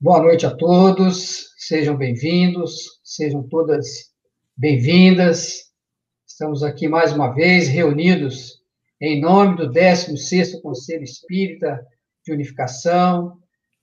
Boa 0.00 0.20
noite 0.20 0.44
a 0.44 0.54
todos, 0.54 1.54
sejam 1.56 1.96
bem-vindos, 1.96 3.00
sejam 3.02 3.42
todas 3.44 4.12
bem-vindas. 4.56 5.70
Estamos 6.26 6.62
aqui 6.62 6.88
mais 6.88 7.12
uma 7.12 7.32
vez 7.32 7.68
reunidos 7.68 8.60
em 9.00 9.20
nome 9.20 9.56
do 9.56 9.70
16º 9.70 10.60
Conselho 10.60 11.04
Espírita 11.04 11.80
de 12.24 12.32
Unificação, 12.32 13.38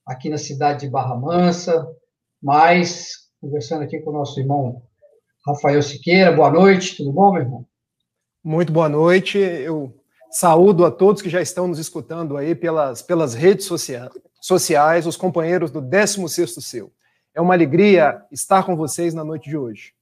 aqui 0.06 0.30
na 0.30 0.38
cidade 0.38 0.82
de 0.82 0.92
Barra 0.92 1.16
Mansa, 1.16 1.88
mas 2.44 3.30
conversando 3.40 3.84
aqui 3.84 4.00
com 4.02 4.12
o 4.12 4.14
nosso 4.14 4.40
irmão 4.40 4.84
Rafael 5.48 5.82
Siqueira. 5.82 6.32
Boa 6.32 6.52
noite, 6.52 6.98
tudo 6.98 7.14
bom, 7.14 7.32
meu 7.32 7.42
irmão? 7.42 7.66
Muito 8.44 8.72
boa 8.72 8.90
noite. 8.90 9.38
Eu 9.38 9.96
saúdo 10.30 10.86
a 10.86 10.92
todos 10.92 11.22
que 11.22 11.30
já 11.30 11.42
estão 11.42 11.68
nos 11.68 11.80
escutando 11.80 12.38
aí 12.38 12.54
pelas, 12.54 13.02
pelas 13.02 13.34
redes 13.34 13.66
sociais, 13.66 14.12
sociais, 14.42 15.06
os 15.06 15.16
companheiros 15.16 15.70
do 15.70 15.82
16º 15.82 16.60
Seu. 16.60 16.92
É 17.34 17.40
uma 17.40 17.54
alegria 17.54 18.26
estar 18.32 18.66
com 18.66 18.76
vocês 18.76 19.14
na 19.14 19.24
noite 19.24 19.50
de 19.50 19.56
hoje. 19.56 19.94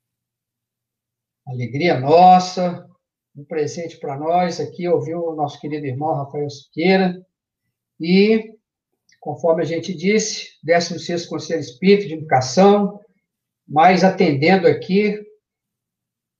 Alegria 1.45 1.99
nossa, 1.99 2.89
um 3.35 3.43
presente 3.43 3.97
para 3.97 4.17
nós 4.17 4.59
aqui, 4.59 4.87
ouvir 4.87 5.15
o 5.15 5.35
nosso 5.35 5.59
querido 5.59 5.85
irmão 5.85 6.15
Rafael 6.15 6.49
Siqueira. 6.49 7.21
E, 7.99 8.55
conforme 9.19 9.61
a 9.61 9.65
gente 9.65 9.93
disse, 9.93 10.51
16º 10.65 11.27
Conselho 11.27 11.59
Espírita 11.59 12.07
de 12.07 12.13
Educação, 12.13 12.99
mas 13.67 14.03
atendendo 14.03 14.67
aqui 14.67 15.19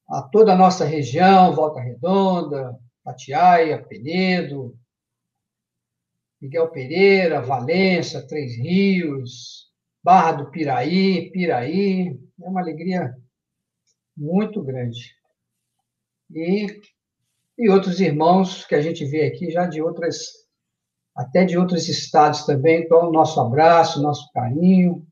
a 0.10 0.22
toda 0.24 0.54
a 0.54 0.58
nossa 0.58 0.86
região, 0.86 1.54
Volta 1.54 1.82
Redonda, 1.82 2.76
Patiaia, 3.04 3.84
Penedo, 3.84 4.79
Miguel 6.42 6.70
Pereira, 6.70 7.42
Valença, 7.42 8.26
Três 8.26 8.56
Rios, 8.56 9.70
Barra 10.04 10.34
do 10.34 10.52
Piraí, 10.52 11.30
Piraí. 11.32 12.18
É 12.42 12.48
uma 12.48 12.62
alegria 12.62 13.14
muito 14.16 14.64
grande. 14.64 15.14
E, 16.34 16.82
e 17.58 17.70
outros 17.70 18.00
irmãos 18.00 18.66
que 18.66 18.76
a 18.76 18.82
gente 18.82 19.04
vê 19.06 19.26
aqui 19.26 19.52
já 19.52 19.66
de 19.66 19.82
outras, 19.82 20.48
até 21.16 21.44
de 21.44 21.58
outros 21.58 21.90
estados 21.90 22.46
também. 22.46 22.84
Então, 22.84 23.12
nosso 23.12 23.40
abraço, 23.42 24.02
nosso 24.02 24.32
carinho. 24.32 25.06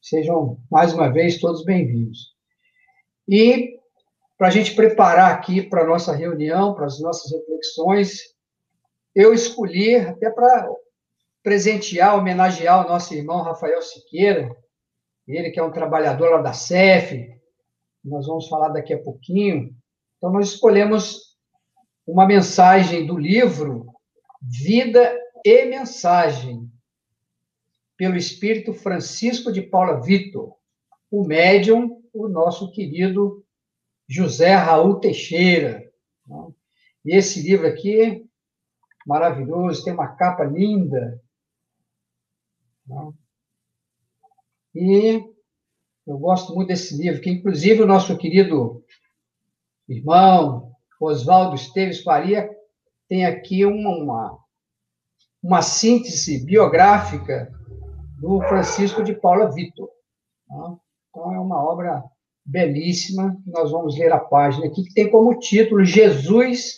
Sejam, 0.00 0.58
mais 0.70 0.92
uma 0.92 1.12
vez, 1.12 1.38
todos 1.38 1.64
bem-vindos. 1.64 2.34
E 3.28 3.78
para 4.38 4.48
a 4.48 4.50
gente 4.50 4.74
preparar 4.74 5.32
aqui 5.32 5.62
para 5.62 5.82
a 5.82 5.86
nossa 5.86 6.14
reunião, 6.14 6.74
para 6.74 6.86
as 6.86 7.00
nossas 7.00 7.30
reflexões, 7.32 8.34
eu 9.14 9.32
escolhi, 9.32 9.96
até 9.96 10.30
para 10.30 10.68
presentear, 11.42 12.16
homenagear 12.16 12.84
o 12.84 12.88
nosso 12.88 13.14
irmão 13.14 13.42
Rafael 13.42 13.82
Siqueira, 13.82 14.54
ele 15.26 15.50
que 15.50 15.60
é 15.60 15.62
um 15.62 15.72
trabalhador 15.72 16.30
lá 16.30 16.42
da 16.42 16.52
CEF, 16.52 17.28
nós 18.04 18.26
vamos 18.26 18.48
falar 18.48 18.68
daqui 18.68 18.92
a 18.92 19.02
pouquinho. 19.02 19.74
Então, 20.16 20.30
nós 20.30 20.48
escolhemos 20.48 21.36
uma 22.06 22.26
mensagem 22.26 23.06
do 23.06 23.16
livro 23.16 23.86
Vida 24.40 25.16
e 25.44 25.64
Mensagem, 25.66 26.68
pelo 27.96 28.16
Espírito 28.16 28.72
Francisco 28.72 29.52
de 29.52 29.62
Paula 29.62 30.00
Vitor, 30.00 30.56
o 31.10 31.24
médium, 31.24 32.02
o 32.12 32.26
nosso 32.26 32.72
querido 32.72 33.44
José 34.08 34.54
Raul 34.54 34.98
Teixeira. 34.98 35.88
Né? 36.26 36.48
E 37.04 37.16
esse 37.16 37.40
livro 37.42 37.66
aqui, 37.66 38.26
maravilhoso, 39.06 39.84
tem 39.84 39.92
uma 39.92 40.08
capa 40.08 40.44
linda. 40.44 41.20
E 44.74 45.24
eu 46.06 46.18
gosto 46.18 46.54
muito 46.54 46.68
desse 46.68 46.96
livro, 46.96 47.20
que 47.20 47.30
inclusive 47.30 47.82
o 47.82 47.86
nosso 47.86 48.16
querido 48.16 48.84
irmão 49.88 50.72
Oswaldo 51.00 51.56
Esteves 51.56 52.02
Faria 52.02 52.48
tem 53.08 53.26
aqui 53.26 53.64
uma, 53.64 54.38
uma 55.42 55.62
síntese 55.62 56.44
biográfica 56.44 57.52
do 58.18 58.40
Francisco 58.42 59.02
de 59.02 59.14
Paula 59.14 59.50
Vitor. 59.50 59.88
Então, 60.44 61.34
é 61.34 61.38
uma 61.38 61.62
obra 61.62 62.02
belíssima. 62.44 63.36
Nós 63.46 63.70
vamos 63.70 63.98
ler 63.98 64.12
a 64.12 64.18
página 64.18 64.66
aqui, 64.66 64.84
que 64.84 64.94
tem 64.94 65.10
como 65.10 65.38
título 65.38 65.84
Jesus 65.84 66.76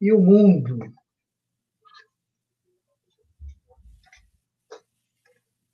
e 0.00 0.12
o 0.12 0.20
Mundo. 0.20 0.78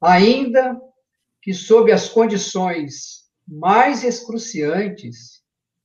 Ainda 0.00 0.81
que 1.42 1.53
sob 1.53 1.91
as 1.91 2.09
condições 2.09 3.28
mais 3.47 4.04
excruciantes, 4.04 5.42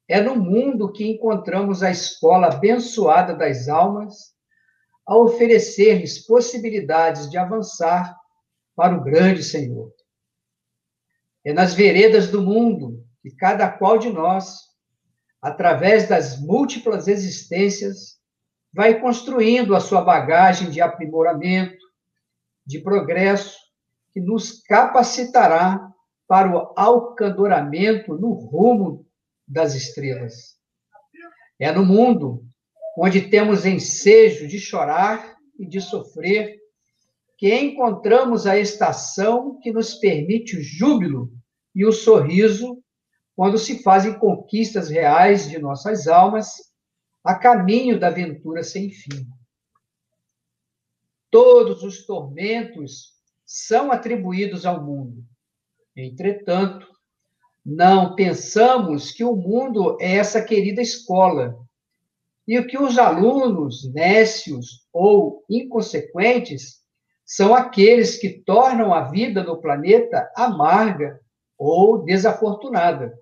é 0.07 0.22
no 0.22 0.35
mundo 0.35 0.91
que 0.91 1.07
encontramos 1.07 1.81
a 1.81 1.90
escola 1.90 2.47
abençoada 2.47 3.34
das 3.34 3.68
almas 3.69 4.34
a 5.06 5.18
oferecer-lhes 5.18 6.25
possibilidades 6.25 7.29
de 7.29 7.38
avançar 7.38 8.16
para 8.75 8.96
o 8.96 9.03
grande 9.03 9.44
Senhor. 9.44 9.91
É 11.45 11.53
nas 11.53 11.74
veredas 11.74 12.30
do 12.30 12.41
mundo 12.41 13.06
que 13.22 13.31
cada 13.31 13.69
qual 13.69 13.97
de 13.97 14.09
nós, 14.09 14.59
através 15.41 16.07
das 16.07 16.40
múltiplas 16.40 17.07
existências, 17.07 18.18
vai 18.74 19.00
construindo 19.00 19.75
a 19.75 19.80
sua 19.80 20.01
bagagem 20.01 20.69
de 20.69 20.81
aprimoramento, 20.81 21.84
de 22.66 22.80
progresso, 22.80 23.57
que 24.13 24.22
nos 24.22 24.62
capacitará 24.62 25.91
para 26.28 26.50
o 26.50 26.74
alcandoramento 26.78 28.16
no 28.16 28.31
rumo 28.34 29.06
das 29.47 29.75
estrelas. 29.75 30.57
É 31.59 31.72
no 31.72 31.85
mundo 31.85 32.46
onde 32.97 33.29
temos 33.29 33.66
ensejo 33.66 34.47
de 34.47 34.59
chorar 34.59 35.38
e 35.57 35.66
de 35.66 35.81
sofrer 35.81 36.59
que 37.38 37.53
encontramos 37.53 38.46
a 38.46 38.57
estação 38.57 39.59
que 39.59 39.72
nos 39.72 39.96
permite 39.96 40.57
o 40.57 40.63
júbilo 40.63 41.31
e 41.75 41.85
o 41.85 41.91
sorriso 41.91 42.81
quando 43.35 43.57
se 43.57 43.81
fazem 43.81 44.18
conquistas 44.18 44.90
reais 44.90 45.50
de 45.50 45.57
nossas 45.57 46.07
almas 46.07 46.72
a 47.24 47.35
caminho 47.35 48.00
da 48.00 48.07
aventura 48.07 48.63
sem 48.63 48.90
fim. 48.91 49.28
Todos 51.31 51.84
os 51.84 52.06
tormentos 52.06 53.12
são 53.56 53.91
atribuídos 53.91 54.66
ao 54.66 54.84
mundo. 54.84 55.24
Entretanto, 55.96 56.88
não 57.64 58.16
pensamos 58.16 59.12
que 59.12 59.24
o 59.24 59.36
mundo 59.36 59.96
é 60.02 60.16
essa 60.16 60.44
querida 60.44 60.81
escola 60.81 61.56
e 62.47 62.59
que 62.63 62.80
os 62.80 62.97
alunos 62.97 63.94
nécios 63.94 64.88
ou 64.92 65.46
inconsequentes 65.47 66.81
são 67.24 67.53
aqueles 67.53 68.18
que 68.18 68.42
tornam 68.44 68.92
a 68.92 69.12
vida 69.12 69.44
no 69.44 69.62
planeta 69.62 70.31
amarga 70.36 71.22
ou 71.56 72.03
desafortunada. 72.03 73.16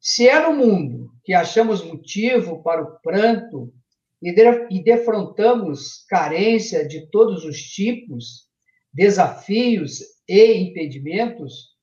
Se 0.00 0.28
é 0.28 0.40
no 0.40 0.56
mundo 0.56 1.12
que 1.22 1.32
achamos 1.32 1.84
motivo 1.84 2.64
para 2.64 2.82
o 2.82 2.98
pranto 2.98 3.72
e 4.20 4.82
defrontamos 4.82 6.04
carência 6.08 6.84
de 6.86 7.08
todos 7.12 7.44
os 7.44 7.58
tipos, 7.62 8.47
desafios 8.92 10.00
e 10.28 10.54
impedimentos, 10.54 11.76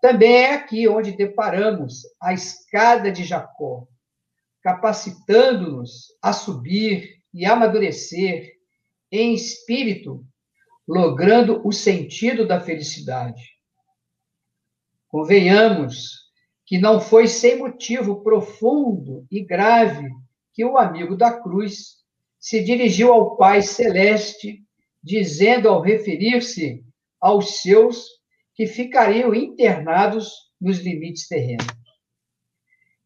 também 0.00 0.32
é 0.32 0.54
aqui 0.54 0.86
onde 0.88 1.16
deparamos 1.16 2.02
a 2.20 2.32
escada 2.32 3.10
de 3.10 3.24
Jacó, 3.24 3.86
capacitando-nos 4.62 6.06
a 6.22 6.32
subir 6.32 7.18
e 7.34 7.44
amadurecer 7.44 8.52
em 9.10 9.34
espírito, 9.34 10.24
logrando 10.86 11.66
o 11.66 11.72
sentido 11.72 12.46
da 12.46 12.60
felicidade. 12.60 13.42
Convenhamos 15.08 16.28
que 16.66 16.78
não 16.78 17.00
foi 17.00 17.26
sem 17.26 17.58
motivo 17.58 18.22
profundo 18.22 19.26
e 19.30 19.42
grave 19.42 20.08
que 20.52 20.64
o 20.64 20.76
amigo 20.76 21.16
da 21.16 21.32
cruz 21.40 21.98
se 22.38 22.62
dirigiu 22.62 23.12
ao 23.12 23.36
Pai 23.36 23.62
Celeste, 23.62 24.62
dizendo 25.08 25.70
ao 25.70 25.80
referir-se 25.80 26.84
aos 27.18 27.62
seus 27.62 28.06
que 28.54 28.66
ficariam 28.66 29.34
internados 29.34 30.30
nos 30.60 30.80
limites 30.80 31.26
terrenos. 31.26 31.66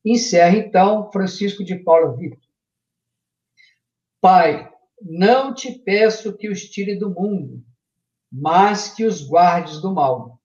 Encerra 0.05 0.57
então 0.57 1.13
Francisco 1.13 1.63
de 1.63 1.77
Paula 1.77 2.17
Vitor. 2.17 2.41
Pai, 4.21 4.69
não 5.01 5.55
te 5.55 5.71
peço 5.79 6.37
que 6.37 6.49
os 6.49 6.65
tire 6.65 6.97
do 6.97 7.09
mundo, 7.09 7.65
mas 8.31 8.93
que 8.93 9.05
os 9.05 9.25
guardes 9.25 9.81
do 9.81 9.95
mal 9.95 10.41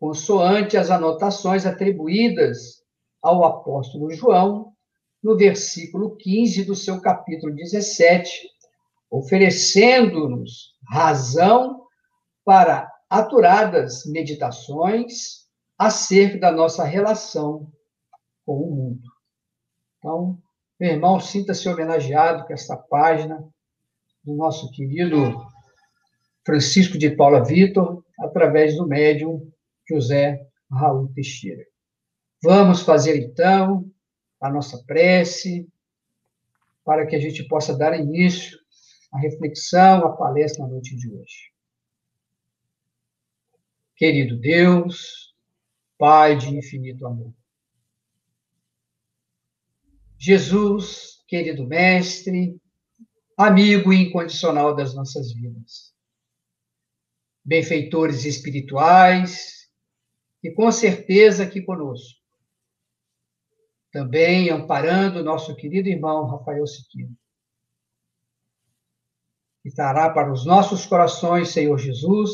consoante 0.00 0.78
as 0.78 0.90
anotações 0.90 1.66
atribuídas 1.66 2.82
ao 3.22 3.44
apóstolo 3.44 4.10
João, 4.10 4.72
no 5.22 5.36
versículo 5.36 6.16
15 6.16 6.64
do 6.64 6.74
seu 6.74 7.02
capítulo 7.02 7.54
17, 7.54 8.48
oferecendo-nos 9.10 10.74
razão 10.88 11.86
para 12.44 12.90
aturadas 13.08 14.04
meditações 14.06 15.46
acerca 15.76 16.38
da 16.38 16.52
nossa 16.52 16.84
relação 16.84 17.70
com 18.46 18.56
o 18.56 18.70
mundo. 18.70 19.08
Então, 19.98 20.38
meu 20.78 20.90
irmão, 20.90 21.18
sinta-se 21.18 21.68
homenageado 21.68 22.46
com 22.46 22.52
esta 22.52 22.76
página 22.76 23.44
do 24.24 24.34
nosso 24.34 24.70
querido 24.70 25.34
Francisco 26.44 26.96
de 26.96 27.10
Paula 27.10 27.44
Vitor, 27.44 28.04
através 28.18 28.76
do 28.76 28.86
médium 28.86 29.50
José 29.88 30.46
Raul 30.70 31.12
Teixeira. 31.14 31.64
Vamos 32.42 32.82
fazer, 32.82 33.16
então, 33.16 33.84
a 34.40 34.50
nossa 34.50 34.82
prece, 34.86 35.68
para 36.84 37.06
que 37.06 37.14
a 37.14 37.20
gente 37.20 37.46
possa 37.46 37.76
dar 37.76 37.98
início 37.98 38.59
à 39.12 39.18
reflexão, 39.18 40.06
à 40.06 40.16
palestra 40.16 40.64
na 40.64 40.70
noite 40.70 40.96
de 40.96 41.12
hoje. 41.12 41.52
Querido 43.96 44.38
Deus, 44.38 45.34
Pai 45.98 46.36
de 46.36 46.56
infinito 46.56 47.06
amor. 47.06 47.34
Jesus, 50.18 51.22
querido 51.28 51.66
Mestre, 51.66 52.58
amigo 53.36 53.92
incondicional 53.92 54.74
das 54.74 54.94
nossas 54.94 55.32
vidas. 55.32 55.94
Benfeitores 57.44 58.24
espirituais, 58.24 59.60
e 60.42 60.50
com 60.50 60.70
certeza 60.72 61.44
aqui 61.44 61.60
conosco. 61.60 62.18
Também 63.92 64.50
amparando 64.50 65.22
nosso 65.22 65.54
querido 65.56 65.88
irmão 65.88 66.26
Rafael 66.26 66.66
Siqueira. 66.66 67.10
E 69.64 69.70
trará 69.70 70.10
para 70.10 70.32
os 70.32 70.46
nossos 70.46 70.86
corações, 70.86 71.50
Senhor 71.50 71.76
Jesus, 71.78 72.30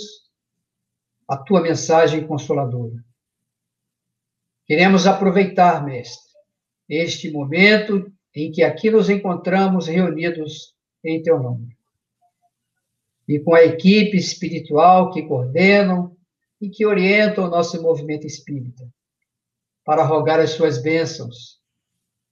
a 1.29 1.37
tua 1.37 1.61
mensagem 1.61 2.27
consoladora. 2.27 3.05
Queremos 4.65 5.07
aproveitar, 5.07 5.85
mestre, 5.85 6.33
este 6.89 7.31
momento 7.31 8.13
em 8.35 8.51
que 8.51 8.63
aqui 8.63 8.91
nos 8.91 9.09
encontramos 9.09 9.89
reunidos 9.89 10.75
em 11.05 11.23
teu 11.23 11.43
nome. 11.43 11.77
E 13.29 13.41
com 13.41 13.55
a 13.55 13.65
equipe 13.65 14.17
espiritual 14.17 15.11
que 15.11 15.23
coordenam 15.23 16.17
e 16.61 16.69
que 16.69 16.87
orientam 16.87 17.45
o 17.45 17.51
nosso 17.51 17.81
movimento 17.83 18.27
espírita, 18.27 18.89
para 19.85 20.05
rogar 20.05 20.41
as 20.41 20.51
suas 20.51 20.83
bênçãos, 20.83 21.61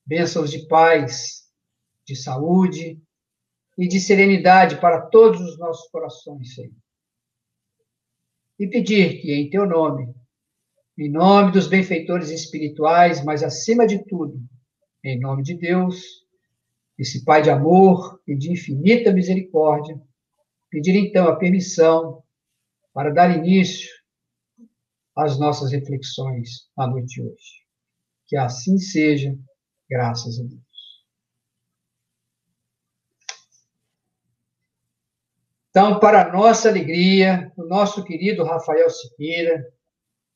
bênçãos 0.05 0.51
de 0.51 0.67
paz, 0.67 1.45
de 2.07 2.15
saúde 2.15 3.01
e 3.77 3.89
de 3.89 4.01
serenidade 4.01 4.81
para 4.81 5.01
todos 5.01 5.41
os 5.41 5.59
nossos 5.59 5.89
corações, 5.91 6.55
Senhor 6.55 6.85
e 8.59 8.69
pedir 8.69 9.21
que, 9.21 9.33
em 9.33 9.51
teu 9.51 9.67
nome, 9.67 10.15
em 10.99 11.11
nome 11.11 11.53
dos 11.53 11.67
benfeitores 11.67 12.31
espirituais, 12.31 13.25
mas 13.25 13.43
acima 13.43 13.87
de 13.87 14.05
tudo, 14.05 14.41
em 15.05 15.19
nome 15.19 15.43
de 15.43 15.55
Deus, 15.55 16.03
esse 16.97 17.25
Pai 17.25 17.43
de 17.43 17.51
amor 17.51 18.21
e 18.27 18.37
de 18.37 18.53
infinita 18.53 19.13
misericórdia, 19.13 20.01
pedir 20.71 20.95
então 20.95 21.27
a 21.27 21.37
permissão 21.37 22.23
para 22.93 23.11
dar 23.13 23.37
início 23.37 23.91
às 25.17 25.39
nossas 25.39 25.73
reflexões 25.73 26.69
na 26.77 26.87
noite 26.87 27.15
de 27.15 27.23
hoje. 27.23 27.65
Que 28.27 28.37
assim 28.37 28.79
seja, 28.79 29.37
graças 29.91 30.39
a 30.39 30.45
Deus. 30.45 30.74
Então, 35.77 35.99
para 35.99 36.31
nossa 36.33 36.69
alegria, 36.69 37.51
o 37.57 37.65
nosso 37.65 38.05
querido 38.05 38.45
Rafael 38.45 38.89
Siqueira, 38.89 39.67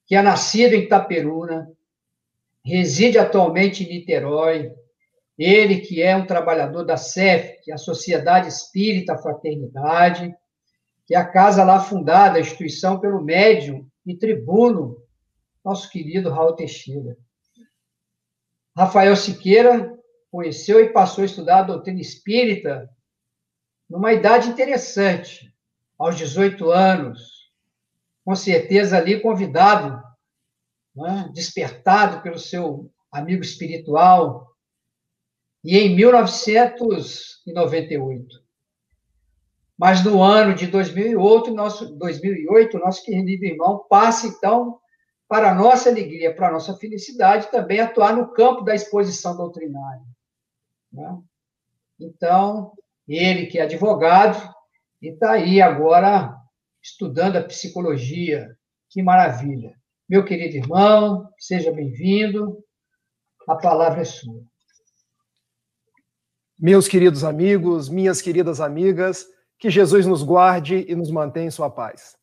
que 0.05 0.17
é 0.17 0.21
nascido 0.21 0.75
em 0.75 0.83
Itaperuna, 0.83 1.71
reside 2.65 3.19
atualmente 3.19 3.85
em 3.85 3.89
Niterói, 3.89 4.73
ele 5.39 5.79
que 5.79 6.03
é 6.03 6.17
um 6.17 6.27
trabalhador 6.27 6.83
da 6.83 6.97
CEF, 6.97 7.61
que 7.63 7.71
é 7.71 7.75
a 7.75 7.79
Sociedade 7.79 8.49
Espírita 8.49 9.17
Fraternidade, 9.17 10.35
que 11.07 11.15
é 11.15 11.19
a 11.19 11.25
casa 11.25 11.63
lá 11.63 11.79
fundada, 11.79 12.39
a 12.39 12.41
instituição 12.41 12.99
pelo 12.99 13.23
médium 13.23 13.87
e 14.05 14.17
tribuno, 14.17 15.01
nosso 15.65 15.89
querido 15.89 16.31
Raul 16.31 16.57
Teixeira. 16.57 17.17
Rafael 18.77 19.15
Siqueira 19.15 19.97
conheceu 20.33 20.81
e 20.81 20.93
passou 20.93 21.23
a 21.23 21.27
estudar 21.27 21.61
a 21.61 21.63
doutrina 21.63 22.01
espírita 22.01 22.91
numa 23.89 24.13
idade 24.13 24.49
interessante, 24.49 25.49
aos 25.99 26.17
18 26.17 26.71
anos, 26.71 27.51
com 28.25 28.37
certeza 28.37 28.99
ali 28.99 29.21
convidado, 29.21 30.03
né, 30.95 31.29
despertado 31.33 32.23
pelo 32.23 32.39
seu 32.39 32.93
amigo 33.11 33.43
espiritual, 33.43 34.47
e 35.65 35.79
em 35.79 35.97
1998. 35.97 38.47
Mas 39.77 40.05
no 40.05 40.23
ano 40.23 40.55
de 40.55 40.67
2008, 40.67 41.55
nosso, 41.55 41.97
2008, 41.97 42.79
nosso 42.79 43.03
querido 43.05 43.45
irmão 43.45 43.85
passa, 43.89 44.27
então, 44.27 44.79
para 45.29 45.51
a 45.51 45.55
nossa 45.55 45.89
alegria, 45.89 46.35
para 46.35 46.49
a 46.49 46.53
nossa 46.53 46.77
felicidade, 46.77 47.51
também 47.51 47.81
atuar 47.81 48.17
no 48.17 48.33
campo 48.33 48.63
da 48.63 48.75
exposição 48.75 49.37
doutrinária. 49.37 50.03
Né? 50.93 51.19
Então, 52.01 52.73
ele 53.09 53.47
que 53.47 53.59
é 53.59 53.63
advogado 53.63 54.53
e 55.01 55.09
está 55.09 55.33
aí 55.33 55.63
agora 55.63 56.37
estudando 56.83 57.37
a 57.37 57.45
psicologia. 57.45 58.55
Que 58.91 59.03
maravilha. 59.03 59.73
Meu 60.09 60.25
querido 60.25 60.57
irmão, 60.57 61.29
seja 61.39 61.73
bem-vindo. 61.73 62.59
A 63.49 63.57
palavra 63.57 64.03
é 64.03 64.05
sua. 64.05 64.43
Meus 66.59 66.89
queridos 66.89 67.25
amigos, 67.25 67.89
minhas 67.89 68.21
queridas 68.21 68.61
amigas, 68.61 69.27
que 69.59 69.71
Jesus 69.71 70.07
nos 70.07 70.23
guarde 70.23 70.85
e 70.89 70.95
nos 70.95 71.11
mantenha 71.11 71.47
em 71.47 71.51
sua 71.51 71.71
paz. 71.71 72.17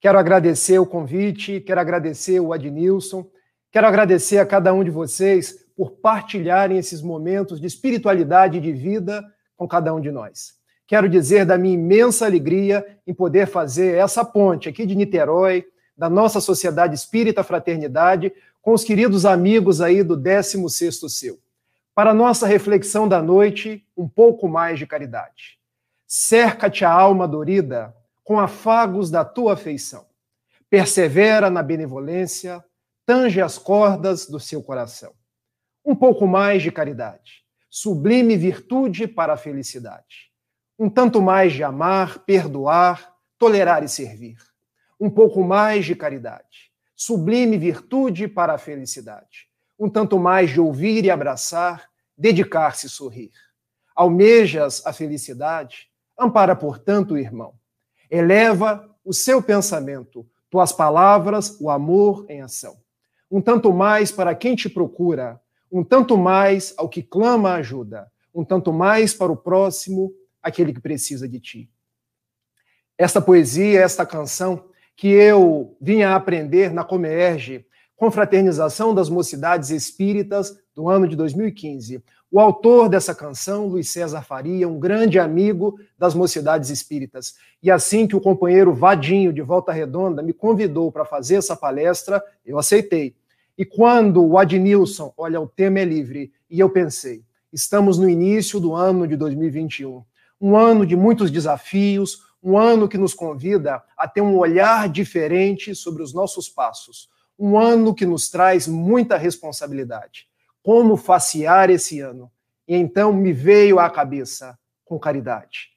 Quero 0.00 0.18
agradecer 0.18 0.78
o 0.78 0.86
convite, 0.86 1.60
quero 1.60 1.80
agradecer 1.80 2.40
o 2.40 2.52
Adnilson, 2.52 3.28
quero 3.70 3.86
agradecer 3.86 4.38
a 4.38 4.46
cada 4.46 4.72
um 4.72 4.82
de 4.82 4.90
vocês 4.90 5.54
por 5.76 5.92
partilharem 6.00 6.78
esses 6.78 7.02
momentos 7.02 7.60
de 7.60 7.66
espiritualidade 7.66 8.58
e 8.58 8.60
de 8.60 8.72
vida 8.72 9.22
com 9.56 9.66
cada 9.66 9.94
um 9.94 10.00
de 10.00 10.10
nós. 10.10 10.54
Quero 10.86 11.08
dizer 11.08 11.44
da 11.44 11.58
minha 11.58 11.74
imensa 11.74 12.26
alegria 12.26 12.86
em 13.06 13.12
poder 13.12 13.46
fazer 13.46 13.96
essa 13.96 14.24
ponte 14.24 14.68
aqui 14.68 14.86
de 14.86 14.94
Niterói, 14.94 15.66
da 15.96 16.08
nossa 16.08 16.40
Sociedade 16.40 16.94
Espírita 16.94 17.42
Fraternidade, 17.42 18.32
com 18.62 18.72
os 18.72 18.84
queridos 18.84 19.24
amigos 19.24 19.80
aí 19.80 20.02
do 20.02 20.16
16º 20.16 21.08
Seu. 21.08 21.40
Para 21.94 22.12
nossa 22.12 22.46
reflexão 22.46 23.08
da 23.08 23.22
noite, 23.22 23.84
um 23.96 24.06
pouco 24.06 24.46
mais 24.48 24.78
de 24.78 24.86
caridade. 24.86 25.58
Cerca-te 26.06 26.84
a 26.84 26.92
alma 26.92 27.26
dorida 27.26 27.94
com 28.22 28.38
afagos 28.38 29.10
da 29.10 29.24
tua 29.24 29.54
afeição. 29.54 30.04
Persevera 30.68 31.48
na 31.48 31.62
benevolência, 31.62 32.62
tange 33.06 33.40
as 33.40 33.56
cordas 33.56 34.26
do 34.26 34.38
seu 34.38 34.62
coração. 34.62 35.12
Um 35.84 35.94
pouco 35.94 36.26
mais 36.26 36.62
de 36.62 36.70
caridade 36.70 37.45
sublime 37.78 38.38
virtude 38.38 39.06
para 39.06 39.34
a 39.34 39.36
felicidade. 39.36 40.32
Um 40.78 40.88
tanto 40.88 41.20
mais 41.20 41.52
de 41.52 41.62
amar, 41.62 42.20
perdoar, 42.20 43.14
tolerar 43.36 43.84
e 43.84 43.88
servir. 43.88 44.38
Um 44.98 45.10
pouco 45.10 45.44
mais 45.44 45.84
de 45.84 45.94
caridade. 45.94 46.72
Sublime 46.96 47.58
virtude 47.58 48.28
para 48.28 48.54
a 48.54 48.58
felicidade. 48.58 49.46
Um 49.78 49.90
tanto 49.90 50.18
mais 50.18 50.48
de 50.48 50.58
ouvir 50.58 51.04
e 51.04 51.10
abraçar, 51.10 51.86
dedicar-se 52.16 52.86
e 52.86 52.88
sorrir. 52.88 53.32
Almejas 53.94 54.82
a 54.86 54.92
felicidade? 54.94 55.90
Ampara, 56.18 56.56
portanto, 56.56 57.12
o 57.12 57.18
irmão. 57.18 57.52
Eleva 58.10 58.88
o 59.04 59.12
seu 59.12 59.42
pensamento, 59.42 60.26
tuas 60.48 60.72
palavras, 60.72 61.60
o 61.60 61.68
amor 61.68 62.24
em 62.30 62.40
ação. 62.40 62.78
Um 63.30 63.42
tanto 63.42 63.70
mais 63.70 64.10
para 64.10 64.34
quem 64.34 64.56
te 64.56 64.70
procura, 64.70 65.38
um 65.70 65.82
tanto 65.82 66.16
mais 66.16 66.74
ao 66.76 66.88
que 66.88 67.02
clama 67.02 67.54
ajuda, 67.54 68.10
um 68.34 68.44
tanto 68.44 68.72
mais 68.72 69.14
para 69.14 69.32
o 69.32 69.36
próximo, 69.36 70.12
aquele 70.42 70.72
que 70.72 70.80
precisa 70.80 71.28
de 71.28 71.40
ti. 71.40 71.70
Esta 72.98 73.20
poesia, 73.20 73.80
esta 73.80 74.06
canção, 74.06 74.68
que 74.96 75.08
eu 75.08 75.76
vinha 75.80 76.14
aprender 76.14 76.72
na 76.72 76.82
Comerge, 76.82 77.66
Confraternização 77.96 78.94
das 78.94 79.08
Mocidades 79.08 79.70
Espíritas, 79.70 80.58
do 80.74 80.88
ano 80.88 81.08
de 81.08 81.16
2015. 81.16 82.02
O 82.30 82.38
autor 82.38 82.88
dessa 82.88 83.14
canção, 83.14 83.66
Luiz 83.66 83.90
César 83.90 84.22
Faria, 84.22 84.68
um 84.68 84.78
grande 84.78 85.18
amigo 85.18 85.78
das 85.98 86.14
Mocidades 86.14 86.68
Espíritas. 86.70 87.34
E 87.62 87.70
assim 87.70 88.06
que 88.06 88.16
o 88.16 88.20
companheiro 88.20 88.74
Vadinho, 88.74 89.32
de 89.32 89.40
Volta 89.40 89.72
Redonda, 89.72 90.22
me 90.22 90.32
convidou 90.32 90.92
para 90.92 91.04
fazer 91.04 91.36
essa 91.36 91.56
palestra, 91.56 92.22
eu 92.44 92.58
aceitei. 92.58 93.16
E 93.58 93.64
quando 93.64 94.22
o 94.22 94.36
Adnilson, 94.36 95.14
olha, 95.16 95.40
o 95.40 95.46
tema 95.46 95.78
é 95.80 95.84
livre, 95.84 96.30
e 96.50 96.60
eu 96.60 96.68
pensei, 96.68 97.24
estamos 97.52 97.98
no 97.98 98.08
início 98.08 98.60
do 98.60 98.74
ano 98.74 99.06
de 99.06 99.16
2021, 99.16 100.04
um 100.40 100.56
ano 100.56 100.84
de 100.84 100.94
muitos 100.94 101.30
desafios, 101.30 102.22
um 102.42 102.58
ano 102.58 102.88
que 102.88 102.98
nos 102.98 103.14
convida 103.14 103.82
a 103.96 104.06
ter 104.06 104.20
um 104.20 104.36
olhar 104.36 104.88
diferente 104.88 105.74
sobre 105.74 106.02
os 106.02 106.12
nossos 106.12 106.48
passos, 106.48 107.08
um 107.38 107.58
ano 107.58 107.94
que 107.94 108.04
nos 108.04 108.28
traz 108.28 108.68
muita 108.68 109.16
responsabilidade. 109.16 110.28
Como 110.62 110.96
facear 110.96 111.70
esse 111.70 112.00
ano? 112.00 112.30
E 112.68 112.74
então 112.74 113.12
me 113.12 113.32
veio 113.32 113.78
à 113.78 113.88
cabeça 113.88 114.58
com 114.84 114.98
caridade. 114.98 115.75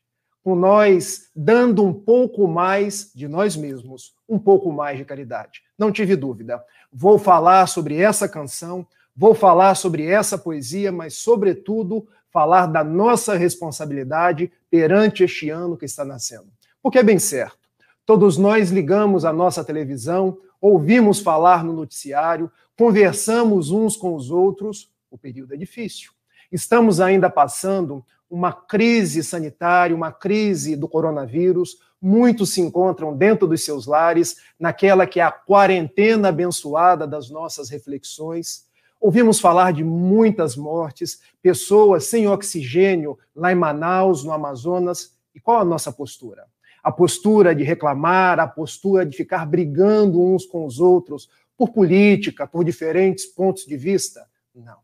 Com 0.50 0.56
nós 0.56 1.30
dando 1.36 1.86
um 1.86 1.94
pouco 1.94 2.48
mais 2.48 3.12
de 3.14 3.28
nós 3.28 3.56
mesmos, 3.56 4.16
um 4.28 4.40
pouco 4.40 4.72
mais 4.72 4.98
de 4.98 5.06
caridade. 5.06 5.62
Não 5.78 5.92
tive 5.92 6.16
dúvida. 6.16 6.60
Vou 6.92 7.20
falar 7.20 7.68
sobre 7.68 7.98
essa 7.98 8.28
canção, 8.28 8.84
vou 9.16 9.36
falar 9.36 9.76
sobre 9.76 10.08
essa 10.08 10.40
poesia, 10.40 10.92
mas, 10.92 11.14
sobretudo, 11.14 12.08
falar 12.32 12.66
da 12.66 12.84
nossa 12.84 13.36
responsabilidade 13.36 14.52
perante 14.72 15.24
este 15.24 15.52
ano 15.52 15.78
que 15.78 15.86
está 15.86 16.04
nascendo. 16.04 16.48
Porque 16.82 16.98
é 16.98 17.04
bem 17.04 17.20
certo, 17.20 17.60
todos 18.04 18.36
nós 18.36 18.72
ligamos 18.72 19.26
a 19.26 19.32
nossa 19.32 19.64
televisão, 19.64 20.40
ouvimos 20.60 21.20
falar 21.20 21.64
no 21.64 21.74
noticiário, 21.74 22.52
conversamos 22.76 23.70
uns 23.70 23.96
com 23.96 24.16
os 24.16 24.32
outros, 24.32 24.92
o 25.12 25.18
período 25.18 25.54
é 25.54 25.58
difícil. 25.58 26.10
Estamos 26.52 27.00
ainda 27.00 27.30
passando 27.30 28.04
uma 28.30 28.54
crise 28.54 29.24
sanitária, 29.24 29.96
uma 29.96 30.12
crise 30.12 30.76
do 30.76 30.88
coronavírus. 30.88 31.78
Muitos 32.02 32.54
se 32.54 32.62
encontram 32.62 33.16
dentro 33.16 33.48
dos 33.48 33.64
seus 33.64 33.88
lares, 33.88 34.38
naquela 34.60 35.08
que 35.08 35.20
é 35.20 35.24
a 35.24 35.32
quarentena 35.32 36.30
abençoada 36.30 37.08
das 37.08 37.30
nossas 37.30 37.70
reflexões. 37.70 38.68
Ouvimos 39.02 39.40
falar 39.40 39.74
de 39.74 39.84
muitas 39.84 40.56
mortes, 40.56 41.22
pessoas 41.42 42.06
sem 42.06 42.28
oxigênio 42.28 43.18
lá 43.36 43.52
em 43.52 43.56
Manaus, 43.56 44.24
no 44.24 44.32
Amazonas. 44.32 45.18
E 45.34 45.40
qual 45.40 45.62
a 45.62 45.66
nossa 45.66 45.92
postura? 45.92 46.46
A 46.84 46.92
postura 46.92 47.56
de 47.56 47.64
reclamar, 47.64 48.40
a 48.40 48.48
postura 48.48 49.06
de 49.06 49.16
ficar 49.16 49.46
brigando 49.46 50.22
uns 50.22 50.46
com 50.46 50.66
os 50.66 50.80
outros 50.80 51.30
por 51.58 51.72
política, 51.72 52.48
por 52.48 52.64
diferentes 52.64 53.26
pontos 53.26 53.66
de 53.66 53.76
vista? 53.76 54.26
Não. 54.56 54.78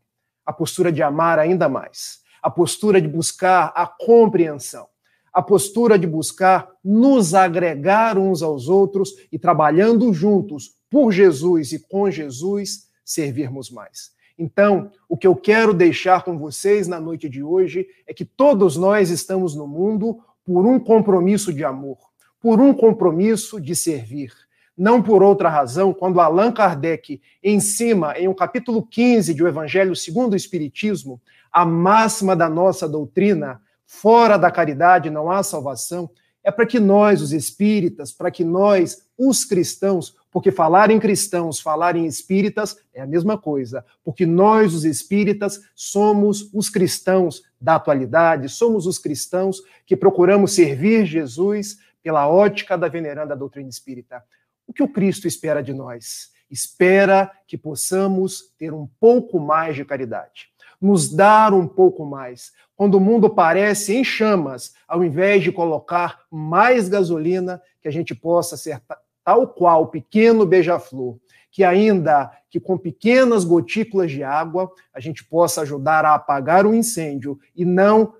A 0.44 0.52
postura 0.52 0.92
de 0.92 1.02
amar 1.02 1.38
ainda 1.38 1.68
mais. 1.68 2.20
A 2.46 2.50
postura 2.50 3.00
de 3.00 3.08
buscar 3.08 3.72
a 3.74 3.88
compreensão. 3.88 4.86
A 5.32 5.42
postura 5.42 5.98
de 5.98 6.06
buscar 6.06 6.70
nos 6.84 7.34
agregar 7.34 8.16
uns 8.16 8.40
aos 8.40 8.68
outros 8.68 9.14
e 9.32 9.36
trabalhando 9.36 10.14
juntos 10.14 10.76
por 10.88 11.10
Jesus 11.10 11.72
e 11.72 11.80
com 11.80 12.08
Jesus 12.08 12.86
servirmos 13.04 13.68
mais. 13.68 14.12
Então, 14.38 14.92
o 15.08 15.16
que 15.16 15.26
eu 15.26 15.34
quero 15.34 15.74
deixar 15.74 16.22
com 16.22 16.38
vocês 16.38 16.86
na 16.86 17.00
noite 17.00 17.28
de 17.28 17.42
hoje 17.42 17.84
é 18.06 18.14
que 18.14 18.24
todos 18.24 18.76
nós 18.76 19.10
estamos 19.10 19.56
no 19.56 19.66
mundo 19.66 20.20
por 20.44 20.64
um 20.64 20.78
compromisso 20.78 21.52
de 21.52 21.64
amor, 21.64 21.98
por 22.40 22.60
um 22.60 22.72
compromisso 22.72 23.60
de 23.60 23.74
servir. 23.74 24.32
Não 24.78 25.02
por 25.02 25.20
outra 25.20 25.48
razão, 25.48 25.92
quando 25.92 26.20
Allan 26.20 26.52
Kardec 26.52 27.20
ensina 27.42 28.16
em 28.16 28.28
um 28.28 28.34
capítulo 28.34 28.86
15 28.86 29.34
do 29.34 29.48
Evangelho 29.48 29.96
segundo 29.96 30.34
o 30.34 30.36
Espiritismo, 30.36 31.20
a 31.56 31.64
máxima 31.64 32.36
da 32.36 32.50
nossa 32.50 32.86
doutrina, 32.86 33.62
fora 33.86 34.36
da 34.36 34.50
caridade 34.50 35.08
não 35.08 35.30
há 35.30 35.42
salvação, 35.42 36.10
é 36.44 36.50
para 36.50 36.66
que 36.66 36.78
nós, 36.78 37.22
os 37.22 37.32
espíritas, 37.32 38.12
para 38.12 38.30
que 38.30 38.44
nós, 38.44 39.08
os 39.16 39.42
cristãos, 39.42 40.14
porque 40.30 40.52
falar 40.52 40.90
em 40.90 41.00
cristãos, 41.00 41.58
falar 41.58 41.96
em 41.96 42.04
espíritas 42.04 42.76
é 42.92 43.00
a 43.00 43.06
mesma 43.06 43.38
coisa, 43.38 43.82
porque 44.04 44.26
nós, 44.26 44.74
os 44.74 44.84
espíritas, 44.84 45.58
somos 45.74 46.50
os 46.52 46.68
cristãos 46.68 47.42
da 47.58 47.76
atualidade, 47.76 48.50
somos 48.50 48.86
os 48.86 48.98
cristãos 48.98 49.62
que 49.86 49.96
procuramos 49.96 50.52
servir 50.52 51.06
Jesus 51.06 51.78
pela 52.02 52.28
ótica 52.28 52.76
da 52.76 52.86
veneranda 52.86 53.34
doutrina 53.34 53.70
espírita. 53.70 54.22
O 54.66 54.74
que 54.74 54.82
o 54.82 54.92
Cristo 54.92 55.26
espera 55.26 55.62
de 55.62 55.72
nós? 55.72 56.32
Espera 56.50 57.30
que 57.46 57.56
possamos 57.56 58.52
ter 58.58 58.74
um 58.74 58.86
pouco 59.00 59.40
mais 59.40 59.74
de 59.74 59.86
caridade, 59.86 60.50
nos 60.80 61.12
dar 61.12 61.54
um 61.54 61.66
pouco 61.66 62.04
mais. 62.04 62.52
Quando 62.74 62.96
o 62.96 63.00
mundo 63.00 63.30
parece 63.30 63.94
em 63.94 64.04
chamas, 64.04 64.74
ao 64.86 65.02
invés 65.04 65.42
de 65.42 65.50
colocar 65.50 66.20
mais 66.30 66.88
gasolina, 66.88 67.60
que 67.80 67.88
a 67.88 67.90
gente 67.90 68.14
possa 68.14 68.56
ser 68.56 68.82
tal 69.24 69.48
qual 69.48 69.84
o 69.84 69.88
pequeno 69.88 70.44
beija-flor, 70.44 71.18
que 71.50 71.64
ainda 71.64 72.30
que 72.50 72.60
com 72.60 72.76
pequenas 72.76 73.44
gotículas 73.44 74.10
de 74.10 74.22
água 74.22 74.70
a 74.92 75.00
gente 75.00 75.24
possa 75.24 75.62
ajudar 75.62 76.04
a 76.04 76.14
apagar 76.14 76.66
o 76.66 76.74
incêndio 76.74 77.38
e 77.54 77.64
não 77.64 78.14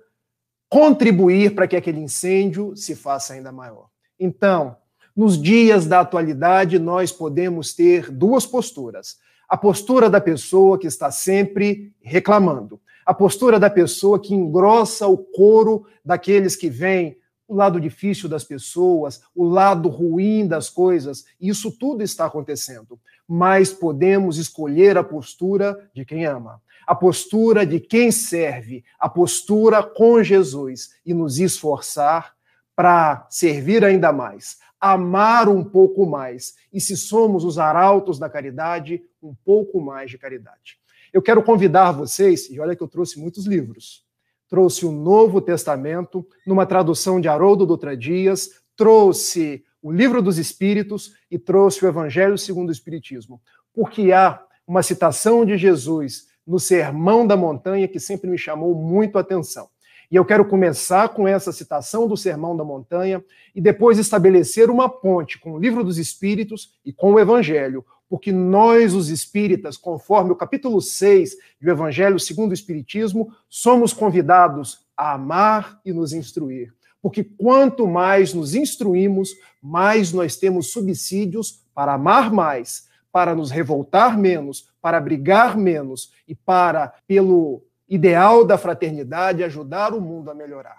contribuir 0.69 1.55
para 1.55 1.67
que 1.67 1.75
aquele 1.75 1.99
incêndio 1.99 2.75
se 2.75 2.95
faça 2.95 3.33
ainda 3.33 3.51
maior. 3.51 3.87
Então, 4.19 4.75
nos 5.15 5.41
dias 5.41 5.85
da 5.85 6.01
atualidade, 6.01 6.77
nós 6.77 7.11
podemos 7.11 7.73
ter 7.73 8.11
duas 8.11 8.45
posturas. 8.45 9.17
A 9.47 9.55
postura 9.55 10.09
da 10.09 10.19
pessoa 10.19 10.77
que 10.77 10.87
está 10.87 11.09
sempre 11.09 11.93
reclamando, 12.01 12.79
a 13.05 13.13
postura 13.13 13.57
da 13.59 13.69
pessoa 13.69 14.19
que 14.19 14.33
engrossa 14.33 15.07
o 15.07 15.17
coro 15.17 15.85
daqueles 16.03 16.55
que 16.55 16.69
vêm 16.69 17.17
o 17.47 17.55
lado 17.55 17.79
difícil 17.79 18.27
das 18.27 18.43
pessoas, 18.43 19.21
o 19.33 19.45
lado 19.45 19.87
ruim 19.87 20.45
das 20.45 20.69
coisas, 20.69 21.25
isso 21.39 21.71
tudo 21.71 22.03
está 22.03 22.25
acontecendo. 22.25 22.99
Mas 23.25 23.71
podemos 23.71 24.37
escolher 24.37 24.97
a 24.97 25.03
postura 25.03 25.89
de 25.93 26.03
quem 26.03 26.25
ama, 26.25 26.61
a 26.85 26.93
postura 26.93 27.65
de 27.65 27.79
quem 27.79 28.11
serve, 28.11 28.83
a 28.99 29.07
postura 29.07 29.81
com 29.81 30.21
Jesus 30.21 30.89
e 31.05 31.13
nos 31.13 31.39
esforçar 31.39 32.36
para 32.77 33.25
servir 33.31 33.83
ainda 33.83 34.13
mais, 34.13 34.59
amar 34.79 35.49
um 35.49 35.63
pouco 35.63 36.05
mais 36.05 36.53
e, 36.71 36.79
se 36.79 36.95
somos 36.95 37.43
os 37.43 37.57
arautos 37.57 38.19
da 38.19 38.29
caridade, 38.29 39.01
um 39.19 39.33
pouco 39.33 39.81
mais 39.81 40.11
de 40.11 40.17
caridade. 40.19 40.77
Eu 41.11 41.19
quero 41.19 41.41
convidar 41.41 41.91
vocês, 41.91 42.51
e 42.51 42.59
olha 42.59 42.75
que 42.75 42.83
eu 42.83 42.87
trouxe 42.87 43.19
muitos 43.19 43.47
livros, 43.47 44.05
trouxe 44.47 44.85
o 44.85 44.91
Novo 44.91 45.41
Testamento, 45.41 46.23
numa 46.45 46.67
tradução 46.67 47.19
de 47.19 47.27
Haroldo 47.27 47.65
Dutra 47.65 47.97
Dias, 47.97 48.61
trouxe 48.75 49.65
o 49.81 49.91
Livro 49.91 50.21
dos 50.21 50.37
Espíritos 50.37 51.13
e 51.31 51.39
trouxe 51.39 51.83
o 51.83 51.87
Evangelho 51.87 52.37
segundo 52.37 52.69
o 52.69 52.71
Espiritismo. 52.71 53.41
Porque 53.73 54.11
há 54.11 54.39
uma 54.67 54.83
citação 54.83 55.43
de 55.43 55.57
Jesus 55.57 56.27
no 56.45 56.59
Sermão 56.59 57.25
da 57.25 57.35
Montanha 57.35 57.87
que 57.87 57.99
sempre 57.99 58.29
me 58.29 58.37
chamou 58.37 58.75
muito 58.75 59.17
a 59.17 59.21
atenção. 59.21 59.67
E 60.09 60.15
eu 60.15 60.23
quero 60.23 60.45
começar 60.45 61.09
com 61.09 61.27
essa 61.27 61.51
citação 61.51 62.07
do 62.07 62.15
Sermão 62.15 62.55
da 62.55 62.63
Montanha 62.63 63.23
e 63.53 63.59
depois 63.59 63.99
estabelecer 63.99 64.69
uma 64.69 64.87
ponte 64.87 65.37
com 65.37 65.51
o 65.51 65.59
Livro 65.59 65.83
dos 65.83 65.97
Espíritos 65.97 66.71
e 66.85 66.93
com 66.93 67.13
o 67.13 67.19
Evangelho, 67.19 67.85
porque 68.09 68.31
nós, 68.31 68.93
os 68.93 69.09
espíritas, 69.09 69.75
conforme 69.75 70.31
o 70.31 70.35
capítulo 70.35 70.81
6 70.81 71.35
do 71.61 71.69
Evangelho 71.69 72.17
segundo 72.17 72.51
o 72.51 72.53
Espiritismo, 72.53 73.33
somos 73.49 73.91
convidados 73.91 74.85
a 74.95 75.13
amar 75.13 75.81
e 75.83 75.91
nos 75.91 76.13
instruir. 76.13 76.73
Porque 77.01 77.23
quanto 77.23 77.85
mais 77.85 78.33
nos 78.33 78.55
instruímos, 78.55 79.35
mais 79.61 80.13
nós 80.13 80.37
temos 80.37 80.71
subsídios 80.71 81.61
para 81.75 81.95
amar 81.95 82.31
mais, 82.31 82.87
para 83.11 83.35
nos 83.35 83.51
revoltar 83.51 84.17
menos, 84.17 84.69
para 84.81 85.01
brigar 85.01 85.57
menos 85.57 86.13
e 86.25 86.33
para, 86.33 86.93
pelo 87.05 87.61
ideal 87.87 88.45
da 88.45 88.57
fraternidade, 88.57 89.43
ajudar 89.43 89.93
o 89.93 90.01
mundo 90.01 90.29
a 90.29 90.35
melhorar. 90.35 90.77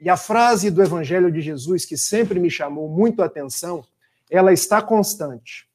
E 0.00 0.08
a 0.08 0.16
frase 0.16 0.70
do 0.70 0.82
Evangelho 0.82 1.30
de 1.30 1.40
Jesus, 1.40 1.84
que 1.84 1.96
sempre 1.96 2.38
me 2.38 2.50
chamou 2.50 2.88
muito 2.88 3.22
a 3.22 3.26
atenção, 3.26 3.84
ela 4.30 4.52
está 4.52 4.80
constante. 4.80 5.68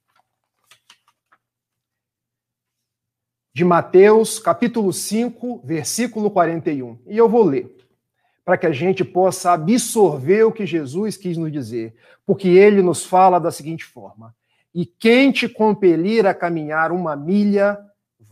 de 3.54 3.64
Mateus, 3.64 4.40
capítulo 4.40 4.92
5, 4.92 5.62
versículo 5.64 6.32
41. 6.32 6.98
E 7.06 7.16
eu 7.16 7.30
vou 7.30 7.44
ler, 7.44 7.72
para 8.44 8.58
que 8.58 8.66
a 8.66 8.72
gente 8.72 9.06
possa 9.06 9.52
absorver 9.52 10.44
o 10.44 10.52
que 10.52 10.66
Jesus 10.66 11.16
quis 11.16 11.38
nos 11.38 11.52
dizer, 11.52 11.94
porque 12.26 12.48
ele 12.48 12.82
nos 12.82 13.06
fala 13.06 13.40
da 13.40 13.52
seguinte 13.52 13.86
forma: 13.86 14.36
E 14.74 14.86
quem 14.88 15.32
te 15.32 15.48
compelir 15.48 16.26
a 16.26 16.34
caminhar 16.34 16.92
uma 16.92 17.16
milha, 17.16 17.78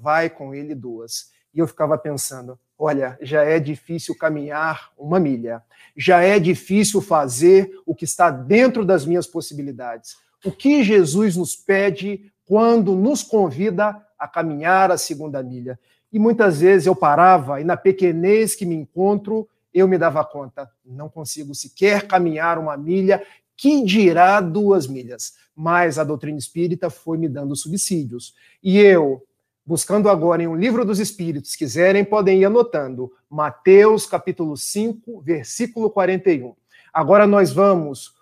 vai 0.02 0.30
com 0.30 0.54
ele 0.54 0.74
duas. 0.74 1.30
E 1.54 1.60
eu 1.60 1.68
ficava 1.68 1.98
pensando, 1.98 2.58
olha, 2.78 3.18
já 3.22 3.44
é 3.44 3.60
difícil 3.60 4.18
caminhar 4.18 4.92
uma 4.98 5.20
milha, 5.20 5.62
já 5.96 6.22
é 6.22 6.40
difícil 6.40 7.02
fazer 7.02 7.70
o 7.86 7.94
que 7.94 8.06
está 8.06 8.32
dentro 8.32 8.84
das 8.84 9.06
minhas 9.06 9.28
possibilidades. 9.28 10.16
O 10.44 10.52
que 10.52 10.84
Jesus 10.84 11.36
nos 11.36 11.56
pede 11.56 12.32
quando 12.46 12.96
nos 12.96 13.22
convida 13.22 13.96
a 14.18 14.28
caminhar 14.28 14.92
a 14.92 14.98
segunda 14.98 15.44
milha. 15.44 15.80
E 16.12 16.20
muitas 16.20 16.60
vezes 16.60 16.88
eu 16.88 16.96
parava 16.96 17.62
e 17.62 17.64
na 17.64 17.78
pequenez 17.78 18.56
que 18.56 18.66
me 18.66 18.76
encontro, 18.76 19.48
eu 19.74 19.88
me 19.88 19.98
dava 19.98 20.26
conta, 20.26 20.70
não 20.86 21.08
consigo 21.08 21.56
sequer 21.56 22.08
caminhar 22.08 22.58
uma 22.58 22.76
milha, 22.76 23.24
que 23.56 23.84
dirá 23.84 24.42
duas 24.42 24.88
milhas. 24.88 25.34
Mas 25.56 26.00
a 26.00 26.04
doutrina 26.04 26.38
espírita 26.38 26.90
foi 26.90 27.18
me 27.18 27.30
dando 27.30 27.56
subsídios. 27.56 28.34
E 28.64 28.80
eu, 28.80 29.24
buscando 29.66 30.10
agora 30.10 30.44
em 30.44 30.48
um 30.48 30.56
livro 30.56 30.84
dos 30.84 31.00
espíritos, 31.00 31.56
quiserem, 31.56 32.04
podem 32.04 32.42
ir 32.42 32.46
anotando. 32.46 33.12
Mateus 33.30 34.06
capítulo 34.06 34.58
5, 34.58 35.22
versículo 35.22 35.90
41. 35.90 36.56
Agora 36.94 37.26
nós 37.26 37.52
vamos 37.52 38.14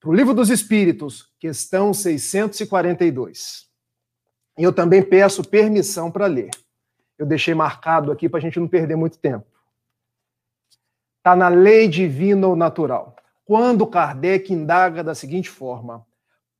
para 0.00 0.10
o 0.10 0.14
Livro 0.14 0.32
dos 0.32 0.50
Espíritos, 0.50 1.32
questão 1.38 1.92
642. 1.92 3.66
E 4.56 4.62
eu 4.62 4.72
também 4.72 5.02
peço 5.02 5.42
permissão 5.42 6.10
para 6.10 6.26
ler. 6.26 6.50
Eu 7.18 7.26
deixei 7.26 7.54
marcado 7.54 8.12
aqui 8.12 8.28
para 8.28 8.38
a 8.38 8.40
gente 8.40 8.60
não 8.60 8.68
perder 8.68 8.94
muito 8.94 9.18
tempo. 9.18 9.46
Está 11.18 11.34
na 11.34 11.48
lei 11.48 11.88
divina 11.88 12.46
ou 12.46 12.54
natural. 12.54 13.16
Quando 13.44 13.86
Kardec 13.86 14.52
indaga 14.52 15.02
da 15.02 15.14
seguinte 15.14 15.50
forma: 15.50 16.06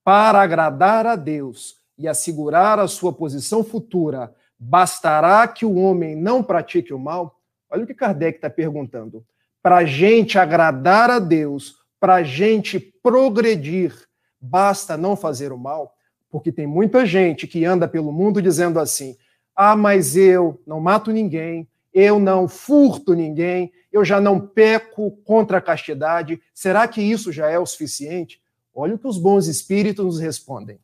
para 0.03 0.41
agradar 0.41 1.07
a 1.07 1.15
Deus 1.15 1.77
e 1.99 2.07
assegurar 2.07 2.79
a 2.79 2.89
sua 2.89 3.13
posição 3.13 3.65
futura, 3.65 4.35
bastará 4.59 5.47
que 5.49 5.65
o 5.65 5.75
homem 5.77 6.15
não 6.15 6.43
pratique 6.43 6.93
o 6.93 6.99
mal? 6.99 7.41
Olha 7.71 7.85
o 7.85 7.87
que 7.87 7.95
Kardec 7.95 8.39
está 8.39 8.51
perguntando. 8.51 9.25
Para 9.63 9.79
a 9.79 9.85
gente 9.85 10.39
agradar 10.39 11.11
a 11.11 11.19
Deus, 11.19 11.77
para 11.99 12.17
a 12.17 12.23
gente 12.23 12.79
progredir, 12.79 13.95
basta 14.41 14.97
não 14.97 15.17
fazer 15.17 15.53
o 15.53 15.59
mal? 15.59 15.95
Porque 16.31 16.53
tem 16.53 16.67
muita 16.67 17.05
gente 17.05 17.47
que 17.47 17.65
anda 17.65 17.89
pelo 17.89 18.13
mundo 18.13 18.41
dizendo 18.41 18.79
assim: 18.79 19.17
ah, 19.55 19.75
mas 19.75 20.17
eu 20.17 20.61
não 20.67 20.81
mato 20.81 21.11
ninguém, 21.11 21.69
eu 21.93 22.19
não 22.19 22.47
furto 22.47 23.15
ninguém, 23.15 23.73
eu 23.91 24.05
já 24.05 24.21
não 24.21 24.39
peco 24.39 25.11
contra 25.25 25.59
a 25.59 25.63
castidade. 25.63 26.41
Será 26.53 26.87
que 26.87 27.01
isso 27.01 27.33
já 27.33 27.49
é 27.49 27.59
o 27.59 27.67
suficiente? 27.67 28.41
Olha 28.75 28.95
o 28.95 28.99
que 28.99 29.09
os 29.09 29.17
bons 29.17 29.47
espíritos 29.47 30.05
nos 30.05 30.21
respondem. 30.21 30.79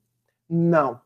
Não. 0.49 1.01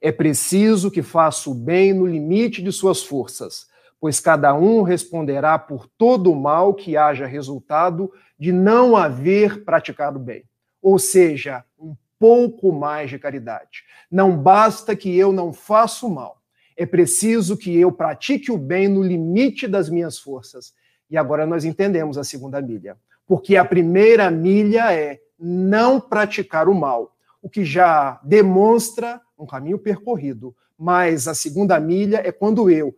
É 0.00 0.12
preciso 0.12 0.90
que 0.90 1.02
faça 1.02 1.50
o 1.50 1.54
bem 1.54 1.92
no 1.92 2.06
limite 2.06 2.62
de 2.62 2.70
suas 2.70 3.02
forças, 3.02 3.66
pois 4.00 4.20
cada 4.20 4.54
um 4.54 4.82
responderá 4.82 5.58
por 5.58 5.88
todo 5.98 6.30
o 6.30 6.36
mal 6.36 6.72
que 6.74 6.96
haja 6.96 7.26
resultado 7.26 8.12
de 8.38 8.52
não 8.52 8.96
haver 8.96 9.64
praticado 9.64 10.18
bem. 10.18 10.44
Ou 10.80 10.98
seja, 10.98 11.64
um 11.78 11.96
pouco 12.18 12.72
mais 12.72 13.10
de 13.10 13.18
caridade. 13.18 13.82
Não 14.10 14.36
basta 14.36 14.94
que 14.94 15.16
eu 15.16 15.32
não 15.32 15.52
faça 15.52 16.06
o 16.06 16.10
mal. 16.10 16.40
É 16.76 16.86
preciso 16.86 17.56
que 17.56 17.76
eu 17.76 17.90
pratique 17.90 18.52
o 18.52 18.56
bem 18.56 18.86
no 18.86 19.02
limite 19.02 19.66
das 19.66 19.90
minhas 19.90 20.18
forças. 20.18 20.72
E 21.10 21.16
agora 21.16 21.44
nós 21.44 21.64
entendemos 21.64 22.16
a 22.16 22.22
segunda 22.22 22.62
milha. 22.62 22.96
Porque 23.26 23.56
a 23.56 23.64
primeira 23.64 24.30
milha 24.30 24.92
é 24.92 25.18
não 25.38 26.00
praticar 26.00 26.68
o 26.68 26.74
mal, 26.74 27.14
o 27.42 27.48
que 27.48 27.64
já 27.64 28.20
demonstra 28.22 29.20
um 29.38 29.46
caminho 29.46 29.78
percorrido. 29.78 30.54
Mas 30.76 31.26
a 31.26 31.34
segunda 31.34 31.78
milha 31.80 32.22
é 32.24 32.30
quando 32.30 32.70
eu, 32.70 32.96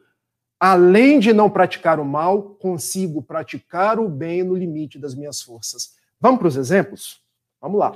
além 0.58 1.18
de 1.18 1.32
não 1.32 1.48
praticar 1.48 1.98
o 2.00 2.04
mal, 2.04 2.56
consigo 2.56 3.22
praticar 3.22 3.98
o 3.98 4.08
bem 4.08 4.42
no 4.42 4.54
limite 4.54 4.98
das 4.98 5.14
minhas 5.14 5.40
forças. 5.40 5.94
Vamos 6.20 6.40
para 6.40 6.48
os 6.48 6.56
exemplos? 6.56 7.22
Vamos 7.60 7.78
lá. 7.78 7.92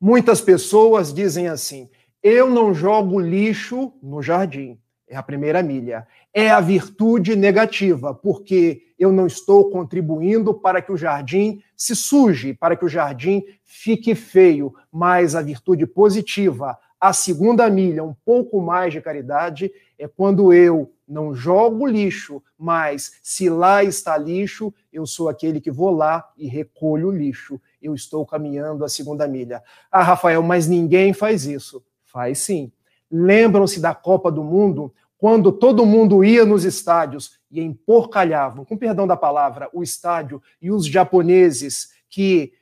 Muitas 0.00 0.40
pessoas 0.40 1.14
dizem 1.14 1.48
assim: 1.48 1.88
eu 2.22 2.50
não 2.50 2.74
jogo 2.74 3.20
lixo 3.20 3.92
no 4.02 4.20
jardim. 4.20 4.81
É 5.12 5.16
a 5.16 5.22
primeira 5.22 5.62
milha. 5.62 6.06
É 6.32 6.48
a 6.48 6.58
virtude 6.58 7.36
negativa, 7.36 8.14
porque 8.14 8.86
eu 8.98 9.12
não 9.12 9.26
estou 9.26 9.68
contribuindo 9.68 10.54
para 10.54 10.80
que 10.80 10.90
o 10.90 10.96
jardim 10.96 11.62
se 11.76 11.94
suje, 11.94 12.54
para 12.54 12.74
que 12.76 12.84
o 12.86 12.88
jardim 12.88 13.44
fique 13.62 14.14
feio. 14.14 14.74
Mas 14.90 15.34
a 15.34 15.42
virtude 15.42 15.86
positiva, 15.86 16.78
a 16.98 17.12
segunda 17.12 17.68
milha, 17.68 18.02
um 18.02 18.14
pouco 18.24 18.58
mais 18.62 18.94
de 18.94 19.02
caridade, 19.02 19.70
é 19.98 20.08
quando 20.08 20.50
eu 20.50 20.90
não 21.06 21.34
jogo 21.34 21.86
lixo, 21.86 22.42
mas 22.56 23.18
se 23.22 23.50
lá 23.50 23.84
está 23.84 24.16
lixo, 24.16 24.72
eu 24.90 25.04
sou 25.04 25.28
aquele 25.28 25.60
que 25.60 25.70
vou 25.70 25.90
lá 25.90 26.26
e 26.38 26.48
recolho 26.48 27.08
o 27.08 27.12
lixo. 27.12 27.60
Eu 27.82 27.94
estou 27.94 28.24
caminhando 28.24 28.82
a 28.82 28.88
segunda 28.88 29.28
milha. 29.28 29.62
Ah, 29.90 30.02
Rafael, 30.02 30.42
mas 30.42 30.66
ninguém 30.66 31.12
faz 31.12 31.44
isso. 31.44 31.84
Faz 32.02 32.38
sim. 32.38 32.72
Lembram-se 33.14 33.78
da 33.78 33.94
Copa 33.94 34.32
do 34.32 34.42
Mundo, 34.42 34.90
quando 35.22 35.52
todo 35.52 35.86
mundo 35.86 36.24
ia 36.24 36.44
nos 36.44 36.64
estádios 36.64 37.38
e 37.48 37.60
emporcalhavam, 37.60 38.64
com 38.64 38.76
perdão 38.76 39.06
da 39.06 39.16
palavra, 39.16 39.70
o 39.72 39.80
estádio 39.80 40.42
e 40.60 40.68
os 40.68 40.84
japoneses 40.84 41.90
que 42.10 42.52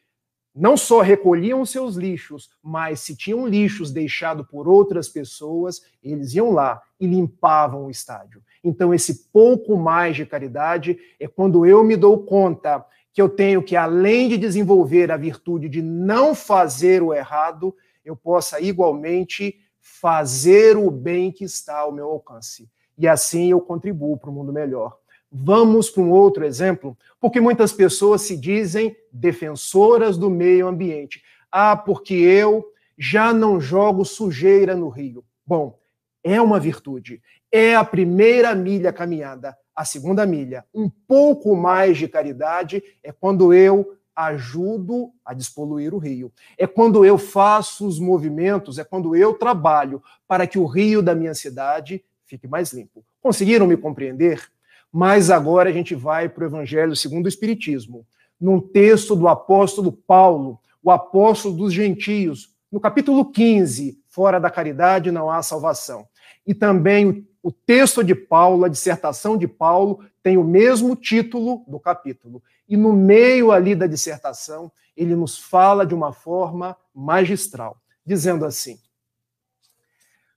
não 0.55 0.77
só 0.77 1.01
recolhiam 1.01 1.65
seus 1.65 1.97
lixos, 1.97 2.51
mas 2.63 3.01
se 3.01 3.17
tinham 3.17 3.47
lixos 3.47 3.91
deixados 3.91 4.47
por 4.47 4.69
outras 4.69 5.09
pessoas, 5.09 5.81
eles 6.03 6.35
iam 6.35 6.51
lá 6.51 6.83
e 7.01 7.07
limpavam 7.07 7.87
o 7.87 7.91
estádio. 7.91 8.43
Então, 8.63 8.93
esse 8.93 9.31
pouco 9.33 9.75
mais 9.79 10.15
de 10.15 10.27
caridade 10.27 10.99
é 11.19 11.27
quando 11.27 11.65
eu 11.65 11.83
me 11.83 11.97
dou 11.97 12.27
conta 12.27 12.85
que 13.11 13.23
eu 13.23 13.31
tenho 13.31 13.63
que, 13.63 13.75
além 13.75 14.29
de 14.29 14.37
desenvolver 14.37 15.11
a 15.11 15.17
virtude 15.17 15.67
de 15.67 15.81
não 15.81 16.35
fazer 16.35 17.03
o 17.03 17.15
errado, 17.15 17.75
eu 18.05 18.15
possa 18.15 18.61
igualmente 18.61 19.59
fazer 19.81 20.77
o 20.77 20.91
bem 20.91 21.33
que 21.33 21.45
está 21.45 21.79
ao 21.79 21.93
meu 21.93 22.07
alcance. 22.07 22.69
E 22.97 23.09
assim 23.09 23.51
eu 23.51 23.61
contribuo 23.61 24.17
para 24.17 24.31
um 24.31 24.35
mundo 24.35 24.53
melhor. 24.53 24.97
Vamos 25.33 25.89
para 25.89 26.03
um 26.03 26.11
outro 26.11 26.45
exemplo, 26.45 26.97
porque 27.21 27.41
muitas 27.41 27.73
pessoas 27.73 28.23
se 28.23 28.37
dizem 28.37 28.97
defensoras 29.13 30.19
do 30.19 30.29
meio 30.29 30.67
ambiente. 30.67 31.23
Ah, 31.51 31.77
porque 31.77 32.15
eu 32.15 32.65
já 32.99 33.33
não 33.33 33.61
jogo 33.61 34.05
sujeira 34.05 34.75
no 34.75 34.89
rio. 34.89 35.25
Bom, 35.47 35.79
é 36.23 36.41
uma 36.41 36.61
virtude. 36.61 37.23
É 37.51 37.75
a 37.75 37.85
primeira 37.85 38.55
milha 38.55 38.93
caminhada. 38.93 39.57
A 39.75 39.85
segunda 39.85 40.27
milha, 40.27 40.65
um 40.75 40.91
pouco 40.91 41.57
mais 41.57 41.97
de 41.97 42.07
caridade, 42.07 42.83
é 43.03 43.11
quando 43.11 43.55
eu 43.55 43.97
ajudo 44.27 45.11
a 45.25 45.35
despoluir 45.35 45.95
o 45.95 45.99
rio. 45.99 46.33
É 46.59 46.67
quando 46.67 47.05
eu 47.05 47.19
faço 47.19 47.87
os 47.87 47.99
movimentos, 47.99 48.79
é 48.79 48.85
quando 48.85 49.15
eu 49.17 49.35
trabalho 49.35 50.03
para 50.27 50.47
que 50.47 50.59
o 50.59 50.67
rio 50.67 51.03
da 51.03 51.15
minha 51.15 51.35
cidade 51.35 52.05
fique 52.25 52.47
mais 52.47 52.73
limpo. 52.73 53.05
Conseguiram 53.21 53.67
me 53.67 53.77
compreender? 53.77 54.51
Mas 54.93 55.31
agora 55.31 55.71
a 55.71 55.73
gente 55.73 55.95
vai 55.95 56.29
para 56.29 56.45
o 56.45 56.47
Evangelho 56.47 56.97
segundo 56.97 57.27
o 57.27 57.29
Espiritismo, 57.29 58.07
num 58.41 58.61
texto 58.61 59.15
do 59.15 59.29
apóstolo 59.29 59.93
Paulo, 59.93 60.59
o 60.83 60.91
apóstolo 60.91 61.57
dos 61.57 61.73
gentios, 61.73 62.55
no 62.73 62.81
capítulo 62.81 63.25
15, 63.25 64.01
fora 64.09 64.39
da 64.39 64.51
caridade 64.51 65.11
não 65.11 65.31
há 65.31 65.43
salvação. 65.43 66.07
E 66.47 66.55
também 66.55 67.07
o, 67.09 67.49
o 67.49 67.53
texto 67.53 68.03
de 68.03 68.15
Paulo, 68.15 68.65
a 68.65 68.69
dissertação 68.69 69.37
de 69.37 69.47
Paulo, 69.47 70.05
tem 70.23 70.37
o 70.37 70.45
mesmo 70.45 70.97
título 70.97 71.65
do 71.67 71.79
capítulo. 71.79 72.43
E 72.71 72.77
no 72.77 72.93
meio 72.93 73.51
ali 73.51 73.75
da 73.75 73.89
dissertação, 73.89 74.71
ele 74.97 75.17
nos 75.17 75.37
fala 75.37 75.85
de 75.85 75.93
uma 75.93 76.13
forma 76.13 76.77
magistral, 76.95 77.77
dizendo 78.07 78.45
assim: 78.45 78.79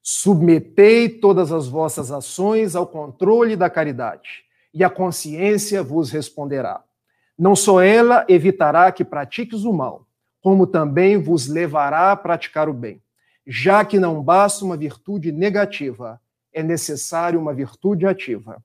Submetei 0.02 1.08
todas 1.08 1.52
as 1.52 1.68
vossas 1.68 2.12
ações 2.12 2.76
ao 2.76 2.88
controle 2.88 3.56
da 3.56 3.70
caridade, 3.70 4.46
e 4.74 4.84
a 4.84 4.90
consciência 4.90 5.84
vos 5.84 6.10
responderá. 6.10 6.84
Não 7.38 7.56
só 7.56 7.80
ela 7.82 8.26
evitará 8.28 8.92
que 8.92 9.06
pratiques 9.06 9.64
o 9.64 9.72
mal, 9.72 10.08
como 10.42 10.66
também 10.66 11.22
vos 11.22 11.48
levará 11.48 12.12
a 12.12 12.16
praticar 12.16 12.68
o 12.68 12.74
bem. 12.74 13.00
Já 13.46 13.86
que 13.86 14.00
não 14.00 14.24
basta 14.24 14.66
uma 14.66 14.76
virtude 14.76 15.32
negativa, 15.32 16.20
é 16.52 16.64
necessário 16.64 17.40
uma 17.40 17.54
virtude 17.54 18.08
ativa. 18.08 18.64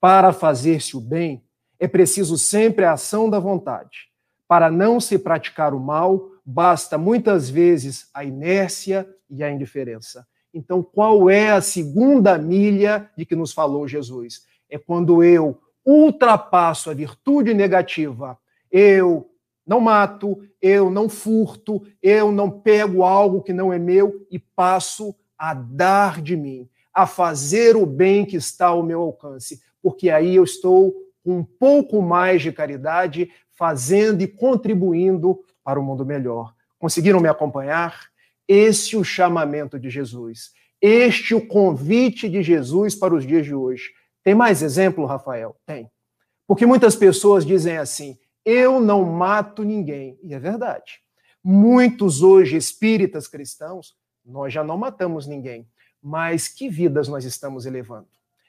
Para 0.00 0.32
fazer-se 0.32 0.96
o 0.96 1.00
bem, 1.00 1.42
é 1.80 1.88
preciso 1.88 2.36
sempre 2.36 2.84
a 2.84 2.92
ação 2.92 3.28
da 3.30 3.40
vontade. 3.40 4.10
Para 4.46 4.70
não 4.70 5.00
se 5.00 5.18
praticar 5.18 5.72
o 5.72 5.80
mal, 5.80 6.28
basta 6.44 6.98
muitas 6.98 7.48
vezes 7.48 8.10
a 8.12 8.22
inércia 8.22 9.08
e 9.30 9.42
a 9.42 9.50
indiferença. 9.50 10.26
Então, 10.52 10.82
qual 10.82 11.30
é 11.30 11.50
a 11.50 11.62
segunda 11.62 12.36
milha 12.36 13.10
de 13.16 13.24
que 13.24 13.34
nos 13.34 13.52
falou 13.52 13.88
Jesus? 13.88 14.42
É 14.68 14.76
quando 14.76 15.24
eu 15.24 15.58
ultrapasso 15.86 16.90
a 16.90 16.94
virtude 16.94 17.54
negativa, 17.54 18.38
eu 18.70 19.30
não 19.66 19.80
mato, 19.80 20.42
eu 20.60 20.90
não 20.90 21.08
furto, 21.08 21.82
eu 22.02 22.30
não 22.30 22.50
pego 22.50 23.04
algo 23.04 23.42
que 23.42 23.52
não 23.52 23.72
é 23.72 23.78
meu 23.78 24.26
e 24.30 24.38
passo 24.38 25.14
a 25.38 25.54
dar 25.54 26.20
de 26.20 26.36
mim, 26.36 26.68
a 26.92 27.06
fazer 27.06 27.76
o 27.76 27.86
bem 27.86 28.26
que 28.26 28.36
está 28.36 28.66
ao 28.66 28.82
meu 28.82 29.00
alcance, 29.00 29.62
porque 29.80 30.10
aí 30.10 30.36
eu 30.36 30.44
estou 30.44 30.92
um 31.30 31.44
pouco 31.44 32.02
mais 32.02 32.42
de 32.42 32.52
caridade, 32.52 33.30
fazendo 33.52 34.22
e 34.22 34.26
contribuindo 34.26 35.38
para 35.62 35.78
o 35.78 35.82
um 35.82 35.86
mundo 35.86 36.04
melhor. 36.04 36.54
Conseguiram 36.78 37.20
me 37.20 37.28
acompanhar? 37.28 38.08
Este 38.48 38.96
é 38.96 38.98
o 38.98 39.04
chamamento 39.04 39.78
de 39.78 39.88
Jesus. 39.90 40.50
Este 40.80 41.34
é 41.34 41.36
o 41.36 41.46
convite 41.46 42.28
de 42.28 42.42
Jesus 42.42 42.94
para 42.94 43.14
os 43.14 43.26
dias 43.26 43.44
de 43.44 43.54
hoje. 43.54 43.90
Tem 44.24 44.34
mais 44.34 44.62
exemplo, 44.62 45.04
Rafael? 45.04 45.54
Tem. 45.66 45.90
Porque 46.46 46.66
muitas 46.66 46.96
pessoas 46.96 47.44
dizem 47.44 47.76
assim: 47.76 48.18
eu 48.44 48.80
não 48.80 49.04
mato 49.04 49.62
ninguém. 49.62 50.18
E 50.22 50.34
é 50.34 50.38
verdade. 50.38 51.00
Muitos 51.42 52.22
hoje 52.22 52.56
espíritas 52.56 53.26
cristãos, 53.26 53.94
nós 54.24 54.52
já 54.52 54.64
não 54.64 54.76
matamos 54.76 55.26
ninguém. 55.26 55.68
Mas 56.02 56.48
que 56.48 56.68
vidas 56.68 57.08
nós 57.08 57.24
estamos 57.24 57.66
elevando? 57.66 58.08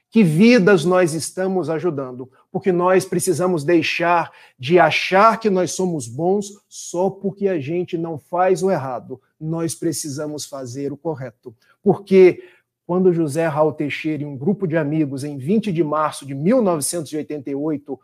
Que 0.09 0.23
vidas 0.23 0.83
nós 0.83 1.13
estamos 1.13 1.69
ajudando? 1.69 2.31
Porque 2.51 2.71
nós 2.71 3.05
precisamos 3.05 3.63
deixar 3.63 4.31
de 4.59 4.77
achar 4.77 5.39
que 5.39 5.49
nós 5.49 5.71
somos 5.71 6.07
bons 6.07 6.51
só 6.67 7.09
porque 7.09 7.47
a 7.47 7.59
gente 7.59 7.97
não 7.97 8.19
faz 8.19 8.61
o 8.61 8.69
errado. 8.69 9.21
Nós 9.39 9.73
precisamos 9.73 10.45
fazer 10.45 10.91
o 10.91 10.97
correto. 10.97 11.55
Porque 11.81 12.43
quando 12.85 13.13
José 13.13 13.47
Raul 13.47 13.71
Teixeira 13.71 14.23
e 14.23 14.25
um 14.25 14.37
grupo 14.37 14.67
de 14.67 14.75
amigos, 14.75 15.23
em 15.23 15.37
20 15.37 15.71
de 15.71 15.83
março 15.83 16.25
de 16.25 16.35
1988, 16.35 17.97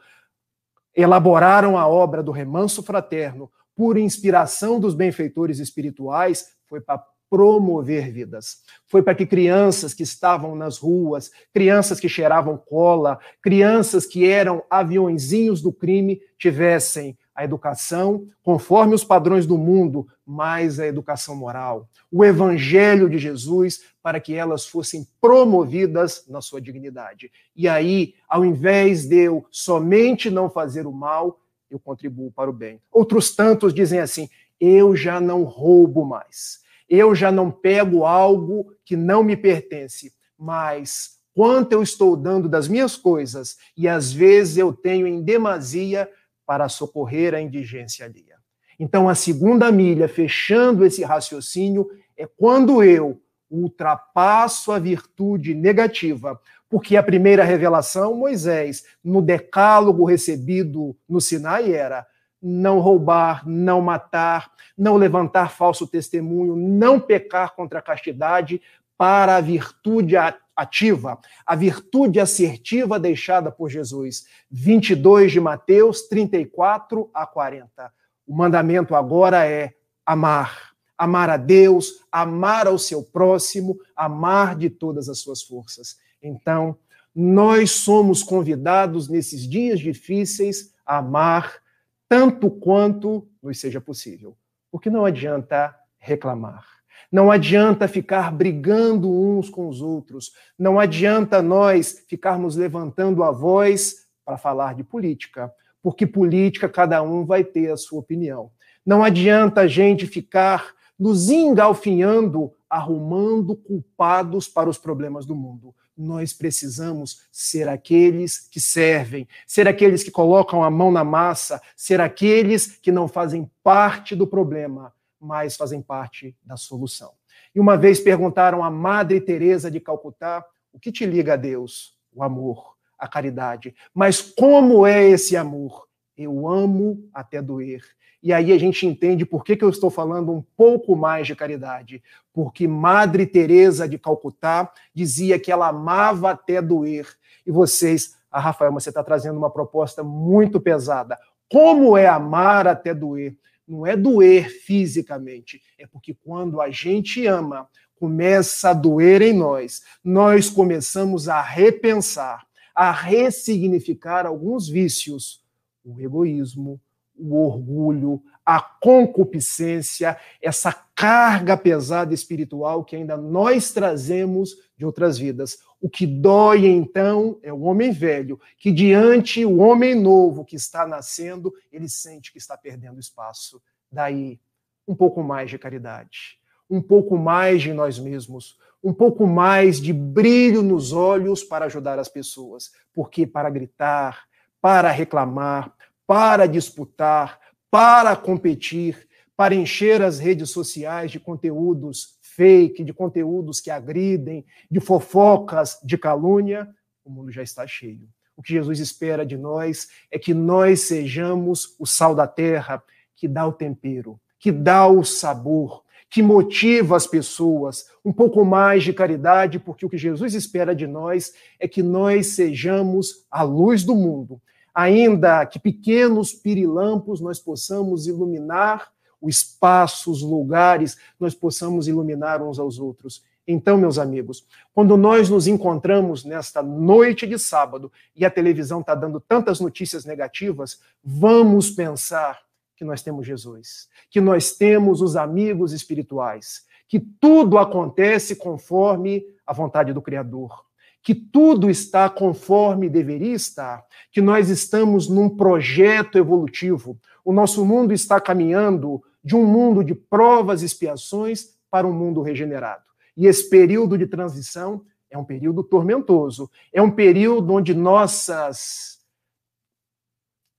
elaboraram 0.95 1.77
a 1.77 1.85
obra 1.87 2.23
do 2.23 2.31
Remanso 2.31 2.81
Fraterno 2.81 3.51
por 3.75 3.97
inspiração 3.97 4.79
dos 4.79 4.95
benfeitores 4.95 5.59
espirituais, 5.59 6.55
foi 6.65 6.79
para 6.79 7.03
promover 7.29 8.11
vidas. 8.11 8.63
Foi 8.85 9.01
para 9.01 9.15
que 9.15 9.25
crianças 9.25 9.93
que 9.93 10.03
estavam 10.03 10.55
nas 10.55 10.77
ruas, 10.77 11.31
crianças 11.53 11.99
que 11.99 12.09
cheiravam 12.09 12.57
cola, 12.57 13.19
crianças 13.41 14.05
que 14.05 14.25
eram 14.25 14.63
aviãozinhos 14.69 15.61
do 15.61 15.71
crime 15.71 16.21
tivessem 16.37 17.17
a 17.35 17.43
educação 17.43 18.27
conforme 18.41 18.95
os 18.95 19.03
padrões 19.03 19.45
do 19.45 19.57
mundo, 19.57 20.07
mais 20.25 20.79
a 20.79 20.87
educação 20.87 21.35
moral, 21.35 21.87
o 22.11 22.25
evangelho 22.25 23.07
de 23.09 23.19
Jesus, 23.19 23.81
para 24.01 24.19
que 24.19 24.33
elas 24.33 24.65
fossem 24.65 25.05
promovidas 25.21 26.25
na 26.27 26.41
sua 26.41 26.59
dignidade. 26.59 27.31
E 27.55 27.67
aí, 27.67 28.15
ao 28.27 28.43
invés 28.43 29.05
de 29.05 29.17
eu 29.17 29.45
somente 29.51 30.29
não 30.31 30.49
fazer 30.49 30.87
o 30.87 30.91
mal, 30.91 31.39
eu 31.69 31.77
contribuo 31.77 32.31
para 32.31 32.49
o 32.49 32.53
bem. 32.53 32.81
Outros 32.91 33.35
tantos 33.35 33.73
dizem 33.73 33.99
assim: 33.99 34.27
eu 34.59 34.95
já 34.95 35.19
não 35.19 35.43
roubo 35.43 36.05
mais 36.05 36.65
eu 36.89 37.13
já 37.13 37.31
não 37.31 37.51
pego 37.51 38.05
algo 38.05 38.73
que 38.85 38.95
não 38.95 39.23
me 39.23 39.35
pertence, 39.35 40.13
mas 40.37 41.17
quanto 41.33 41.73
eu 41.73 41.83
estou 41.83 42.15
dando 42.15 42.47
das 42.49 42.67
minhas 42.67 42.95
coisas 42.95 43.57
e 43.75 43.87
às 43.87 44.11
vezes 44.11 44.57
eu 44.57 44.73
tenho 44.73 45.05
em 45.05 45.21
demasia 45.21 46.09
para 46.45 46.69
socorrer 46.69 47.33
a 47.33 47.41
indigência 47.41 48.05
alheia. 48.05 48.37
Então, 48.79 49.09
a 49.09 49.15
segunda 49.15 49.71
milha, 49.71 50.07
fechando 50.07 50.85
esse 50.85 51.03
raciocínio, 51.03 51.89
é 52.15 52.25
quando 52.25 52.83
eu 52.83 53.19
ultrapasso 53.49 54.71
a 54.71 54.79
virtude 54.79 55.53
negativa, 55.53 56.39
porque 56.69 56.97
a 56.97 57.03
primeira 57.03 57.43
revelação, 57.43 58.15
Moisés, 58.15 58.83
no 59.03 59.21
decálogo 59.21 60.05
recebido 60.05 60.95
no 61.07 61.21
Sinai, 61.21 61.71
era 61.73 62.05
não 62.41 62.79
roubar, 62.79 63.47
não 63.47 63.81
matar, 63.81 64.51
não 64.77 64.95
levantar 64.95 65.51
falso 65.51 65.87
testemunho, 65.87 66.55
não 66.55 66.99
pecar 66.99 67.55
contra 67.55 67.79
a 67.79 67.81
castidade, 67.81 68.61
para 68.97 69.35
a 69.35 69.41
virtude 69.41 70.15
ativa, 70.55 71.19
a 71.45 71.55
virtude 71.55 72.19
assertiva 72.19 72.99
deixada 72.99 73.51
por 73.51 73.69
Jesus. 73.69 74.25
22 74.49 75.31
de 75.31 75.39
Mateus 75.39 76.07
34 76.07 77.09
a 77.13 77.25
40. 77.25 77.93
O 78.25 78.35
mandamento 78.35 78.95
agora 78.95 79.45
é 79.45 79.73
amar. 80.05 80.75
Amar 80.97 81.29
a 81.29 81.37
Deus, 81.37 82.03
amar 82.11 82.65
ao 82.65 82.79
seu 82.79 83.03
próximo, 83.03 83.77
amar 83.95 84.55
de 84.55 84.67
todas 84.67 85.07
as 85.07 85.19
suas 85.19 85.43
forças. 85.43 85.97
Então, 86.23 86.75
nós 87.13 87.69
somos 87.69 88.23
convidados 88.23 89.07
nesses 89.07 89.47
dias 89.47 89.79
difíceis 89.79 90.73
a 90.83 90.97
amar 90.97 91.61
tanto 92.07 92.49
quanto 92.49 93.27
nos 93.41 93.59
seja 93.59 93.81
possível. 93.81 94.37
Porque 94.71 94.89
não 94.89 95.05
adianta 95.05 95.75
reclamar. 95.97 96.65
Não 97.11 97.31
adianta 97.31 97.87
ficar 97.87 98.31
brigando 98.31 99.09
uns 99.09 99.49
com 99.49 99.67
os 99.67 99.81
outros. 99.81 100.31
Não 100.57 100.79
adianta 100.79 101.41
nós 101.41 102.03
ficarmos 102.07 102.55
levantando 102.55 103.23
a 103.23 103.31
voz 103.31 104.07
para 104.25 104.37
falar 104.37 104.75
de 104.75 104.83
política, 104.83 105.51
porque 105.81 106.05
política 106.05 106.67
cada 106.67 107.01
um 107.01 107.25
vai 107.25 107.43
ter 107.43 107.71
a 107.71 107.77
sua 107.77 107.99
opinião. 107.99 108.51
Não 108.85 109.03
adianta 109.03 109.61
a 109.61 109.67
gente 109.67 110.05
ficar 110.05 110.73
nos 110.99 111.29
engalfinhando, 111.29 112.51
arrumando 112.69 113.55
culpados 113.55 114.47
para 114.47 114.69
os 114.69 114.77
problemas 114.77 115.25
do 115.25 115.35
mundo 115.35 115.73
nós 115.97 116.31
precisamos 116.31 117.27
ser 117.31 117.67
aqueles 117.67 118.39
que 118.39 118.59
servem, 118.59 119.27
ser 119.47 119.67
aqueles 119.67 120.03
que 120.03 120.11
colocam 120.11 120.63
a 120.63 120.69
mão 120.69 120.91
na 120.91 121.03
massa, 121.03 121.61
ser 121.75 121.99
aqueles 121.99 122.67
que 122.67 122.91
não 122.91 123.07
fazem 123.07 123.49
parte 123.63 124.15
do 124.15 124.27
problema, 124.27 124.93
mas 125.19 125.57
fazem 125.57 125.81
parte 125.81 126.35
da 126.43 126.55
solução. 126.55 127.13
E 127.55 127.59
uma 127.59 127.75
vez 127.75 127.99
perguntaram 127.99 128.63
a 128.63 128.69
Madre 128.69 129.19
Teresa 129.19 129.71
de 129.71 129.79
Calcutá, 129.79 130.45
o 130.71 130.79
que 130.79 130.91
te 130.91 131.05
liga 131.05 131.33
a 131.33 131.37
Deus? 131.37 131.97
O 132.13 132.21
amor, 132.21 132.75
a 132.99 133.07
caridade. 133.07 133.75
Mas 133.93 134.21
como 134.21 134.85
é 134.85 135.07
esse 135.09 135.35
amor? 135.35 135.87
Eu 136.15 136.47
amo 136.47 137.09
até 137.13 137.41
doer. 137.41 137.81
E 138.21 138.33
aí 138.33 138.51
a 138.51 138.57
gente 138.57 138.85
entende 138.85 139.25
por 139.25 139.43
que, 139.43 139.55
que 139.55 139.63
eu 139.63 139.69
estou 139.69 139.89
falando 139.89 140.31
um 140.31 140.43
pouco 140.55 140.95
mais 140.95 141.27
de 141.27 141.35
caridade. 141.35 142.03
Porque 142.33 142.67
Madre 142.67 143.25
Teresa 143.25 143.87
de 143.87 143.97
Calcutá 143.97 144.71
dizia 144.93 145.39
que 145.39 145.51
ela 145.51 145.67
amava 145.67 146.31
até 146.31 146.61
doer. 146.61 147.07
E 147.45 147.51
vocês, 147.51 148.15
a 148.31 148.39
Rafael, 148.39 148.73
você 148.73 148.89
está 148.89 149.03
trazendo 149.03 149.37
uma 149.37 149.51
proposta 149.51 150.03
muito 150.03 150.59
pesada. 150.59 151.17
Como 151.49 151.95
é 151.95 152.07
amar 152.07 152.67
até 152.67 152.93
doer? 152.93 153.37
Não 153.67 153.85
é 153.85 153.97
doer 153.97 154.49
fisicamente, 154.49 155.61
é 155.77 155.85
porque 155.85 156.13
quando 156.13 156.61
a 156.61 156.69
gente 156.69 157.27
ama, 157.27 157.67
começa 157.99 158.69
a 158.69 158.73
doer 158.73 159.21
em 159.21 159.33
nós, 159.33 159.81
nós 160.01 160.49
começamos 160.49 161.27
a 161.27 161.41
repensar, 161.41 162.45
a 162.73 162.91
ressignificar 162.91 164.25
alguns 164.25 164.69
vícios, 164.69 165.43
o 165.83 165.99
egoísmo, 165.99 166.79
o 167.17 167.35
orgulho, 167.35 168.21
a 168.45 168.61
concupiscência, 168.61 170.17
essa 170.41 170.71
carga 170.95 171.57
pesada 171.57 172.13
espiritual 172.13 172.83
que 172.83 172.95
ainda 172.95 173.17
nós 173.17 173.71
trazemos 173.71 174.55
de 174.77 174.85
outras 174.85 175.17
vidas. 175.17 175.59
O 175.81 175.89
que 175.89 176.07
dói 176.07 176.65
então 176.65 177.39
é 177.43 177.51
o 177.51 177.61
homem 177.61 177.91
velho, 177.91 178.39
que 178.57 178.71
diante 178.71 179.43
o 179.45 179.57
homem 179.57 179.93
novo 179.93 180.45
que 180.45 180.55
está 180.55 180.87
nascendo, 180.87 181.53
ele 181.71 181.89
sente 181.89 182.31
que 182.31 182.37
está 182.37 182.57
perdendo 182.57 182.99
espaço. 182.99 183.61
Daí, 183.91 184.39
um 184.87 184.95
pouco 184.95 185.21
mais 185.21 185.49
de 185.49 185.59
caridade, 185.59 186.39
um 186.69 186.81
pouco 186.81 187.17
mais 187.17 187.61
de 187.61 187.73
nós 187.73 187.99
mesmos, 187.99 188.57
um 188.83 188.93
pouco 188.93 189.27
mais 189.27 189.81
de 189.81 189.91
brilho 189.91 190.61
nos 190.61 190.93
olhos 190.93 191.43
para 191.43 191.65
ajudar 191.65 191.99
as 191.99 192.07
pessoas, 192.07 192.71
porque 192.93 193.27
para 193.27 193.49
gritar, 193.49 194.25
para 194.61 194.89
reclamar, 194.91 195.76
para 196.07 196.47
disputar, 196.47 197.39
para 197.69 198.15
competir, 198.15 199.07
para 199.35 199.53
encher 199.53 200.01
as 200.01 200.17
redes 200.17 200.49
sociais 200.49 201.11
de 201.11 201.19
conteúdos 201.19 202.17
fake, 202.21 202.83
de 202.83 202.93
conteúdos 202.93 203.59
que 203.59 203.71
agridem, 203.71 204.45
de 204.69 204.79
fofocas, 204.79 205.79
de 205.83 205.97
calúnia, 205.97 206.69
o 207.03 207.09
mundo 207.09 207.31
já 207.31 207.41
está 207.41 207.65
cheio. 207.65 208.07
O 208.35 208.43
que 208.43 208.53
Jesus 208.53 208.79
espera 208.79 209.25
de 209.25 209.35
nós 209.35 209.87
é 210.11 210.19
que 210.19 210.35
nós 210.35 210.81
sejamos 210.81 211.75
o 211.79 211.85
sal 211.87 212.13
da 212.13 212.27
terra, 212.27 212.83
que 213.15 213.27
dá 213.27 213.47
o 213.47 213.51
tempero, 213.51 214.19
que 214.37 214.51
dá 214.51 214.87
o 214.87 215.03
sabor, 215.03 215.83
que 216.09 216.21
motiva 216.21 216.95
as 216.95 217.07
pessoas, 217.07 217.87
um 218.05 218.13
pouco 218.13 218.45
mais 218.45 218.83
de 218.83 218.93
caridade, 218.93 219.57
porque 219.57 219.85
o 219.85 219.89
que 219.89 219.97
Jesus 219.97 220.35
espera 220.35 220.75
de 220.75 220.85
nós 220.85 221.33
é 221.59 221.67
que 221.67 221.81
nós 221.81 222.27
sejamos 222.27 223.25
a 223.31 223.41
luz 223.41 223.83
do 223.83 223.95
mundo, 223.95 224.39
ainda 224.77 225.43
que 225.43 225.57
pequenos 225.57 226.31
pirilampos 226.31 227.19
nós 227.19 227.39
possamos 227.39 228.05
iluminar 228.05 228.91
o 229.19 229.27
espaço, 229.27 230.11
os 230.11 230.21
lugares, 230.21 230.95
nós 231.19 231.33
possamos 231.33 231.87
iluminar 231.87 232.43
uns 232.43 232.59
aos 232.59 232.77
outros. 232.77 233.23
Então, 233.47 233.75
meus 233.75 233.97
amigos, 233.97 234.45
quando 234.75 234.95
nós 234.95 235.31
nos 235.31 235.47
encontramos 235.47 236.23
nesta 236.23 236.61
noite 236.61 237.25
de 237.25 237.39
sábado 237.39 237.91
e 238.15 238.23
a 238.23 238.29
televisão 238.29 238.81
está 238.81 238.93
dando 238.93 239.19
tantas 239.19 239.59
notícias 239.59 240.05
negativas, 240.05 240.79
vamos 241.03 241.71
pensar 241.71 242.39
que 242.75 242.85
nós 242.85 243.01
temos 243.01 243.25
Jesus, 243.25 243.89
que 244.11 244.21
nós 244.21 244.51
temos 244.51 245.01
os 245.01 245.15
amigos 245.15 245.73
espirituais, 245.73 246.67
que 246.87 246.99
tudo 246.99 247.57
acontece 247.57 248.35
conforme 248.35 249.25
a 249.43 249.53
vontade 249.53 249.91
do 249.91 250.03
Criador 250.03 250.66
que 251.07 251.15
tudo 251.15 251.69
está 251.69 252.09
conforme 252.09 252.89
deveria 252.89 253.33
estar, 253.33 253.85
que 254.11 254.19
nós 254.19 254.49
estamos 254.49 255.07
num 255.07 255.29
projeto 255.29 256.17
evolutivo. 256.17 256.99
O 257.23 257.31
nosso 257.31 257.65
mundo 257.65 257.93
está 257.93 258.19
caminhando 258.19 259.01
de 259.23 259.33
um 259.33 259.45
mundo 259.45 259.85
de 259.85 259.95
provas 259.95 260.61
e 260.61 260.65
expiações 260.65 261.55
para 261.71 261.87
um 261.87 261.93
mundo 261.93 262.21
regenerado. 262.21 262.83
E 263.15 263.25
esse 263.25 263.49
período 263.49 263.97
de 263.97 264.05
transição 264.05 264.81
é 265.09 265.17
um 265.17 265.23
período 265.23 265.63
tormentoso, 265.63 266.51
é 266.73 266.81
um 266.81 266.91
período 266.91 267.53
onde 267.53 267.73
nossas 267.73 268.97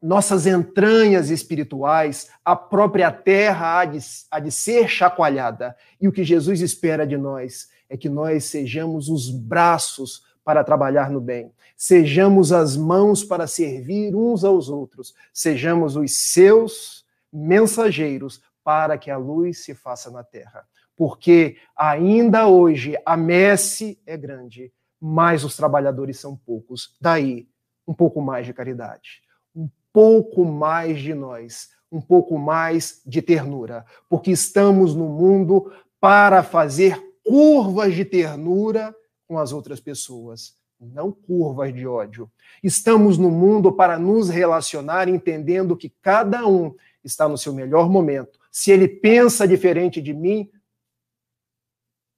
nossas 0.01 0.47
entranhas 0.47 1.29
espirituais, 1.29 2.31
a 2.43 2.57
própria 2.57 3.13
terra 3.13 3.81
há 3.81 3.85
de, 3.85 3.99
há 4.31 4.41
de 4.41 4.51
ser 4.51 4.89
chacoalhada. 4.89 5.77
E 6.01 6.09
o 6.09 6.13
que 6.13 6.25
Jesus 6.25 6.63
espera 6.63 7.07
de 7.07 7.19
nós 7.19 7.69
é 7.87 7.99
que 7.99 8.09
nós 8.09 8.45
sejamos 8.45 9.11
os 9.11 9.29
braços 9.29 10.27
para 10.49 10.65
trabalhar 10.65 11.11
no 11.11 11.21
bem. 11.21 11.53
Sejamos 11.77 12.53
as 12.53 12.75
mãos 12.75 13.23
para 13.23 13.47
servir 13.47 14.17
uns 14.17 14.45
aos 14.45 14.71
outros. 14.71 15.15
Sejamos 15.31 15.95
os 15.95 16.11
seus 16.17 17.05
mensageiros 17.31 18.43
para 18.65 18.97
que 18.97 19.11
a 19.11 19.19
luz 19.19 19.63
se 19.63 19.75
faça 19.75 20.11
na 20.11 20.25
terra. 20.25 20.67
Porque 20.97 21.59
ainda 21.77 22.47
hoje 22.49 22.97
a 23.05 23.15
messe 23.15 24.01
é 24.07 24.17
grande, 24.17 24.73
mas 24.99 25.45
os 25.45 25.55
trabalhadores 25.55 26.19
são 26.19 26.35
poucos. 26.35 26.97
Daí, 26.99 27.47
um 27.87 27.93
pouco 27.93 28.23
mais 28.23 28.47
de 28.47 28.55
caridade, 28.55 29.21
um 29.55 29.69
pouco 29.93 30.47
mais 30.47 30.99
de 30.99 31.13
nós, 31.13 31.69
um 31.93 32.01
pouco 32.01 32.39
mais 32.39 33.03
de 33.05 33.21
ternura, 33.21 33.85
porque 34.09 34.31
estamos 34.31 34.95
no 34.95 35.11
mundo 35.11 35.71
para 36.01 36.43
fazer 36.43 36.99
curvas 37.23 37.95
de 37.95 38.07
ternura 38.07 38.97
com 39.29 39.39
as 39.39 39.53
outras 39.53 39.79
pessoas, 39.79 40.57
não 40.81 41.13
curvas 41.13 41.75
de 41.75 41.87
ódio. 41.87 42.31
Estamos 42.63 43.19
no 43.19 43.31
mundo 43.31 43.71
para 43.71 43.99
nos 43.99 44.31
relacionar 44.31 45.09
entendendo 45.09 45.77
que 45.77 45.93
cada 46.01 46.47
um 46.47 46.75
está 47.05 47.29
no 47.29 47.37
seu 47.37 47.53
melhor 47.53 47.91
momento. 47.91 48.39
Se 48.51 48.71
ele 48.73 48.89
pensa 48.89 49.47
diferente 49.47 50.01
de 50.01 50.15
mim, 50.15 50.51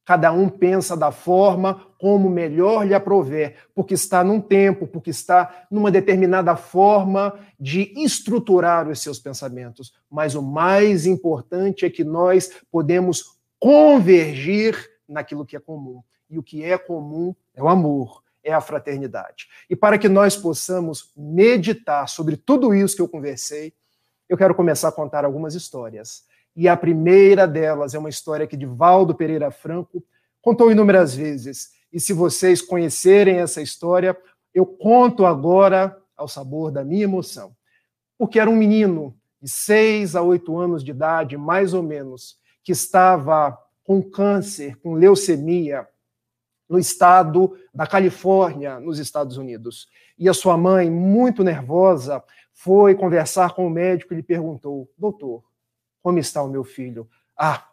cada 0.04 0.32
um 0.32 0.48
pensa 0.48 0.96
da 0.96 1.10
forma 1.10 1.86
como 1.98 2.30
melhor 2.30 2.86
lhe 2.86 2.94
aprover, 2.94 3.56
porque 3.74 3.94
está 3.94 4.24
num 4.24 4.40
tempo, 4.40 4.86
porque 4.86 5.10
está 5.10 5.66
numa 5.70 5.90
determinada 5.90 6.56
forma 6.56 7.38
de 7.58 7.92
estruturar 7.96 8.88
os 8.88 9.00
seus 9.00 9.18
pensamentos. 9.18 9.92
Mas 10.10 10.34
o 10.34 10.42
mais 10.42 11.06
importante 11.06 11.84
é 11.84 11.90
que 11.90 12.04
nós 12.04 12.50
podemos 12.70 13.38
convergir 13.58 14.76
naquilo 15.08 15.44
que 15.44 15.56
é 15.56 15.60
comum. 15.60 16.02
E 16.30 16.38
o 16.38 16.42
que 16.42 16.62
é 16.62 16.78
comum 16.78 17.34
é 17.54 17.62
o 17.62 17.68
amor, 17.68 18.22
é 18.42 18.52
a 18.52 18.60
fraternidade. 18.60 19.48
E 19.68 19.76
para 19.76 19.98
que 19.98 20.08
nós 20.08 20.36
possamos 20.36 21.12
meditar 21.16 22.08
sobre 22.08 22.36
tudo 22.36 22.72
isso 22.72 22.96
que 22.96 23.02
eu 23.02 23.08
conversei, 23.08 23.74
eu 24.28 24.36
quero 24.36 24.54
começar 24.54 24.88
a 24.88 24.92
contar 24.92 25.24
algumas 25.24 25.54
histórias. 25.54 26.22
E 26.54 26.68
a 26.68 26.76
primeira 26.76 27.46
delas 27.46 27.94
é 27.94 27.98
uma 27.98 28.08
história 28.08 28.46
que 28.46 28.56
Divaldo 28.56 29.14
Pereira 29.14 29.50
Franco 29.50 30.04
contou 30.40 30.70
inúmeras 30.70 31.14
vezes. 31.14 31.70
E 31.92 31.98
se 31.98 32.12
vocês 32.12 32.62
conhecerem 32.62 33.36
essa 33.36 33.60
história, 33.60 34.16
eu 34.54 34.64
conto 34.64 35.26
agora 35.26 35.96
ao 36.16 36.28
sabor 36.28 36.70
da 36.70 36.84
minha 36.84 37.04
emoção. 37.04 37.54
Porque 38.16 38.38
era 38.38 38.48
um 38.48 38.56
menino 38.56 39.16
de 39.40 39.50
seis 39.50 40.14
a 40.14 40.22
oito 40.22 40.58
anos 40.58 40.84
de 40.84 40.90
idade, 40.90 41.36
mais 41.36 41.72
ou 41.72 41.82
menos, 41.82 42.36
que 42.62 42.72
estava 42.72 43.58
com 43.82 44.02
câncer, 44.02 44.76
com 44.76 44.94
leucemia, 44.94 45.88
no 46.70 46.78
estado 46.78 47.58
da 47.74 47.84
Califórnia, 47.84 48.78
nos 48.78 49.00
Estados 49.00 49.36
Unidos. 49.36 49.88
E 50.16 50.28
a 50.28 50.32
sua 50.32 50.56
mãe, 50.56 50.88
muito 50.88 51.42
nervosa, 51.42 52.22
foi 52.52 52.94
conversar 52.94 53.54
com 53.54 53.66
o 53.66 53.70
médico 53.70 54.14
e 54.14 54.16
lhe 54.16 54.22
perguntou: 54.22 54.88
Doutor, 54.96 55.42
como 56.00 56.20
está 56.20 56.40
o 56.40 56.48
meu 56.48 56.62
filho? 56.62 57.08
Ah, 57.36 57.66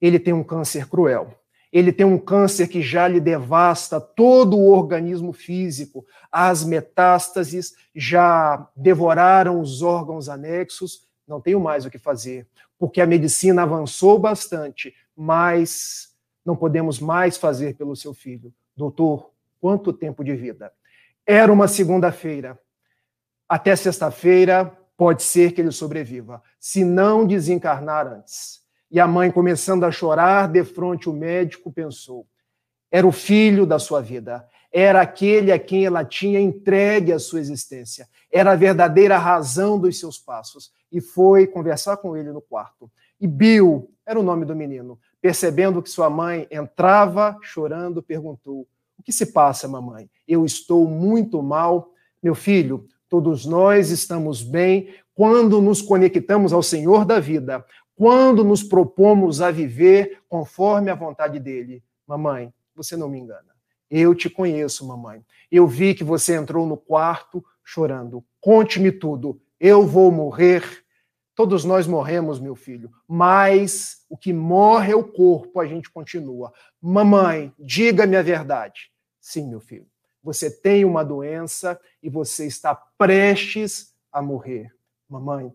ele 0.00 0.18
tem 0.18 0.32
um 0.32 0.42
câncer 0.42 0.88
cruel. 0.88 1.34
Ele 1.70 1.92
tem 1.92 2.06
um 2.06 2.18
câncer 2.18 2.66
que 2.68 2.80
já 2.80 3.06
lhe 3.06 3.20
devasta 3.20 4.00
todo 4.00 4.56
o 4.56 4.72
organismo 4.72 5.34
físico. 5.34 6.06
As 6.32 6.64
metástases 6.64 7.74
já 7.94 8.66
devoraram 8.74 9.60
os 9.60 9.82
órgãos 9.82 10.30
anexos. 10.30 11.02
Não 11.26 11.42
tenho 11.42 11.60
mais 11.60 11.84
o 11.84 11.90
que 11.90 11.98
fazer, 11.98 12.46
porque 12.78 13.02
a 13.02 13.06
medicina 13.06 13.64
avançou 13.64 14.18
bastante, 14.18 14.94
mas 15.14 16.07
não 16.48 16.56
podemos 16.56 16.98
mais 16.98 17.36
fazer 17.36 17.76
pelo 17.76 17.94
seu 17.94 18.14
filho. 18.14 18.50
Doutor, 18.74 19.30
quanto 19.60 19.92
tempo 19.92 20.24
de 20.24 20.34
vida? 20.34 20.72
Era 21.26 21.52
uma 21.52 21.68
segunda-feira. 21.68 22.58
Até 23.46 23.76
sexta-feira, 23.76 24.74
pode 24.96 25.22
ser 25.22 25.52
que 25.52 25.60
ele 25.60 25.70
sobreviva, 25.70 26.42
se 26.58 26.84
não 26.84 27.26
desencarnar 27.26 28.06
antes. 28.06 28.62
E 28.90 28.98
a 28.98 29.06
mãe, 29.06 29.30
começando 29.30 29.84
a 29.84 29.90
chorar 29.90 30.48
de 30.48 30.64
frente 30.64 31.10
o 31.10 31.12
médico, 31.12 31.70
pensou: 31.70 32.26
era 32.90 33.06
o 33.06 33.12
filho 33.12 33.66
da 33.66 33.78
sua 33.78 34.00
vida, 34.00 34.48
era 34.72 35.02
aquele 35.02 35.52
a 35.52 35.58
quem 35.58 35.84
ela 35.84 36.02
tinha 36.02 36.40
entregue 36.40 37.12
a 37.12 37.18
sua 37.18 37.40
existência, 37.40 38.08
era 38.32 38.52
a 38.52 38.56
verdadeira 38.56 39.18
razão 39.18 39.78
dos 39.78 40.00
seus 40.00 40.18
passos. 40.18 40.72
E 40.90 40.98
foi 40.98 41.46
conversar 41.46 41.98
com 41.98 42.16
ele 42.16 42.32
no 42.32 42.40
quarto. 42.40 42.90
E 43.20 43.26
Bill 43.26 43.90
era 44.06 44.18
o 44.18 44.22
nome 44.22 44.46
do 44.46 44.56
menino. 44.56 44.98
Percebendo 45.20 45.82
que 45.82 45.90
sua 45.90 46.08
mãe 46.08 46.46
entrava 46.50 47.36
chorando, 47.42 48.02
perguntou: 48.02 48.66
O 48.98 49.02
que 49.02 49.12
se 49.12 49.26
passa, 49.26 49.66
mamãe? 49.66 50.08
Eu 50.26 50.44
estou 50.44 50.88
muito 50.88 51.42
mal. 51.42 51.92
Meu 52.22 52.34
filho, 52.34 52.86
todos 53.08 53.44
nós 53.44 53.90
estamos 53.90 54.42
bem 54.42 54.94
quando 55.14 55.60
nos 55.60 55.82
conectamos 55.82 56.52
ao 56.52 56.62
Senhor 56.62 57.04
da 57.04 57.18
vida, 57.18 57.64
quando 57.96 58.44
nos 58.44 58.62
propomos 58.62 59.40
a 59.40 59.50
viver 59.50 60.20
conforme 60.28 60.90
a 60.90 60.94
vontade 60.94 61.40
dele. 61.40 61.82
Mamãe, 62.06 62.52
você 62.74 62.96
não 62.96 63.08
me 63.08 63.18
engana. 63.18 63.48
Eu 63.90 64.14
te 64.14 64.30
conheço, 64.30 64.86
mamãe. 64.86 65.24
Eu 65.50 65.66
vi 65.66 65.94
que 65.94 66.04
você 66.04 66.36
entrou 66.36 66.66
no 66.66 66.76
quarto 66.76 67.44
chorando. 67.64 68.24
Conte-me 68.40 68.92
tudo. 68.92 69.40
Eu 69.58 69.84
vou 69.84 70.12
morrer 70.12 70.62
Todos 71.38 71.64
nós 71.64 71.86
morremos, 71.86 72.40
meu 72.40 72.56
filho, 72.56 72.90
mas 73.06 74.04
o 74.10 74.16
que 74.16 74.32
morre 74.32 74.90
é 74.90 74.96
o 74.96 75.04
corpo, 75.04 75.60
a 75.60 75.66
gente 75.66 75.88
continua. 75.88 76.52
Mamãe, 76.82 77.54
diga-me 77.56 78.16
a 78.16 78.22
verdade. 78.22 78.90
Sim, 79.20 79.48
meu 79.48 79.60
filho, 79.60 79.86
você 80.20 80.50
tem 80.50 80.84
uma 80.84 81.04
doença 81.04 81.80
e 82.02 82.10
você 82.10 82.44
está 82.44 82.74
prestes 82.74 83.94
a 84.10 84.20
morrer. 84.20 84.74
Mamãe, 85.08 85.54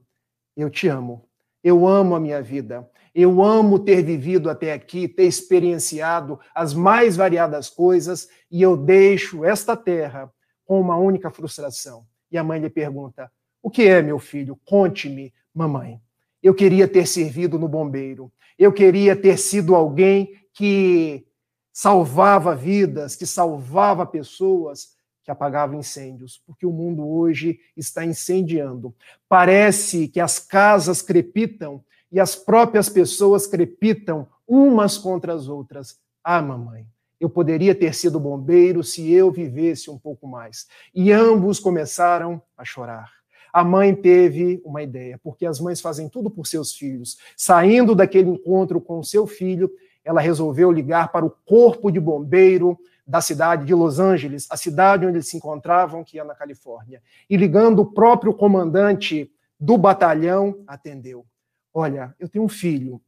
eu 0.55 0.69
te 0.69 0.87
amo. 0.87 1.27
Eu 1.61 1.85
amo 1.85 2.15
a 2.15 2.19
minha 2.21 2.41
vida. 2.41 2.89
Eu 3.13 3.43
amo 3.43 3.77
ter 3.77 4.01
vivido 4.01 4.49
até 4.49 4.71
aqui, 4.71 5.05
ter 5.05 5.25
experienciado 5.25 6.39
as 6.55 6.73
mais 6.73 7.17
variadas 7.17 7.69
coisas 7.69 8.29
e 8.49 8.61
eu 8.61 8.77
deixo 8.77 9.43
esta 9.43 9.75
terra 9.75 10.31
com 10.63 10.79
uma 10.79 10.95
única 10.95 11.29
frustração. 11.29 12.05
E 12.31 12.37
a 12.37 12.43
mãe 12.43 12.61
lhe 12.61 12.69
pergunta: 12.69 13.29
O 13.61 13.69
que 13.69 13.85
é, 13.85 14.01
meu 14.01 14.17
filho? 14.17 14.57
Conte-me 14.63 15.33
mamãe. 15.53 16.01
Eu 16.41 16.53
queria 16.53 16.87
ter 16.87 17.07
servido 17.07 17.57
no 17.57 17.67
bombeiro. 17.67 18.31
Eu 18.57 18.73
queria 18.73 19.15
ter 19.15 19.37
sido 19.37 19.75
alguém 19.75 20.37
que 20.53 21.25
salvava 21.71 22.55
vidas, 22.55 23.15
que 23.15 23.25
salvava 23.25 24.05
pessoas, 24.05 24.93
que 25.23 25.31
apagava 25.31 25.75
incêndios, 25.75 26.41
porque 26.45 26.65
o 26.65 26.71
mundo 26.71 27.07
hoje 27.07 27.59
está 27.77 28.05
incendiando. 28.05 28.93
Parece 29.27 30.07
que 30.07 30.19
as 30.19 30.37
casas 30.37 31.01
crepitam 31.01 31.83
e 32.11 32.19
as 32.19 32.35
próprias 32.35 32.89
pessoas 32.89 33.47
crepitam 33.47 34.27
umas 34.47 34.97
contra 34.97 35.33
as 35.33 35.47
outras. 35.47 35.97
Ah, 36.23 36.41
mamãe, 36.41 36.85
eu 37.19 37.29
poderia 37.29 37.73
ter 37.73 37.95
sido 37.95 38.19
bombeiro 38.19 38.83
se 38.83 39.11
eu 39.11 39.31
vivesse 39.31 39.89
um 39.89 39.97
pouco 39.97 40.27
mais. 40.27 40.67
E 40.93 41.11
ambos 41.11 41.59
começaram 41.59 42.41
a 42.57 42.65
chorar 42.65 43.22
a 43.53 43.63
mãe 43.63 43.93
teve 43.93 44.59
uma 44.65 44.81
ideia, 44.81 45.19
porque 45.23 45.45
as 45.45 45.59
mães 45.59 45.79
fazem 45.79 46.09
tudo 46.09 46.27
por 46.27 46.47
seus 46.47 46.73
filhos. 46.73 47.19
Saindo 47.37 47.93
daquele 47.93 48.31
encontro 48.31 48.81
com 48.81 48.97
o 48.97 49.03
seu 49.03 49.27
filho, 49.27 49.71
ela 50.03 50.19
resolveu 50.19 50.71
ligar 50.71 51.11
para 51.11 51.23
o 51.23 51.29
corpo 51.29 51.91
de 51.91 51.99
bombeiro 51.99 52.75
da 53.05 53.21
cidade 53.21 53.65
de 53.65 53.75
Los 53.75 53.99
Angeles, 53.99 54.47
a 54.49 54.57
cidade 54.57 55.05
onde 55.05 55.17
eles 55.17 55.27
se 55.27 55.37
encontravam, 55.37 56.03
que 56.03 56.19
é 56.19 56.23
na 56.23 56.33
Califórnia. 56.33 56.99
E 57.29 57.37
ligando 57.37 57.79
o 57.79 57.85
próprio 57.85 58.33
comandante 58.33 59.31
do 59.59 59.77
batalhão, 59.77 60.63
atendeu. 60.65 61.23
Olha, 61.71 62.15
eu 62.19 62.27
tenho 62.27 62.45
um 62.45 62.49
filho. 62.49 62.99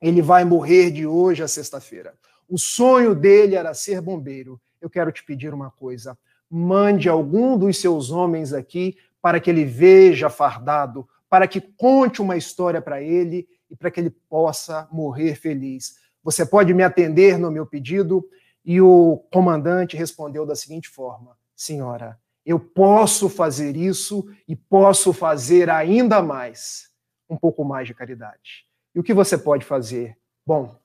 Ele 0.00 0.22
vai 0.22 0.44
morrer 0.44 0.92
de 0.92 1.04
hoje 1.04 1.42
a 1.42 1.48
sexta-feira. 1.48 2.14
O 2.48 2.58
sonho 2.58 3.14
dele 3.14 3.56
era 3.56 3.74
ser 3.74 4.00
bombeiro. 4.00 4.60
Eu 4.80 4.88
quero 4.88 5.10
te 5.10 5.24
pedir 5.24 5.52
uma 5.52 5.70
coisa. 5.70 6.16
Mande 6.48 7.08
algum 7.08 7.58
dos 7.58 7.78
seus 7.78 8.10
homens 8.10 8.52
aqui 8.52 8.96
para 9.24 9.40
que 9.40 9.48
ele 9.48 9.64
veja 9.64 10.28
fardado, 10.28 11.08
para 11.30 11.48
que 11.48 11.58
conte 11.58 12.20
uma 12.20 12.36
história 12.36 12.82
para 12.82 13.00
ele 13.00 13.48
e 13.70 13.74
para 13.74 13.90
que 13.90 13.98
ele 13.98 14.10
possa 14.10 14.86
morrer 14.92 15.34
feliz. 15.34 15.94
Você 16.22 16.44
pode 16.44 16.74
me 16.74 16.82
atender 16.82 17.38
no 17.38 17.50
meu 17.50 17.64
pedido? 17.64 18.22
E 18.62 18.82
o 18.82 19.24
comandante 19.32 19.96
respondeu 19.96 20.44
da 20.44 20.54
seguinte 20.54 20.90
forma: 20.90 21.38
Senhora, 21.56 22.20
eu 22.44 22.60
posso 22.60 23.30
fazer 23.30 23.78
isso 23.78 24.28
e 24.46 24.54
posso 24.54 25.10
fazer 25.10 25.70
ainda 25.70 26.22
mais, 26.22 26.90
um 27.26 27.36
pouco 27.38 27.64
mais 27.64 27.88
de 27.88 27.94
caridade. 27.94 28.66
E 28.94 29.00
o 29.00 29.02
que 29.02 29.14
você 29.14 29.38
pode 29.38 29.64
fazer? 29.64 30.18
Bom, 30.46 30.78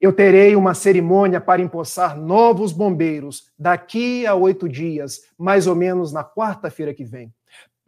eu 0.00 0.12
terei 0.12 0.56
uma 0.56 0.74
cerimônia 0.74 1.40
para 1.40 1.62
empossar 1.62 2.18
novos 2.18 2.72
bombeiros 2.72 3.48
daqui 3.56 4.26
a 4.26 4.34
oito 4.34 4.68
dias, 4.68 5.20
mais 5.38 5.68
ou 5.68 5.76
menos 5.76 6.12
na 6.12 6.24
quarta-feira 6.24 6.92
que 6.92 7.04
vem. 7.04 7.32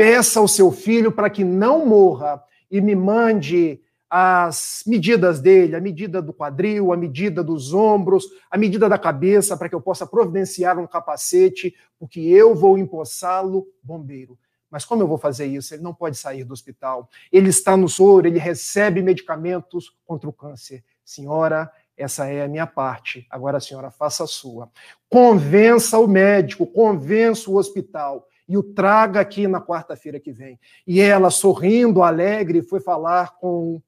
Peça 0.02 0.40
ao 0.40 0.48
seu 0.48 0.72
filho 0.72 1.12
para 1.12 1.30
que 1.30 1.44
não 1.44 1.86
morra 1.86 2.42
e 2.68 2.80
me 2.80 2.92
mande 2.92 3.80
as 4.10 4.82
medidas 4.84 5.38
dele, 5.38 5.76
a 5.76 5.80
medida 5.80 6.20
do 6.20 6.32
quadril, 6.32 6.92
a 6.92 6.96
medida 6.96 7.40
dos 7.40 7.72
ombros, 7.72 8.26
a 8.50 8.58
medida 8.58 8.88
da 8.88 8.98
cabeça, 8.98 9.56
para 9.56 9.68
que 9.68 9.74
eu 9.76 9.80
possa 9.80 10.04
providenciar 10.04 10.76
um 10.76 10.88
capacete, 10.88 11.72
porque 12.00 12.18
eu 12.18 12.52
vou 12.52 12.76
empossá-lo 12.76 13.68
bombeiro. 13.80 14.36
Mas 14.68 14.84
como 14.84 15.04
eu 15.04 15.06
vou 15.06 15.18
fazer 15.18 15.46
isso? 15.46 15.72
Ele 15.72 15.84
não 15.84 15.94
pode 15.94 16.18
sair 16.18 16.42
do 16.42 16.52
hospital. 16.52 17.08
Ele 17.30 17.50
está 17.50 17.76
no 17.76 17.88
soro, 17.88 18.26
ele 18.26 18.40
recebe 18.40 19.00
medicamentos 19.02 19.96
contra 20.04 20.28
o 20.28 20.32
câncer. 20.32 20.82
Senhora, 21.04 21.70
essa 21.96 22.26
é 22.26 22.42
a 22.42 22.48
minha 22.48 22.66
parte. 22.66 23.24
Agora 23.30 23.58
a 23.58 23.60
senhora 23.60 23.92
faça 23.92 24.24
a 24.24 24.26
sua. 24.26 24.68
Convença 25.08 25.96
o 26.00 26.08
médico, 26.08 26.66
convença 26.66 27.48
o 27.48 27.54
hospital 27.54 28.26
e 28.48 28.56
o 28.56 28.62
traga 28.62 29.20
aqui 29.20 29.46
na 29.46 29.60
quarta-feira 29.60 30.20
que 30.20 30.32
vem. 30.32 30.58
E 30.86 31.00
ela, 31.00 31.30
sorrindo, 31.30 32.02
alegre, 32.02 32.62
foi 32.62 32.80
falar 32.80 33.36
com 33.38 33.80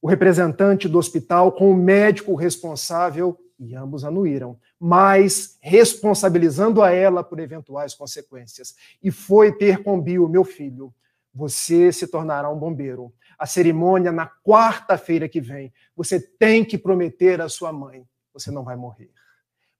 o 0.00 0.08
representante 0.08 0.88
do 0.88 0.98
hospital 0.98 1.52
com 1.52 1.70
o 1.70 1.76
médico 1.76 2.34
responsável 2.34 3.38
e 3.58 3.76
ambos 3.76 4.04
anuíram, 4.04 4.58
mas 4.78 5.56
responsabilizando 5.60 6.82
a 6.82 6.90
ela 6.90 7.22
por 7.22 7.38
eventuais 7.38 7.94
consequências. 7.94 8.74
E 9.00 9.12
foi 9.12 9.52
ter 9.52 9.84
com 9.84 10.02
meu 10.28 10.44
filho, 10.44 10.92
você 11.32 11.92
se 11.92 12.08
tornará 12.08 12.50
um 12.50 12.58
bombeiro. 12.58 13.12
A 13.38 13.46
cerimônia 13.46 14.10
na 14.10 14.28
quarta-feira 14.44 15.28
que 15.28 15.40
vem. 15.40 15.72
Você 15.96 16.20
tem 16.20 16.64
que 16.64 16.76
prometer 16.76 17.40
à 17.40 17.48
sua 17.48 17.72
mãe: 17.72 18.04
você 18.34 18.50
não 18.50 18.64
vai 18.64 18.76
morrer. 18.76 19.10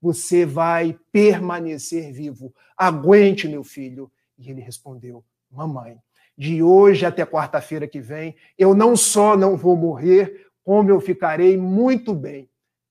Você 0.02 0.44
vai 0.44 0.98
permanecer 1.12 2.12
vivo. 2.12 2.52
Aguente, 2.76 3.46
meu 3.46 3.62
filho. 3.62 4.10
E 4.36 4.50
ele 4.50 4.60
respondeu: 4.60 5.24
Mamãe, 5.48 5.96
de 6.36 6.60
hoje 6.60 7.06
até 7.06 7.24
quarta-feira 7.24 7.86
que 7.86 8.00
vem, 8.00 8.34
eu 8.58 8.74
não 8.74 8.96
só 8.96 9.36
não 9.36 9.56
vou 9.56 9.76
morrer, 9.76 10.48
como 10.64 10.90
eu 10.90 11.00
ficarei 11.00 11.56
muito 11.56 12.12
bem. 12.12 12.50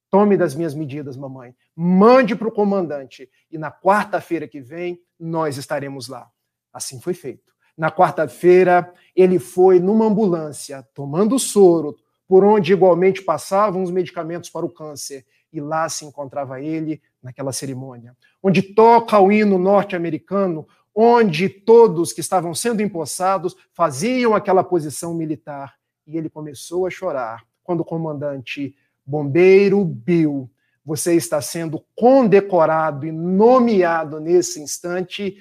Tome 0.10 0.38
das 0.38 0.56
minhas 0.56 0.74
medidas, 0.74 1.18
mamãe. 1.18 1.54
Mande 1.76 2.36
para 2.36 2.48
o 2.48 2.52
comandante. 2.52 3.30
E 3.50 3.58
na 3.58 3.72
quarta-feira 3.72 4.48
que 4.48 4.62
vem, 4.62 5.02
nós 5.20 5.58
estaremos 5.58 6.08
lá. 6.08 6.30
Assim 6.72 7.00
foi 7.00 7.14
feito. 7.14 7.52
Na 7.78 7.92
quarta-feira, 7.92 8.94
ele 9.16 9.40
foi 9.40 9.80
numa 9.80 10.06
ambulância, 10.06 10.88
tomando 10.94 11.40
soro, 11.40 11.96
por 12.28 12.44
onde 12.44 12.74
igualmente 12.74 13.22
passavam 13.22 13.84
os 13.84 13.92
medicamentos 13.92 14.50
para 14.50 14.66
o 14.66 14.72
câncer. 14.72 15.26
E 15.52 15.60
lá 15.60 15.88
se 15.90 16.06
encontrava 16.06 16.62
ele, 16.62 17.02
naquela 17.22 17.52
cerimônia, 17.52 18.16
onde 18.42 18.62
toca 18.62 19.20
o 19.20 19.32
hino 19.32 19.58
norte-americano, 19.58 20.68
onde 20.94 21.48
todos 21.48 22.12
que 22.12 22.22
estavam 22.22 22.54
sendo 22.54 22.82
empossados 22.82 23.56
faziam 23.74 24.34
aquela 24.34 24.64
posição 24.64 25.14
militar. 25.14 25.76
E 26.08 26.18
ele 26.18 26.30
começou 26.30 26.86
a 26.86 26.90
chorar 26.90 27.44
quando 27.64 27.82
o 27.82 27.86
comandante 27.86 28.76
Bombeiro 29.06 29.84
Bill, 29.84 30.50
você 30.84 31.16
está 31.16 31.42
sendo 31.42 31.84
condecorado 31.96 33.06
e 33.06 33.12
nomeado 33.12 34.20
nesse 34.20 34.60
instante 34.62 35.38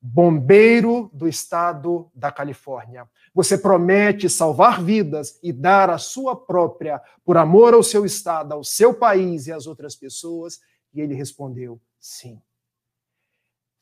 bombeiro 0.00 1.10
do 1.12 1.28
estado 1.28 2.10
da 2.14 2.30
Califórnia. 2.30 3.08
Você 3.34 3.56
promete 3.56 4.28
salvar 4.28 4.82
vidas 4.82 5.38
e 5.42 5.52
dar 5.52 5.88
a 5.88 5.98
sua 5.98 6.36
própria 6.36 7.00
por 7.24 7.36
amor 7.36 7.72
ao 7.72 7.82
seu 7.82 8.04
estado, 8.04 8.52
ao 8.52 8.62
seu 8.62 8.92
país 8.92 9.46
e 9.46 9.52
às 9.52 9.66
outras 9.66 9.96
pessoas? 9.96 10.60
E 10.92 11.00
ele 11.00 11.14
respondeu: 11.14 11.80
sim. 11.98 12.40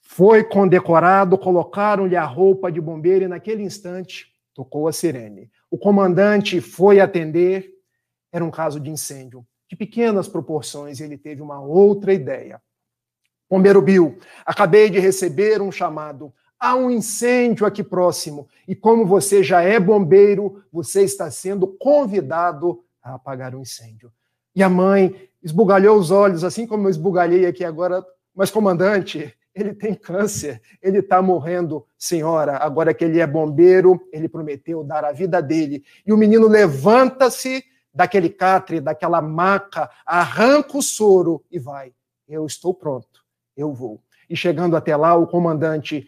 Foi 0.01 0.45
condecorado, 0.45 1.39
colocaram-lhe 1.39 2.17
a 2.17 2.25
roupa 2.25 2.71
de 2.71 2.81
bombeiro 2.81 3.25
e 3.25 3.29
naquele 3.29 3.63
instante 3.63 4.33
tocou 4.55 4.89
a 4.89 4.93
sirene. 4.93 5.51
O 5.71 5.79
comandante 5.79 6.61
foi 6.61 7.01
atender, 7.01 7.71
era 8.33 8.45
um 8.45 8.51
caso 8.51 8.81
de 8.81 8.91
incêndio 8.91 9.47
de 9.71 9.77
pequenas 9.77 10.27
proporções 10.27 10.99
e 10.99 11.05
ele 11.05 11.17
teve 11.17 11.41
uma 11.41 11.61
outra 11.61 12.13
ideia. 12.13 12.61
Bombeiro 13.49 13.81
Bill, 13.81 14.19
acabei 14.45 14.91
de 14.91 14.99
receber 14.99 15.63
um 15.63 15.71
chamado. 15.71 16.35
Há 16.61 16.77
um 16.77 16.91
incêndio 16.91 17.65
aqui 17.65 17.83
próximo 17.83 18.47
e 18.69 18.75
como 18.77 19.07
você 19.07 19.43
já 19.43 19.63
é 19.63 19.81
bombeiro, 19.81 20.63
você 20.71 21.03
está 21.03 21.31
sendo 21.31 21.67
convidado 21.67 22.85
a 23.03 23.15
apagar 23.15 23.55
o 23.55 23.59
um 23.59 23.63
incêndio. 23.63 24.13
E 24.55 24.63
a 24.63 24.69
mãe 24.69 25.31
esbugalhou 25.43 25.99
os 25.99 26.11
olhos, 26.11 26.45
assim 26.45 26.67
como 26.67 26.87
eu 26.87 26.91
esbugalhei 26.91 27.47
aqui 27.47 27.65
agora, 27.65 28.05
mas 28.35 28.51
comandante, 28.51 29.35
ele 29.55 29.73
tem 29.73 29.95
câncer, 29.95 30.61
ele 30.83 30.99
está 30.99 31.23
morrendo, 31.23 31.87
senhora. 31.97 32.59
Agora 32.59 32.93
que 32.93 33.07
ele 33.07 33.21
é 33.21 33.27
bombeiro, 33.27 33.99
ele 34.13 34.29
prometeu 34.29 34.85
dar 34.85 35.03
a 35.03 35.13
vida 35.13 35.41
dele. 35.41 35.83
E 36.07 36.13
o 36.13 36.17
menino 36.17 36.47
levanta-se 36.47 37.65
daquele 37.93 38.29
catre, 38.29 38.81
daquela 38.81 39.23
maca, 39.23 39.91
arranca 40.05 40.77
o 40.77 40.83
soro 40.83 41.43
e 41.51 41.59
vai. 41.59 41.95
Eu 42.29 42.45
estou 42.45 42.75
pronto, 42.75 43.25
eu 43.57 43.73
vou. 43.73 43.99
E 44.29 44.37
chegando 44.37 44.77
até 44.77 44.95
lá, 44.95 45.17
o 45.17 45.27
comandante 45.27 46.07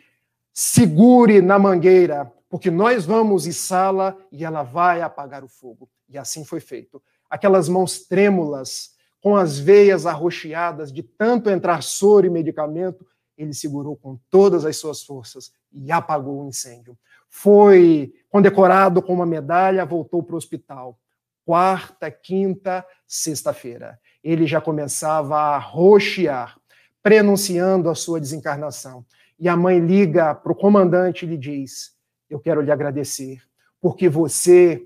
segure 0.53 1.41
na 1.41 1.59
mangueira, 1.59 2.31
porque 2.49 2.71
nós 2.71 3.05
vamos 3.05 3.47
içá-la 3.47 4.17
e 4.31 4.45
ela 4.45 4.63
vai 4.63 5.01
apagar 5.01 5.43
o 5.43 5.49
fogo. 5.49 5.89
E 6.09 6.19
assim 6.19 6.45
foi 6.45 6.61
feito. 6.61 7.03
Aquelas 7.31 7.69
mãos 7.69 8.01
trêmulas, 8.01 8.91
com 9.23 9.37
as 9.37 9.59
veias 9.59 10.05
arroxeadas 10.05 10.93
de 10.93 11.03
tanto 11.03 11.49
entrar 11.49 11.83
soro 11.83 12.27
e 12.27 12.31
medicamento, 12.31 13.07
ele 13.39 13.55
segurou 13.55 13.97
com 13.97 14.19
todas 14.29 14.65
as 14.65 14.77
suas 14.77 15.03
forças 15.03 15.53
e 15.73 15.91
apagou 15.91 16.43
o 16.43 16.49
incêndio. 16.49 16.99
Foi 17.29 18.13
condecorado 18.29 19.01
com 19.01 19.15
uma 19.15 19.25
medalha, 19.25 19.87
voltou 19.87 20.23
para 20.23 20.35
o 20.35 20.37
hospital. 20.39 20.99
Quarta, 21.47 22.11
quinta, 22.11 22.85
sexta-feira. 23.07 23.99
Ele 24.23 24.47
já 24.47 24.61
começava 24.61 25.37
a 25.37 25.59
roxear, 25.59 26.59
prenunciando 27.03 27.89
a 27.89 27.95
sua 27.95 28.21
desencarnação. 28.21 29.05
E 29.43 29.47
a 29.47 29.57
mãe 29.57 29.79
liga 29.79 30.35
para 30.35 30.53
o 30.53 30.57
comandante 30.57 31.27
e 31.27 31.29
lhe 31.29 31.37
diz: 31.37 31.91
Eu 32.31 32.41
quero 32.41 32.63
lhe 32.63 32.73
agradecer, 32.73 33.43
porque 33.79 34.09
você 34.09 34.83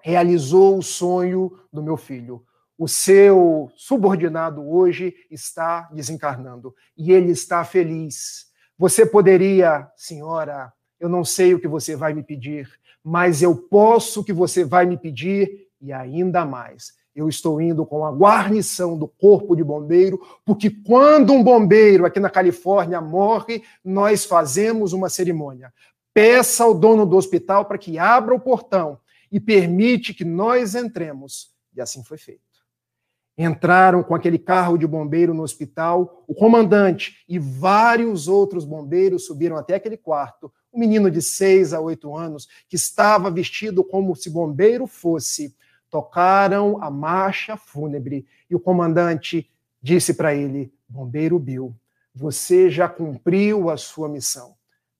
realizou 0.00 0.78
o 0.78 0.82
sonho 0.82 1.58
do 1.72 1.82
meu 1.82 1.96
filho 1.96 2.44
o 2.82 2.88
seu 2.88 3.70
subordinado 3.76 4.68
hoje 4.68 5.14
está 5.30 5.88
desencarnando 5.92 6.74
e 6.96 7.12
ele 7.12 7.30
está 7.30 7.64
feliz. 7.64 8.46
Você 8.76 9.06
poderia, 9.06 9.88
senhora, 9.96 10.72
eu 10.98 11.08
não 11.08 11.24
sei 11.24 11.54
o 11.54 11.60
que 11.60 11.68
você 11.68 11.94
vai 11.94 12.12
me 12.12 12.24
pedir, 12.24 12.68
mas 13.04 13.40
eu 13.40 13.54
posso 13.54 14.20
o 14.20 14.24
que 14.24 14.32
você 14.32 14.64
vai 14.64 14.84
me 14.84 14.96
pedir 14.96 15.68
e 15.80 15.92
ainda 15.92 16.44
mais. 16.44 16.92
Eu 17.14 17.28
estou 17.28 17.60
indo 17.60 17.84
com 17.84 18.04
a 18.04 18.10
guarnição 18.10 18.96
do 18.96 19.06
corpo 19.06 19.54
de 19.54 19.62
bombeiro, 19.62 20.20
porque 20.44 20.70
quando 20.70 21.32
um 21.32 21.42
bombeiro 21.42 22.06
aqui 22.06 22.18
na 22.18 22.30
Califórnia 22.30 23.00
morre, 23.00 23.62
nós 23.84 24.24
fazemos 24.24 24.92
uma 24.92 25.08
cerimônia. 25.08 25.72
Peça 26.14 26.64
ao 26.64 26.74
dono 26.74 27.04
do 27.04 27.16
hospital 27.16 27.64
para 27.64 27.78
que 27.78 27.98
abra 27.98 28.34
o 28.34 28.40
portão 28.40 28.98
e 29.30 29.38
permite 29.38 30.14
que 30.14 30.24
nós 30.24 30.74
entremos. 30.74 31.50
E 31.74 31.80
assim 31.80 32.02
foi 32.02 32.18
feito 32.18 32.52
entraram 33.36 34.02
com 34.02 34.14
aquele 34.14 34.38
carro 34.38 34.76
de 34.76 34.86
bombeiro 34.86 35.34
no 35.34 35.42
hospital. 35.42 36.24
O 36.26 36.34
comandante 36.34 37.24
e 37.28 37.38
vários 37.38 38.28
outros 38.28 38.64
bombeiros 38.64 39.26
subiram 39.26 39.56
até 39.56 39.74
aquele 39.74 39.96
quarto. 39.96 40.52
Um 40.72 40.80
menino 40.80 41.10
de 41.10 41.20
seis 41.20 41.72
a 41.72 41.80
oito 41.80 42.14
anos, 42.14 42.48
que 42.68 42.76
estava 42.76 43.30
vestido 43.30 43.84
como 43.84 44.16
se 44.16 44.30
bombeiro 44.30 44.86
fosse, 44.86 45.54
tocaram 45.92 46.82
a 46.82 46.90
marcha 46.90 47.54
fúnebre. 47.54 48.26
E 48.48 48.54
o 48.56 48.60
comandante 48.60 49.48
disse 49.80 50.14
para 50.14 50.34
ele: 50.34 50.72
Bombeiro 50.88 51.38
Bill, 51.38 51.76
você 52.14 52.70
já 52.70 52.88
cumpriu 52.88 53.68
a 53.68 53.76
sua 53.76 54.08
missão. 54.08 54.54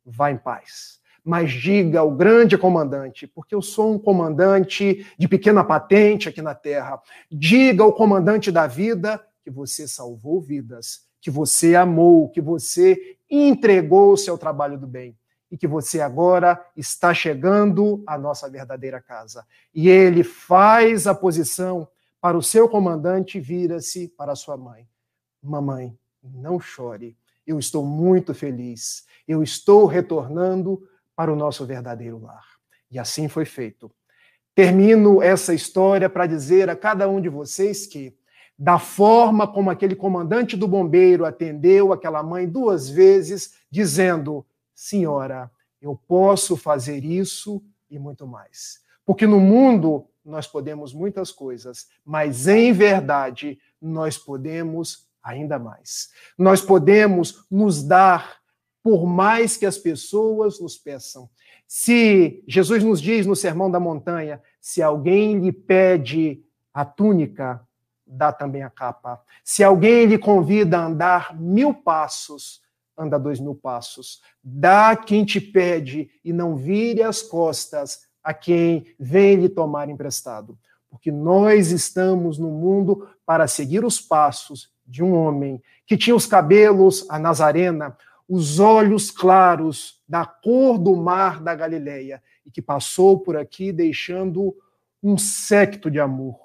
Vá 0.04 0.30
em 0.30 0.36
paz 0.36 1.00
mas 1.24 1.52
diga 1.52 2.00
ao 2.00 2.10
grande 2.10 2.58
comandante, 2.58 3.28
porque 3.28 3.54
eu 3.54 3.62
sou 3.62 3.94
um 3.94 3.98
comandante 3.98 5.06
de 5.16 5.28
pequena 5.28 5.62
patente 5.62 6.28
aqui 6.28 6.42
na 6.42 6.52
Terra, 6.52 7.00
diga 7.30 7.84
ao 7.84 7.92
comandante 7.92 8.50
da 8.50 8.66
vida 8.66 9.24
que 9.44 9.48
você 9.48 9.86
salvou 9.86 10.40
vidas, 10.40 11.02
que 11.20 11.30
você 11.30 11.76
amou, 11.76 12.28
que 12.28 12.40
você 12.40 13.16
entregou 13.30 14.14
o 14.14 14.16
seu 14.16 14.36
trabalho 14.36 14.76
do 14.76 14.88
bem 14.88 15.16
e 15.52 15.58
que 15.58 15.66
você 15.66 16.00
agora 16.00 16.58
está 16.74 17.12
chegando 17.12 18.02
à 18.06 18.16
nossa 18.16 18.48
verdadeira 18.48 19.02
casa. 19.02 19.46
E 19.74 19.86
ele 19.86 20.24
faz 20.24 21.06
a 21.06 21.14
posição 21.14 21.86
para 22.18 22.38
o 22.38 22.42
seu 22.42 22.66
comandante 22.66 23.38
vira-se 23.38 24.08
para 24.08 24.34
sua 24.34 24.56
mãe. 24.56 24.88
Mamãe, 25.42 25.94
não 26.22 26.58
chore. 26.58 27.14
Eu 27.46 27.58
estou 27.58 27.84
muito 27.84 28.32
feliz. 28.32 29.04
Eu 29.28 29.42
estou 29.42 29.84
retornando 29.84 30.88
para 31.14 31.30
o 31.30 31.36
nosso 31.36 31.66
verdadeiro 31.66 32.18
lar. 32.18 32.46
E 32.90 32.98
assim 32.98 33.28
foi 33.28 33.44
feito. 33.44 33.90
Termino 34.54 35.22
essa 35.22 35.52
história 35.52 36.08
para 36.08 36.26
dizer 36.26 36.70
a 36.70 36.76
cada 36.76 37.06
um 37.10 37.20
de 37.20 37.28
vocês 37.28 37.86
que, 37.86 38.16
da 38.58 38.78
forma 38.78 39.46
como 39.46 39.68
aquele 39.68 39.96
comandante 39.96 40.56
do 40.56 40.66
bombeiro 40.66 41.26
atendeu 41.26 41.92
aquela 41.92 42.22
mãe 42.22 42.48
duas 42.48 42.88
vezes, 42.88 43.54
dizendo: 43.70 44.46
Senhora, 44.74 45.50
eu 45.80 45.96
posso 46.06 46.56
fazer 46.56 47.04
isso 47.04 47.62
e 47.90 47.98
muito 47.98 48.26
mais. 48.26 48.80
Porque 49.04 49.26
no 49.26 49.40
mundo 49.40 50.06
nós 50.24 50.46
podemos 50.46 50.94
muitas 50.94 51.32
coisas, 51.32 51.88
mas 52.04 52.46
em 52.46 52.72
verdade 52.72 53.58
nós 53.80 54.16
podemos 54.16 55.08
ainda 55.22 55.58
mais. 55.58 56.10
Nós 56.38 56.60
podemos 56.60 57.44
nos 57.50 57.82
dar 57.82 58.40
por 58.82 59.06
mais 59.06 59.56
que 59.56 59.66
as 59.66 59.78
pessoas 59.78 60.60
nos 60.60 60.76
peçam. 60.76 61.28
Se 61.66 62.42
Jesus 62.46 62.82
nos 62.82 63.00
diz 63.00 63.26
no 63.26 63.36
Sermão 63.36 63.70
da 63.70 63.78
Montanha, 63.80 64.42
se 64.60 64.82
alguém 64.82 65.38
lhe 65.38 65.52
pede 65.52 66.44
a 66.74 66.84
túnica, 66.84 67.66
dá 68.06 68.32
também 68.32 68.62
a 68.62 68.70
capa. 68.70 69.22
Se 69.44 69.62
alguém 69.62 70.06
lhe 70.06 70.18
convida 70.18 70.78
a 70.78 70.86
andar 70.86 71.38
mil 71.38 71.72
passos, 71.72 72.61
anda 72.96 73.18
dois 73.18 73.40
mil 73.40 73.54
passos. 73.54 74.20
Dá 74.42 74.96
quem 74.96 75.24
te 75.24 75.40
pede 75.40 76.10
e 76.24 76.32
não 76.32 76.56
vire 76.56 77.02
as 77.02 77.22
costas 77.22 78.06
a 78.22 78.32
quem 78.32 78.86
vem 78.98 79.36
lhe 79.36 79.48
tomar 79.48 79.88
emprestado. 79.88 80.58
Porque 80.90 81.10
nós 81.10 81.70
estamos 81.70 82.38
no 82.38 82.50
mundo 82.50 83.08
para 83.24 83.46
seguir 83.46 83.84
os 83.84 84.00
passos 84.00 84.70
de 84.86 85.02
um 85.02 85.14
homem 85.14 85.62
que 85.86 85.96
tinha 85.96 86.14
os 86.14 86.26
cabelos 86.26 87.08
a 87.08 87.18
Nazarena, 87.18 87.96
os 88.28 88.58
olhos 88.58 89.10
claros, 89.10 90.00
da 90.08 90.24
cor 90.24 90.78
do 90.78 90.94
mar 90.94 91.42
da 91.42 91.54
Galileia, 91.54 92.22
e 92.44 92.50
que 92.50 92.62
passou 92.62 93.18
por 93.18 93.36
aqui 93.36 93.72
deixando 93.72 94.54
um 95.02 95.18
secto 95.18 95.90
de 95.90 95.98
amor, 95.98 96.38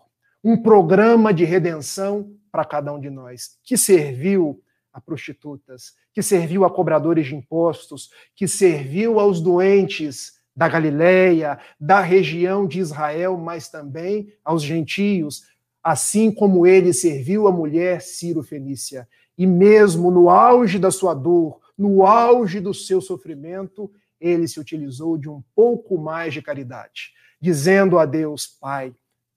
um 0.43 0.61
programa 0.61 1.33
de 1.33 1.43
redenção 1.43 2.31
para 2.51 2.65
cada 2.65 2.91
um 2.93 2.99
de 2.99 3.09
nós, 3.09 3.57
que 3.63 3.77
serviu 3.77 4.61
a 4.97 5.01
prostitutas, 5.01 5.93
que 6.11 6.23
serviu 6.23 6.65
a 6.65 6.71
cobradores 6.71 7.27
de 7.27 7.35
impostos, 7.35 8.09
que 8.35 8.47
serviu 8.47 9.19
aos 9.19 9.39
doentes 9.39 10.39
da 10.55 10.67
Galileia, 10.67 11.59
da 11.79 12.01
região 12.01 12.67
de 12.67 12.79
Israel, 12.79 13.37
mas 13.37 13.69
também 13.69 14.33
aos 14.43 14.63
gentios, 14.63 15.43
assim 15.83 16.31
como 16.31 16.65
ele 16.65 16.91
serviu 16.93 17.47
a 17.47 17.51
mulher 17.51 18.01
Ciro 18.01 18.41
Fenícia. 18.41 19.07
E 19.37 19.45
mesmo 19.45 20.09
no 20.09 20.31
auge 20.31 20.79
da 20.79 20.89
sua 20.89 21.13
dor, 21.13 21.59
no 21.77 22.03
auge 22.03 22.59
do 22.59 22.73
seu 22.73 22.99
sofrimento, 22.99 23.91
ele 24.19 24.47
se 24.47 24.59
utilizou 24.59 25.15
de 25.15 25.29
um 25.29 25.43
pouco 25.53 25.95
mais 25.95 26.33
de 26.33 26.41
caridade, 26.41 27.13
dizendo 27.39 27.99
a 27.99 28.05
Deus: 28.07 28.47
Pai, 28.47 28.95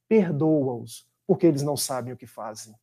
perdoa-os, 0.08 1.06
porque 1.26 1.46
eles 1.46 1.62
não 1.62 1.76
sabem 1.76 2.14
o 2.14 2.16
que 2.16 2.26
fazem. 2.26 2.74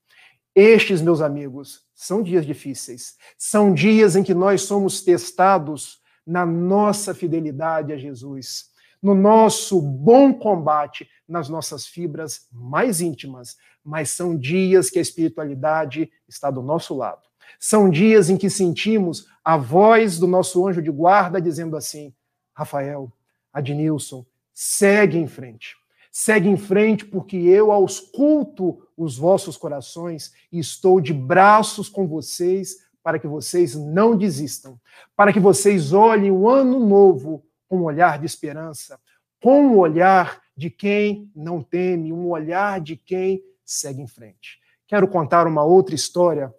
Estes, 0.59 1.03
meus 1.03 1.21
amigos, 1.21 1.83
são 1.93 2.23
dias 2.23 2.43
difíceis. 2.43 3.15
São 3.37 3.71
dias 3.71 4.15
em 4.15 4.23
que 4.23 4.33
nós 4.33 4.63
somos 4.63 5.01
testados 5.01 6.01
na 6.25 6.47
nossa 6.47 7.13
fidelidade 7.13 7.93
a 7.93 7.95
Jesus, 7.95 8.71
no 8.99 9.13
nosso 9.13 9.79
bom 9.79 10.33
combate, 10.33 11.07
nas 11.29 11.47
nossas 11.47 11.85
fibras 11.85 12.47
mais 12.51 13.01
íntimas. 13.01 13.55
Mas 13.85 14.09
são 14.09 14.35
dias 14.35 14.89
que 14.89 14.97
a 14.97 15.01
espiritualidade 15.01 16.11
está 16.27 16.49
do 16.49 16.63
nosso 16.63 16.95
lado. 16.95 17.21
São 17.59 17.87
dias 17.87 18.27
em 18.27 18.35
que 18.35 18.49
sentimos 18.49 19.27
a 19.45 19.57
voz 19.57 20.17
do 20.17 20.25
nosso 20.25 20.67
anjo 20.67 20.81
de 20.81 20.89
guarda 20.89 21.39
dizendo 21.39 21.77
assim: 21.77 22.11
Rafael, 22.51 23.13
Adnilson, 23.53 24.25
segue 24.51 25.19
em 25.19 25.27
frente. 25.27 25.75
Segue 26.19 26.49
em 26.49 26.57
frente, 26.57 27.05
porque 27.05 27.37
eu 27.37 27.71
ausculto 27.71 28.81
os 28.97 29.15
vossos 29.19 29.55
corações 29.55 30.33
e 30.51 30.57
estou 30.57 30.99
de 30.99 31.13
braços 31.13 31.87
com 31.87 32.07
vocês 32.07 32.87
para 33.03 33.19
que 33.19 33.27
vocês 33.27 33.75
não 33.75 34.17
desistam, 34.17 34.79
para 35.15 35.31
que 35.31 35.39
vocês 35.39 35.93
olhem 35.93 36.31
o 36.31 36.49
ano 36.49 36.83
novo 36.83 37.45
com 37.69 37.77
um 37.77 37.83
olhar 37.83 38.17
de 38.17 38.25
esperança, 38.25 38.99
com 39.39 39.67
um 39.67 39.77
olhar 39.77 40.41
de 40.55 40.71
quem 40.71 41.31
não 41.35 41.61
teme, 41.61 42.11
um 42.11 42.27
olhar 42.31 42.81
de 42.81 42.95
quem 42.95 43.43
segue 43.63 44.01
em 44.01 44.07
frente. 44.07 44.59
Quero 44.87 45.07
contar 45.07 45.45
uma 45.45 45.63
outra 45.63 45.93
história, 45.93 46.51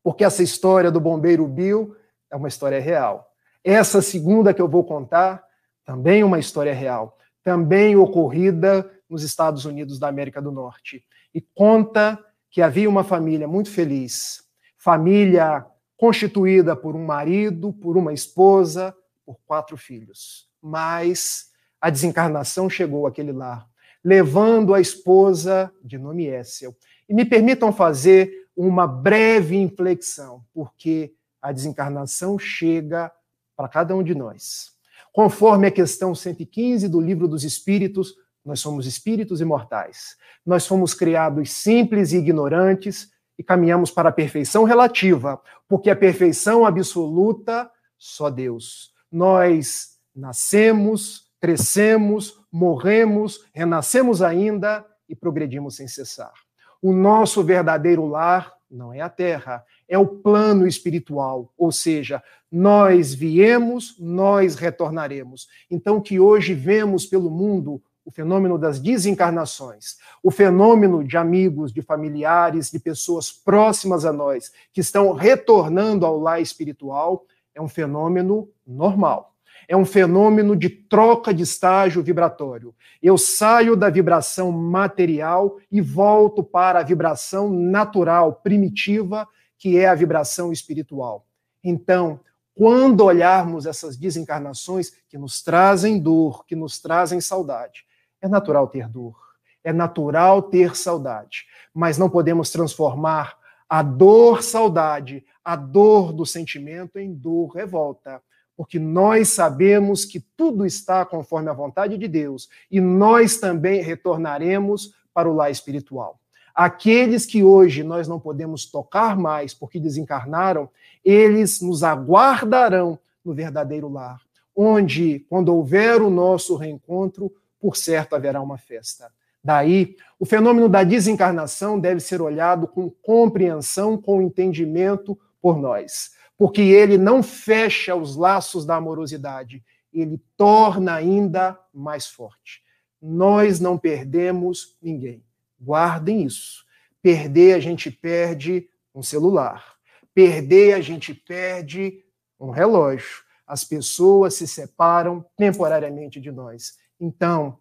porque 0.00 0.22
essa 0.22 0.44
história 0.44 0.92
do 0.92 1.00
bombeiro 1.00 1.44
Bill 1.48 1.96
é 2.30 2.36
uma 2.36 2.46
história 2.46 2.80
real. 2.80 3.34
Essa 3.64 4.00
segunda 4.00 4.54
que 4.54 4.62
eu 4.62 4.68
vou 4.68 4.84
contar 4.84 5.44
também 5.84 6.20
é 6.20 6.24
uma 6.24 6.38
história 6.38 6.72
real 6.72 7.15
também 7.46 7.94
ocorrida 7.94 8.90
nos 9.08 9.22
Estados 9.22 9.64
Unidos 9.64 10.00
da 10.00 10.08
América 10.08 10.42
do 10.42 10.50
Norte. 10.50 11.04
E 11.32 11.40
conta 11.40 12.18
que 12.50 12.60
havia 12.60 12.90
uma 12.90 13.04
família 13.04 13.46
muito 13.46 13.70
feliz, 13.70 14.42
família 14.76 15.64
constituída 15.96 16.74
por 16.74 16.96
um 16.96 17.06
marido, 17.06 17.72
por 17.72 17.96
uma 17.96 18.12
esposa, 18.12 18.92
por 19.24 19.38
quatro 19.46 19.76
filhos. 19.76 20.50
Mas 20.60 21.52
a 21.80 21.88
desencarnação 21.88 22.68
chegou 22.68 23.06
àquele 23.06 23.30
lar, 23.30 23.64
levando 24.02 24.74
a 24.74 24.80
esposa 24.80 25.72
de 25.84 25.98
nome 25.98 26.26
Essel. 26.26 26.76
E 27.08 27.14
me 27.14 27.24
permitam 27.24 27.72
fazer 27.72 28.48
uma 28.56 28.88
breve 28.88 29.54
inflexão, 29.54 30.44
porque 30.52 31.14
a 31.40 31.52
desencarnação 31.52 32.40
chega 32.40 33.12
para 33.56 33.68
cada 33.68 33.94
um 33.94 34.02
de 34.02 34.16
nós. 34.16 34.75
Conforme 35.16 35.66
a 35.66 35.70
questão 35.70 36.14
115 36.14 36.90
do 36.90 37.00
Livro 37.00 37.26
dos 37.26 37.42
Espíritos, 37.42 38.14
nós 38.44 38.60
somos 38.60 38.86
espíritos 38.86 39.40
imortais. 39.40 40.14
Nós 40.44 40.66
fomos 40.66 40.92
criados 40.92 41.52
simples 41.52 42.12
e 42.12 42.18
ignorantes 42.18 43.08
e 43.38 43.42
caminhamos 43.42 43.90
para 43.90 44.10
a 44.10 44.12
perfeição 44.12 44.64
relativa, 44.64 45.40
porque 45.66 45.88
a 45.88 45.96
perfeição 45.96 46.66
absoluta 46.66 47.70
só 47.96 48.28
Deus. 48.28 48.92
Nós 49.10 49.96
nascemos, 50.14 51.30
crescemos, 51.40 52.38
morremos, 52.52 53.42
renascemos 53.54 54.20
ainda 54.20 54.84
e 55.08 55.16
progredimos 55.16 55.76
sem 55.76 55.88
cessar. 55.88 56.34
O 56.82 56.92
nosso 56.92 57.42
verdadeiro 57.42 58.04
lar 58.04 58.52
não 58.70 58.92
é 58.92 59.00
a 59.00 59.08
terra, 59.08 59.64
é 59.88 59.98
o 59.98 60.06
plano 60.06 60.66
espiritual, 60.66 61.52
ou 61.56 61.70
seja, 61.70 62.22
nós 62.50 63.12
viemos, 63.14 63.96
nós 63.98 64.56
retornaremos. 64.56 65.48
Então, 65.70 66.00
que 66.00 66.18
hoje 66.18 66.54
vemos 66.54 67.06
pelo 67.06 67.30
mundo 67.30 67.82
o 68.04 68.10
fenômeno 68.10 68.56
das 68.56 68.78
desencarnações, 68.78 69.96
o 70.22 70.30
fenômeno 70.30 71.02
de 71.02 71.16
amigos, 71.16 71.72
de 71.72 71.82
familiares, 71.82 72.70
de 72.70 72.78
pessoas 72.78 73.32
próximas 73.32 74.04
a 74.04 74.12
nós 74.12 74.52
que 74.72 74.80
estão 74.80 75.12
retornando 75.12 76.06
ao 76.06 76.16
lar 76.16 76.40
espiritual, 76.40 77.24
é 77.52 77.60
um 77.60 77.68
fenômeno 77.68 78.48
normal. 78.64 79.32
É 79.68 79.76
um 79.76 79.84
fenômeno 79.84 80.54
de 80.54 80.68
troca 80.68 81.34
de 81.34 81.42
estágio 81.42 82.00
vibratório. 82.00 82.72
Eu 83.02 83.18
saio 83.18 83.74
da 83.74 83.90
vibração 83.90 84.52
material 84.52 85.56
e 85.72 85.80
volto 85.80 86.44
para 86.44 86.78
a 86.78 86.84
vibração 86.84 87.50
natural, 87.50 88.34
primitiva, 88.34 89.26
que 89.58 89.78
é 89.78 89.88
a 89.88 89.94
vibração 89.94 90.52
espiritual. 90.52 91.26
Então, 91.62 92.20
quando 92.54 93.04
olharmos 93.04 93.66
essas 93.66 93.96
desencarnações 93.96 94.90
que 95.08 95.18
nos 95.18 95.42
trazem 95.42 95.98
dor, 95.98 96.46
que 96.46 96.56
nos 96.56 96.80
trazem 96.80 97.20
saudade, 97.20 97.84
é 98.20 98.28
natural 98.28 98.68
ter 98.68 98.88
dor, 98.88 99.14
é 99.62 99.72
natural 99.72 100.42
ter 100.42 100.76
saudade, 100.76 101.46
mas 101.74 101.98
não 101.98 102.08
podemos 102.08 102.50
transformar 102.50 103.36
a 103.68 103.82
dor 103.82 104.42
saudade, 104.42 105.24
a 105.44 105.56
dor 105.56 106.12
do 106.12 106.24
sentimento 106.24 106.98
em 106.98 107.12
dor 107.12 107.48
revolta, 107.48 108.22
porque 108.56 108.78
nós 108.78 109.28
sabemos 109.28 110.04
que 110.04 110.20
tudo 110.20 110.64
está 110.64 111.04
conforme 111.04 111.50
a 111.50 111.52
vontade 111.52 111.98
de 111.98 112.08
Deus 112.08 112.48
e 112.70 112.80
nós 112.80 113.36
também 113.38 113.82
retornaremos 113.82 114.94
para 115.12 115.28
o 115.28 115.34
lar 115.34 115.50
espiritual. 115.50 116.18
Aqueles 116.56 117.26
que 117.26 117.44
hoje 117.44 117.82
nós 117.82 118.08
não 118.08 118.18
podemos 118.18 118.64
tocar 118.64 119.14
mais 119.14 119.52
porque 119.52 119.78
desencarnaram, 119.78 120.70
eles 121.04 121.60
nos 121.60 121.82
aguardarão 121.82 122.98
no 123.22 123.34
verdadeiro 123.34 123.90
lar, 123.90 124.22
onde, 124.56 125.20
quando 125.28 125.54
houver 125.54 126.00
o 126.00 126.08
nosso 126.08 126.56
reencontro, 126.56 127.30
por 127.60 127.76
certo 127.76 128.16
haverá 128.16 128.40
uma 128.40 128.56
festa. 128.56 129.12
Daí, 129.44 129.96
o 130.18 130.24
fenômeno 130.24 130.66
da 130.66 130.82
desencarnação 130.82 131.78
deve 131.78 132.00
ser 132.00 132.22
olhado 132.22 132.66
com 132.66 132.88
compreensão, 132.88 133.98
com 133.98 134.22
entendimento 134.22 135.18
por 135.42 135.58
nós, 135.58 136.12
porque 136.38 136.62
ele 136.62 136.96
não 136.96 137.22
fecha 137.22 137.94
os 137.94 138.16
laços 138.16 138.64
da 138.64 138.76
amorosidade, 138.76 139.62
ele 139.92 140.18
torna 140.38 140.94
ainda 140.94 141.58
mais 141.72 142.06
forte. 142.06 142.62
Nós 143.00 143.60
não 143.60 143.76
perdemos 143.76 144.74
ninguém. 144.80 145.22
Guardem 145.60 146.24
isso. 146.24 146.64
Perder, 147.02 147.54
a 147.54 147.60
gente 147.60 147.90
perde 147.90 148.68
um 148.94 149.02
celular. 149.02 149.76
Perder, 150.14 150.74
a 150.74 150.80
gente 150.80 151.14
perde 151.14 152.04
um 152.38 152.50
relógio. 152.50 153.24
As 153.46 153.64
pessoas 153.64 154.34
se 154.34 154.46
separam 154.46 155.24
temporariamente 155.36 156.20
de 156.20 156.32
nós. 156.32 156.78
Então, 157.00 157.58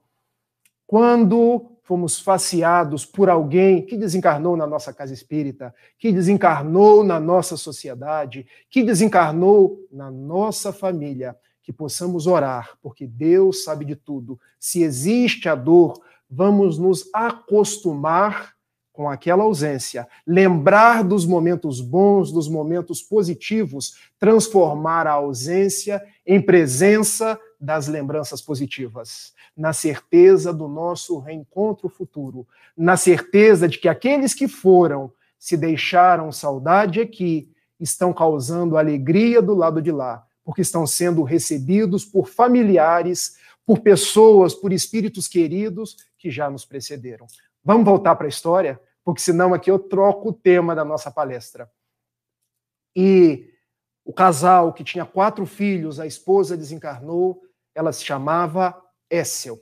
quando 0.88 1.78
fomos 1.84 2.20
faceados 2.20 3.06
por 3.06 3.30
alguém 3.30 3.86
que 3.86 3.96
desencarnou 3.96 4.58
na 4.58 4.66
nossa 4.66 4.92
casa 4.92 5.14
espírita, 5.14 5.74
que 6.00 6.12
desencarnou 6.12 7.04
na 7.04 7.20
nossa 7.20 7.56
sociedade, 7.56 8.48
que 8.70 8.82
desencarnou 8.82 9.88
na 9.92 10.10
nossa 10.10 10.74
família, 10.74 11.38
que 11.62 11.72
possamos 11.72 12.26
orar, 12.28 12.78
porque 12.82 13.06
Deus 13.06 13.64
sabe 13.64 13.86
de 13.86 13.96
tudo. 13.96 14.40
Se 14.60 14.82
existe 14.82 15.48
a 15.48 15.56
dor, 15.56 16.00
vamos 16.30 16.78
nos 16.78 17.10
acostumar 17.14 18.56
com 18.96 19.10
aquela 19.10 19.44
ausência, 19.44 20.08
lembrar 20.26 21.04
dos 21.04 21.26
momentos 21.26 21.82
bons, 21.82 22.32
dos 22.32 22.48
momentos 22.48 23.02
positivos, 23.02 23.98
transformar 24.18 25.06
a 25.06 25.12
ausência 25.12 26.02
em 26.26 26.42
presença 26.42 27.38
das 27.60 27.88
lembranças 27.88 28.42
positivas, 28.42 29.34
na 29.56 29.74
certeza 29.74 30.54
do 30.54 30.70
nosso 30.70 31.20
reencontro 31.20 31.90
futuro, 31.90 32.48
na 32.76 32.96
certeza 32.96 33.68
de 33.68 33.78
que 33.78 33.90
aqueles 33.90 34.34
que 34.34 34.48
foram, 34.48 35.12
se 35.38 35.58
deixaram 35.58 36.32
saudade 36.32 37.02
aqui, 37.02 37.52
estão 37.78 38.14
causando 38.14 38.78
alegria 38.78 39.42
do 39.42 39.54
lado 39.54 39.82
de 39.82 39.92
lá, 39.92 40.26
porque 40.44 40.62
estão 40.62 40.88
sendo 40.88 41.22
recebidos 41.24 42.06
por 42.06 42.30
familiares, 42.30 43.36
por 43.66 43.80
pessoas, 43.80 44.54
por 44.54 44.72
espíritos 44.72 45.28
queridos 45.28 45.98
que 46.18 46.30
já 46.30 46.50
nos 46.50 46.66
precederam. 46.66 47.26
Vamos 47.64 47.86
voltar 47.86 48.16
para 48.16 48.28
a 48.28 48.30
história, 48.30 48.80
porque 49.04 49.22
senão 49.22 49.54
aqui 49.54 49.72
eu 49.72 49.80
troco 49.80 50.30
o 50.30 50.34
tema 50.34 50.76
da 50.76 50.86
nossa 50.86 51.10
palestra. 51.10 51.70
E 52.96 53.50
o 54.06 54.14
casal 54.14 54.72
que 54.72 54.84
tinha 54.84 55.06
quatro 55.06 55.46
filhos, 55.46 56.00
a 56.00 56.06
esposa 56.06 56.56
desencarnou, 56.56 57.42
ela 57.74 57.92
se 57.92 58.06
chamava 58.06 58.80
Essel. 59.10 59.60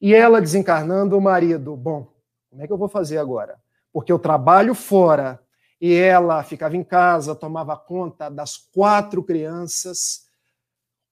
E 0.00 0.14
ela 0.14 0.40
desencarnando 0.40 1.16
o 1.16 1.20
marido, 1.20 1.74
bom, 1.74 2.12
como 2.50 2.62
é 2.62 2.66
que 2.66 2.72
eu 2.72 2.78
vou 2.78 2.88
fazer 2.88 3.18
agora? 3.18 3.58
Porque 3.92 4.12
eu 4.12 4.18
trabalho 4.18 4.74
fora 4.74 5.40
e 5.80 5.94
ela 5.94 6.42
ficava 6.44 6.76
em 6.76 6.84
casa, 6.84 7.34
tomava 7.34 7.76
conta 7.76 8.28
das 8.28 8.56
quatro 8.56 9.22
crianças. 9.22 10.27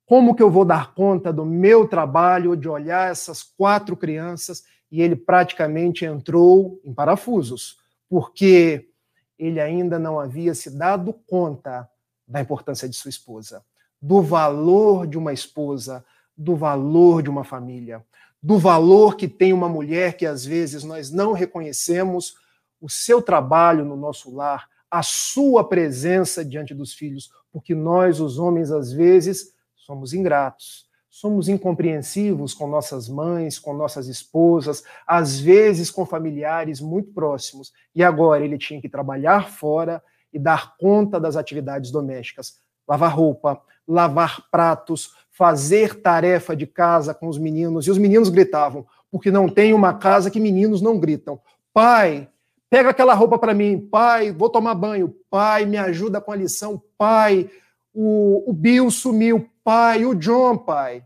Como 0.06 0.36
que 0.36 0.42
eu 0.42 0.50
vou 0.50 0.64
dar 0.64 0.94
conta 0.94 1.32
do 1.32 1.44
meu 1.44 1.88
trabalho, 1.88 2.56
de 2.56 2.68
olhar 2.68 3.10
essas 3.10 3.42
quatro 3.42 3.96
crianças? 3.96 4.62
E 4.90 5.02
ele 5.02 5.16
praticamente 5.16 6.04
entrou 6.04 6.80
em 6.84 6.94
parafusos, 6.94 7.76
porque 8.08 8.88
ele 9.36 9.60
ainda 9.60 9.98
não 9.98 10.18
havia 10.18 10.54
se 10.54 10.70
dado 10.70 11.12
conta 11.26 11.88
da 12.26 12.40
importância 12.40 12.88
de 12.88 12.94
sua 12.94 13.08
esposa, 13.08 13.64
do 14.00 14.22
valor 14.22 15.08
de 15.08 15.18
uma 15.18 15.32
esposa, 15.32 16.04
do 16.36 16.54
valor 16.54 17.20
de 17.20 17.28
uma 17.28 17.42
família, 17.42 18.04
do 18.40 18.58
valor 18.58 19.16
que 19.16 19.26
tem 19.26 19.52
uma 19.52 19.68
mulher 19.68 20.16
que 20.16 20.24
às 20.24 20.44
vezes 20.44 20.84
nós 20.84 21.10
não 21.10 21.32
reconhecemos 21.32 22.36
o 22.80 22.88
seu 22.88 23.20
trabalho 23.20 23.84
no 23.84 23.96
nosso 23.96 24.32
lar, 24.32 24.68
a 24.88 25.02
sua 25.02 25.68
presença 25.68 26.44
diante 26.44 26.72
dos 26.72 26.94
filhos, 26.94 27.32
porque 27.52 27.74
nós, 27.74 28.20
os 28.20 28.38
homens, 28.38 28.70
às 28.70 28.92
vezes, 28.92 29.55
somos 29.86 30.12
ingratos, 30.12 30.84
somos 31.08 31.48
incompreensivos 31.48 32.52
com 32.52 32.66
nossas 32.66 33.08
mães, 33.08 33.56
com 33.56 33.72
nossas 33.72 34.08
esposas, 34.08 34.82
às 35.06 35.38
vezes 35.38 35.92
com 35.92 36.04
familiares 36.04 36.80
muito 36.80 37.12
próximos. 37.12 37.72
E 37.94 38.02
agora 38.02 38.44
ele 38.44 38.58
tinha 38.58 38.80
que 38.80 38.88
trabalhar 38.88 39.48
fora 39.48 40.02
e 40.32 40.40
dar 40.40 40.76
conta 40.76 41.20
das 41.20 41.36
atividades 41.36 41.92
domésticas, 41.92 42.56
lavar 42.86 43.14
roupa, 43.14 43.62
lavar 43.86 44.50
pratos, 44.50 45.14
fazer 45.30 46.02
tarefa 46.02 46.56
de 46.56 46.66
casa 46.66 47.14
com 47.14 47.28
os 47.28 47.38
meninos. 47.38 47.86
E 47.86 47.90
os 47.92 47.98
meninos 47.98 48.28
gritavam, 48.28 48.84
porque 49.08 49.30
não 49.30 49.48
tem 49.48 49.72
uma 49.72 49.94
casa 49.94 50.32
que 50.32 50.40
meninos 50.40 50.82
não 50.82 50.98
gritam. 50.98 51.40
Pai, 51.72 52.28
Pega 52.68 52.90
aquela 52.90 53.14
roupa 53.14 53.38
para 53.38 53.54
mim, 53.54 53.78
pai, 53.78 54.32
vou 54.32 54.50
tomar 54.50 54.74
banho, 54.74 55.14
pai, 55.30 55.64
me 55.64 55.76
ajuda 55.76 56.20
com 56.20 56.32
a 56.32 56.36
lição, 56.36 56.82
pai, 56.98 57.48
o, 57.94 58.50
o 58.50 58.52
Bill 58.52 58.90
sumiu, 58.90 59.48
pai, 59.66 60.04
o 60.04 60.14
John, 60.14 60.56
pai. 60.56 61.04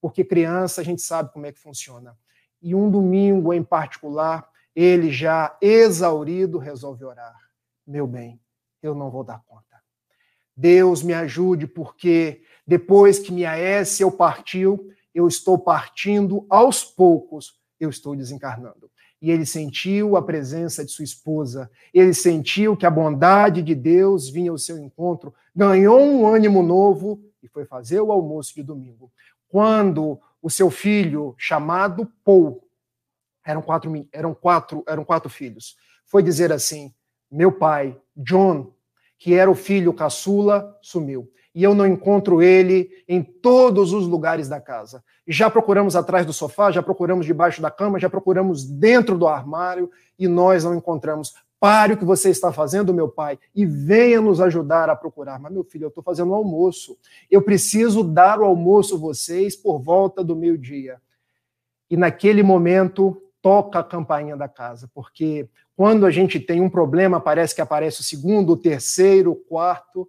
Porque 0.00 0.24
criança 0.24 0.80
a 0.80 0.84
gente 0.84 1.02
sabe 1.02 1.30
como 1.30 1.44
é 1.44 1.52
que 1.52 1.60
funciona. 1.60 2.16
E 2.62 2.74
um 2.74 2.90
domingo 2.90 3.52
em 3.52 3.62
particular, 3.62 4.48
ele 4.74 5.12
já 5.12 5.54
exaurido 5.60 6.56
resolve 6.56 7.04
orar. 7.04 7.36
Meu 7.86 8.06
bem, 8.06 8.40
eu 8.82 8.94
não 8.94 9.10
vou 9.10 9.22
dar 9.22 9.42
conta. 9.46 9.62
Deus 10.56 11.02
me 11.02 11.12
ajude, 11.12 11.66
porque 11.66 12.40
depois 12.66 13.18
que 13.18 13.30
minha 13.30 13.58
Essel 13.58 14.10
partiu, 14.10 14.90
eu 15.14 15.28
estou 15.28 15.58
partindo 15.58 16.46
aos 16.48 16.82
poucos, 16.82 17.60
eu 17.78 17.90
estou 17.90 18.16
desencarnando 18.16 18.90
e 19.20 19.30
ele 19.30 19.44
sentiu 19.44 20.16
a 20.16 20.22
presença 20.22 20.84
de 20.84 20.92
sua 20.92 21.04
esposa, 21.04 21.68
ele 21.92 22.14
sentiu 22.14 22.76
que 22.76 22.86
a 22.86 22.90
bondade 22.90 23.62
de 23.62 23.74
Deus 23.74 24.28
vinha 24.28 24.50
ao 24.50 24.58
seu 24.58 24.78
encontro, 24.78 25.34
ganhou 25.54 26.00
um 26.00 26.26
ânimo 26.26 26.62
novo 26.62 27.20
e 27.42 27.48
foi 27.48 27.64
fazer 27.64 28.00
o 28.00 28.12
almoço 28.12 28.54
de 28.54 28.62
domingo. 28.62 29.12
Quando 29.48 30.20
o 30.42 30.50
seu 30.50 30.70
filho, 30.70 31.34
chamado 31.38 32.10
Paul, 32.24 32.62
eram 33.44 33.62
quatro, 33.62 34.08
eram 34.12 34.34
quatro, 34.34 34.84
eram 34.86 35.04
quatro 35.04 35.30
filhos, 35.30 35.76
foi 36.04 36.22
dizer 36.22 36.52
assim: 36.52 36.94
Meu 37.30 37.52
pai, 37.52 37.98
John, 38.16 38.72
que 39.18 39.34
era 39.34 39.50
o 39.50 39.54
filho 39.54 39.94
caçula, 39.94 40.78
sumiu 40.82 41.32
e 41.58 41.64
eu 41.64 41.74
não 41.74 41.84
encontro 41.84 42.40
ele 42.40 42.88
em 43.08 43.20
todos 43.20 43.92
os 43.92 44.06
lugares 44.06 44.48
da 44.48 44.60
casa. 44.60 45.02
Já 45.26 45.50
procuramos 45.50 45.96
atrás 45.96 46.24
do 46.24 46.32
sofá, 46.32 46.70
já 46.70 46.80
procuramos 46.80 47.26
debaixo 47.26 47.60
da 47.60 47.68
cama, 47.68 47.98
já 47.98 48.08
procuramos 48.08 48.64
dentro 48.64 49.18
do 49.18 49.26
armário 49.26 49.90
e 50.16 50.28
nós 50.28 50.62
não 50.62 50.72
encontramos. 50.72 51.34
Pare 51.60 51.94
o 51.94 51.96
que 51.96 52.04
você 52.04 52.30
está 52.30 52.52
fazendo, 52.52 52.94
meu 52.94 53.08
pai, 53.08 53.38
e 53.54 53.66
venha 53.66 54.20
nos 54.20 54.40
ajudar 54.40 54.88
a 54.88 54.94
procurar. 54.94 55.40
Mas, 55.40 55.52
meu 55.52 55.64
filho, 55.64 55.84
eu 55.84 55.88
estou 55.88 56.04
fazendo 56.04 56.30
o 56.30 56.34
almoço. 56.34 56.96
Eu 57.30 57.42
preciso 57.42 58.04
dar 58.04 58.40
o 58.40 58.44
almoço 58.44 58.94
a 58.94 58.98
vocês 58.98 59.56
por 59.56 59.80
volta 59.80 60.22
do 60.22 60.36
meio-dia. 60.36 61.00
E 61.90 61.96
naquele 61.96 62.42
momento, 62.42 63.20
toca 63.42 63.78
a 63.78 63.84
campainha 63.84 64.36
da 64.36 64.48
casa, 64.48 64.90
porque 64.92 65.48
quando 65.76 66.04
a 66.04 66.10
gente 66.10 66.40
tem 66.40 66.60
um 66.60 66.68
problema, 66.68 67.20
parece 67.20 67.54
que 67.54 67.60
aparece 67.60 68.00
o 68.00 68.04
segundo, 68.04 68.52
o 68.52 68.56
terceiro, 68.56 69.32
o 69.32 69.36
quarto 69.36 70.08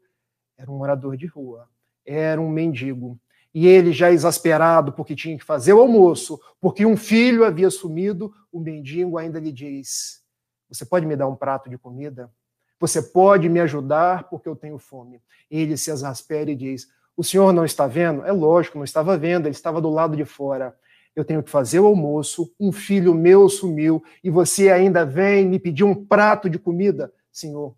era 0.58 0.70
um 0.70 0.78
morador 0.78 1.16
de 1.16 1.26
rua, 1.26 1.68
era 2.06 2.42
um 2.42 2.50
mendigo. 2.50 3.20
E 3.54 3.68
ele, 3.68 3.94
já 3.94 4.12
exasperado 4.12 4.92
porque 4.94 5.16
tinha 5.16 5.38
que 5.38 5.44
fazer 5.44 5.74
o 5.74 5.80
almoço, 5.80 6.40
porque 6.60 6.86
um 6.86 6.98
filho 6.98 7.46
havia 7.46 7.70
sumido, 7.70 8.34
o 8.52 8.60
mendigo 8.60 9.18
ainda 9.18 9.40
lhe 9.40 9.52
diz: 9.52 10.22
Você 10.70 10.86
pode 10.86 11.06
me 11.06 11.16
dar 11.16 11.28
um 11.28 11.36
prato 11.36 11.70
de 11.70 11.78
comida? 11.78 12.32
Você 12.80 13.02
pode 13.02 13.50
me 13.50 13.60
ajudar 13.60 14.30
porque 14.30 14.48
eu 14.48 14.56
tenho 14.56 14.78
fome. 14.78 15.22
Ele 15.50 15.76
se 15.76 15.92
exaspera 15.92 16.50
e 16.52 16.56
diz: 16.56 16.88
O 17.18 17.24
senhor 17.24 17.52
não 17.52 17.66
está 17.66 17.88
vendo? 17.88 18.24
É 18.24 18.32
lógico, 18.32 18.78
não 18.78 18.86
estava 18.86 19.18
vendo, 19.18 19.48
ele 19.48 19.56
estava 19.56 19.82
do 19.82 19.90
lado 19.90 20.16
de 20.16 20.26
fora. 20.26 20.76
Eu 21.16 21.26
tenho 21.26 21.44
que 21.44 21.50
fazer 21.50 21.80
o 21.80 21.88
almoço, 21.88 22.54
um 22.60 22.72
filho 22.72 23.14
meu 23.14 23.50
sumiu 23.50 24.02
e 24.24 24.30
você 24.30 24.70
ainda 24.70 25.06
vem 25.06 25.46
me 25.46 25.60
pedir 25.60 25.84
um 25.84 26.06
prato 26.06 26.50
de 26.50 26.58
comida? 26.58 27.12
Senhor, 27.32 27.76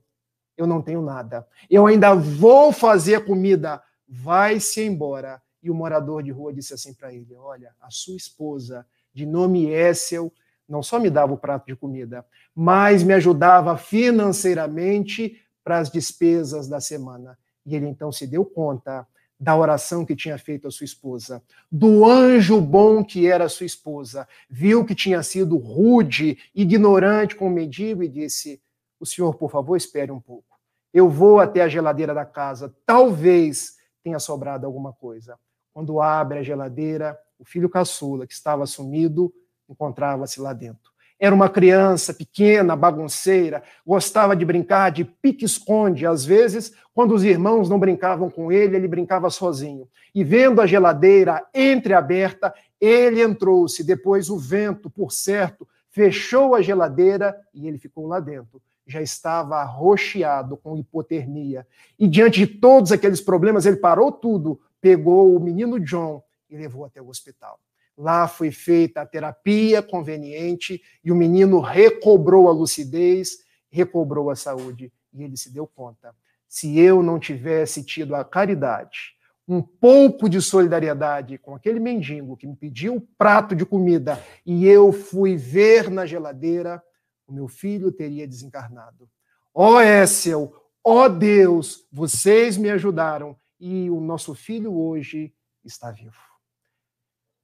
eu 0.55 0.67
não 0.67 0.81
tenho 0.81 1.01
nada. 1.01 1.47
Eu 1.69 1.87
ainda 1.87 2.13
vou 2.13 2.71
fazer 2.71 3.25
comida. 3.25 3.81
Vai-se 4.07 4.83
embora. 4.83 5.41
E 5.63 5.69
o 5.69 5.75
morador 5.75 6.21
de 6.21 6.31
rua 6.31 6.53
disse 6.53 6.73
assim 6.73 6.93
para 6.93 7.13
ele: 7.13 7.33
Olha, 7.35 7.73
a 7.81 7.89
sua 7.89 8.15
esposa, 8.15 8.85
de 9.13 9.25
nome 9.25 9.69
Essel, 9.69 10.31
não 10.71 10.81
só 10.81 10.97
me 10.97 11.09
dava 11.09 11.33
o 11.33 11.37
prato 11.37 11.67
de 11.67 11.75
comida, 11.75 12.25
mas 12.55 13.03
me 13.03 13.13
ajudava 13.13 13.77
financeiramente 13.77 15.37
para 15.63 15.79
as 15.79 15.91
despesas 15.91 16.67
da 16.67 16.79
semana. 16.79 17.37
E 17.65 17.75
ele 17.75 17.87
então 17.87 18.11
se 18.11 18.25
deu 18.25 18.45
conta 18.45 19.05
da 19.37 19.55
oração 19.55 20.05
que 20.05 20.15
tinha 20.15 20.37
feito 20.37 20.67
a 20.67 20.71
sua 20.71 20.85
esposa, 20.85 21.43
do 21.69 22.05
anjo 22.05 22.61
bom 22.61 23.03
que 23.03 23.27
era 23.27 23.49
sua 23.49 23.65
esposa, 23.65 24.27
viu 24.49 24.85
que 24.85 24.95
tinha 24.95 25.21
sido 25.23 25.57
rude, 25.57 26.37
ignorante 26.55 27.35
com 27.35 27.47
o 27.47 27.51
mendigo 27.51 28.01
e 28.01 28.07
disse: 28.07 28.61
o 28.99 29.05
senhor, 29.05 29.33
por 29.35 29.51
favor, 29.51 29.75
espere 29.75 30.11
um 30.11 30.19
pouco. 30.21 30.57
Eu 30.93 31.09
vou 31.09 31.39
até 31.39 31.61
a 31.61 31.67
geladeira 31.67 32.13
da 32.13 32.23
casa. 32.23 32.73
Talvez 32.85 33.77
tenha 34.03 34.19
sobrado 34.19 34.65
alguma 34.65 34.93
coisa. 34.93 35.37
Quando 35.73 35.99
abre 35.99 36.39
a 36.39 36.43
geladeira, 36.43 37.19
o 37.39 37.43
filho 37.43 37.69
caçula, 37.69 38.27
que 38.27 38.33
estava 38.33 38.65
sumido, 38.65 39.33
encontrava-se 39.71 40.39
lá 40.39 40.53
dentro. 40.53 40.91
Era 41.19 41.35
uma 41.35 41.49
criança 41.49 42.13
pequena, 42.13 42.75
bagunceira, 42.75 43.61
gostava 43.85 44.35
de 44.35 44.43
brincar 44.43 44.91
de 44.91 45.05
pique-esconde. 45.05 46.05
Às 46.05 46.25
vezes, 46.25 46.73
quando 46.93 47.13
os 47.13 47.23
irmãos 47.23 47.69
não 47.69 47.79
brincavam 47.79 48.29
com 48.29 48.51
ele, 48.51 48.75
ele 48.75 48.87
brincava 48.87 49.29
sozinho. 49.29 49.87
E 50.15 50.23
vendo 50.23 50.59
a 50.61 50.65
geladeira 50.65 51.45
entreaberta, 51.53 52.53
ele 52.79 53.21
entrou-se. 53.21 53.83
Depois, 53.83 54.29
o 54.29 54.37
vento, 54.37 54.89
por 54.89 55.11
certo, 55.11 55.67
fechou 55.91 56.55
a 56.55 56.61
geladeira 56.61 57.35
e 57.53 57.67
ele 57.67 57.77
ficou 57.77 58.07
lá 58.07 58.19
dentro 58.19 58.59
já 58.91 59.01
estava 59.01 59.57
arroxeado 59.57 60.57
com 60.57 60.77
hipotermia. 60.77 61.65
E 61.97 62.07
diante 62.07 62.45
de 62.45 62.47
todos 62.47 62.91
aqueles 62.91 63.21
problemas, 63.21 63.65
ele 63.65 63.77
parou 63.77 64.11
tudo, 64.11 64.59
pegou 64.81 65.35
o 65.35 65.39
menino 65.39 65.79
John 65.79 66.21
e 66.49 66.57
levou 66.57 66.85
até 66.85 67.01
o 67.01 67.07
hospital. 67.07 67.59
Lá 68.01 68.27
foi 68.27 68.49
feita 68.49 69.01
a 69.01 69.05
terapia 69.05 69.79
conveniente 69.79 70.81
e 71.03 71.11
o 71.11 71.15
menino 71.15 71.59
recobrou 71.59 72.47
a 72.47 72.51
lucidez, 72.51 73.37
recobrou 73.69 74.31
a 74.31 74.35
saúde. 74.35 74.91
E 75.13 75.21
ele 75.21 75.37
se 75.37 75.53
deu 75.53 75.67
conta: 75.67 76.15
se 76.47 76.79
eu 76.79 77.03
não 77.03 77.19
tivesse 77.19 77.83
tido 77.85 78.15
a 78.15 78.25
caridade, 78.25 79.15
um 79.47 79.61
pouco 79.61 80.27
de 80.27 80.41
solidariedade 80.41 81.37
com 81.37 81.53
aquele 81.53 81.79
mendigo 81.79 82.35
que 82.35 82.47
me 82.47 82.55
pediu 82.55 82.95
um 82.95 82.99
prato 82.99 83.55
de 83.55 83.67
comida 83.67 84.19
e 84.43 84.65
eu 84.65 84.91
fui 84.91 85.35
ver 85.35 85.91
na 85.91 86.03
geladeira, 86.03 86.81
o 87.27 87.31
meu 87.31 87.47
filho 87.47 87.91
teria 87.91 88.27
desencarnado. 88.27 89.07
Ó 89.53 89.75
oh, 89.75 89.79
Éssel, 89.79 90.51
ó 90.83 91.03
oh, 91.03 91.09
Deus, 91.09 91.85
vocês 91.91 92.57
me 92.57 92.71
ajudaram 92.71 93.37
e 93.59 93.91
o 93.91 94.01
nosso 94.01 94.33
filho 94.33 94.73
hoje 94.73 95.31
está 95.63 95.91
vivo. 95.91 96.30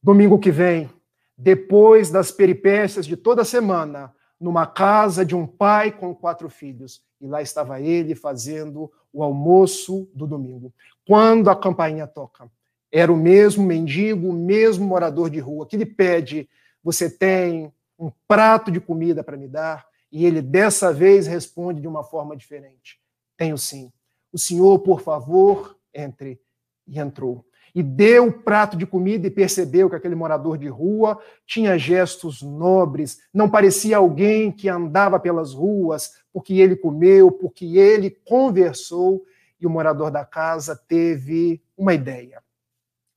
Domingo 0.08 0.40
que 0.40 0.52
vem, 0.52 0.90
depois 1.38 2.10
das 2.10 2.32
peripécias 2.32 3.06
de 3.06 3.18
toda 3.18 3.44
semana, 3.44 4.16
numa 4.40 4.66
casa 4.66 5.26
de 5.26 5.36
um 5.36 5.46
pai 5.46 5.92
com 5.92 6.16
quatro 6.16 6.50
filhos, 6.50 7.04
e 7.20 7.28
lá 7.28 7.42
estava 7.42 7.82
ele 7.82 8.16
fazendo 8.16 8.90
o 9.12 9.22
almoço 9.22 10.10
do 10.14 10.26
domingo. 10.26 10.74
Quando 11.06 11.50
a 11.50 11.56
campainha 11.58 12.08
toca, 12.08 12.50
era 12.90 13.12
o 13.12 13.18
mesmo 13.18 13.66
mendigo, 13.66 14.30
o 14.30 14.34
mesmo 14.34 14.88
morador 14.88 15.30
de 15.30 15.40
rua 15.40 15.68
que 15.68 15.76
lhe 15.76 15.86
pede: 15.86 16.48
Você 16.82 17.10
tem 17.10 17.70
um 18.00 18.10
prato 18.26 18.72
de 18.72 18.80
comida 18.80 19.26
para 19.26 19.36
me 19.36 19.50
dar? 19.50 19.86
E 20.10 20.26
ele 20.26 20.42
dessa 20.42 20.94
vez 20.94 21.28
responde 21.28 21.82
de 21.82 21.88
uma 21.88 22.02
forma 22.06 22.34
diferente: 22.38 22.98
Tenho 23.36 23.58
sim. 23.58 23.92
O 24.32 24.40
senhor, 24.40 24.80
por 24.80 25.02
favor, 25.02 25.78
entre. 25.94 26.40
E 26.88 27.00
entrou 27.00 27.46
e 27.78 27.84
deu 27.84 28.30
o 28.30 28.34
prato 28.34 28.76
de 28.76 28.88
comida 28.88 29.28
e 29.28 29.30
percebeu 29.30 29.88
que 29.88 29.96
aquele 29.96 30.16
morador 30.16 30.58
de 30.58 30.68
rua 30.68 31.22
tinha 31.46 31.78
gestos 31.78 32.42
nobres, 32.42 33.20
não 33.32 33.48
parecia 33.48 33.98
alguém 33.98 34.52
que 34.52 34.68
andava 34.68 35.20
pelas 35.20 35.54
ruas 35.54 36.14
porque 36.34 36.56
ele 36.56 36.76
comeu, 36.76 37.32
porque 37.32 37.78
ele 37.78 38.10
conversou, 38.26 39.24
e 39.62 39.68
o 39.68 39.70
morador 39.70 40.10
da 40.10 40.26
casa 40.26 40.76
teve 40.76 41.62
uma 41.78 41.94
ideia. 41.94 42.42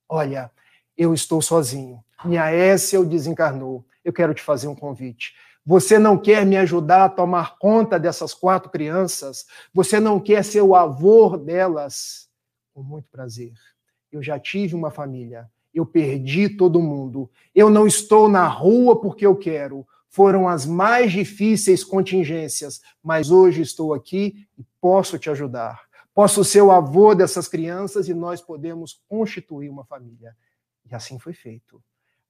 Olha, 0.07 0.51
eu 0.97 1.15
estou 1.15 1.41
sozinho. 1.41 2.03
Minha 2.25 2.51
Éssel 2.51 3.05
desencarnou. 3.05 3.85
Eu 4.05 4.13
quero 4.13 4.35
te 4.35 4.43
fazer 4.43 4.69
um 4.69 4.75
convite. 4.75 5.35
Você 5.65 5.99
não 5.99 6.19
quer 6.19 6.45
me 6.45 6.57
ajudar 6.57 7.05
a 7.05 7.09
tomar 7.11 7.59
conta 7.59 7.99
dessas 7.99 8.33
quatro 8.33 8.71
crianças? 8.71 9.47
Você 9.73 10.01
não 10.01 10.19
quer 10.21 10.43
ser 10.45 10.63
o 10.63 10.75
avô 10.75 11.37
delas? 11.37 12.30
Com 12.73 12.83
muito 12.83 13.09
prazer 13.09 13.53
eu 14.11 14.23
já 14.23 14.39
tive 14.39 14.75
uma 14.75 14.91
família, 14.91 15.49
eu 15.73 15.87
perdi 15.87 16.49
todo 16.49 16.83
mundo, 16.83 17.31
eu 17.55 17.71
não 17.71 17.87
estou 17.87 18.29
na 18.29 18.47
rua 18.47 19.01
porque 19.01 19.25
eu 19.25 19.37
quero. 19.37 19.87
Foram 20.09 20.49
as 20.49 20.67
mais 20.67 21.13
difíceis 21.13 21.85
contingências, 21.85 22.81
mas 23.01 23.31
hoje 23.31 23.63
estou 23.63 23.95
aqui 23.95 24.49
e 24.59 24.65
posso 24.81 25.17
te 25.17 25.31
ajudar. 25.31 25.83
Posso 26.13 26.43
ser 26.43 26.63
o 26.63 26.73
avô 26.73 27.15
dessas 27.15 27.47
crianças 27.47 28.09
e 28.09 28.15
nós 28.15 28.41
podemos 28.41 29.01
constituir 29.09 29.69
uma 29.69 29.85
família. 29.85 30.37
E 30.91 30.95
assim 30.95 31.21
foi 31.21 31.33
feito. 31.33 31.81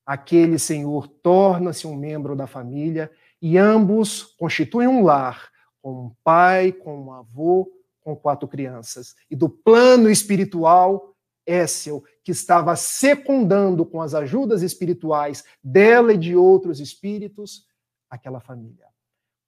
Aquele 0.04 0.58
senhor 0.58 1.08
torna-se 1.08 1.86
um 1.86 1.96
membro 1.96 2.36
da 2.36 2.46
família 2.46 3.10
e 3.40 3.56
ambos 3.56 4.34
constituem 4.38 4.86
um 4.86 5.02
lar, 5.02 5.50
com 5.80 6.06
um 6.06 6.12
pai, 6.22 6.72
com 6.72 7.04
um 7.04 7.12
avô, 7.14 7.66
com 8.14 8.16
quatro 8.16 8.48
crianças. 8.48 9.14
E 9.30 9.36
do 9.36 9.48
plano 9.48 10.10
espiritual, 10.10 11.14
Éssel, 11.46 12.02
que 12.24 12.32
estava 12.32 12.74
secundando 12.76 13.84
com 13.84 14.00
as 14.00 14.14
ajudas 14.14 14.62
espirituais 14.62 15.44
dela 15.62 16.12
e 16.12 16.18
de 16.18 16.36
outros 16.36 16.80
espíritos 16.80 17.66
aquela 18.08 18.40
família. 18.40 18.86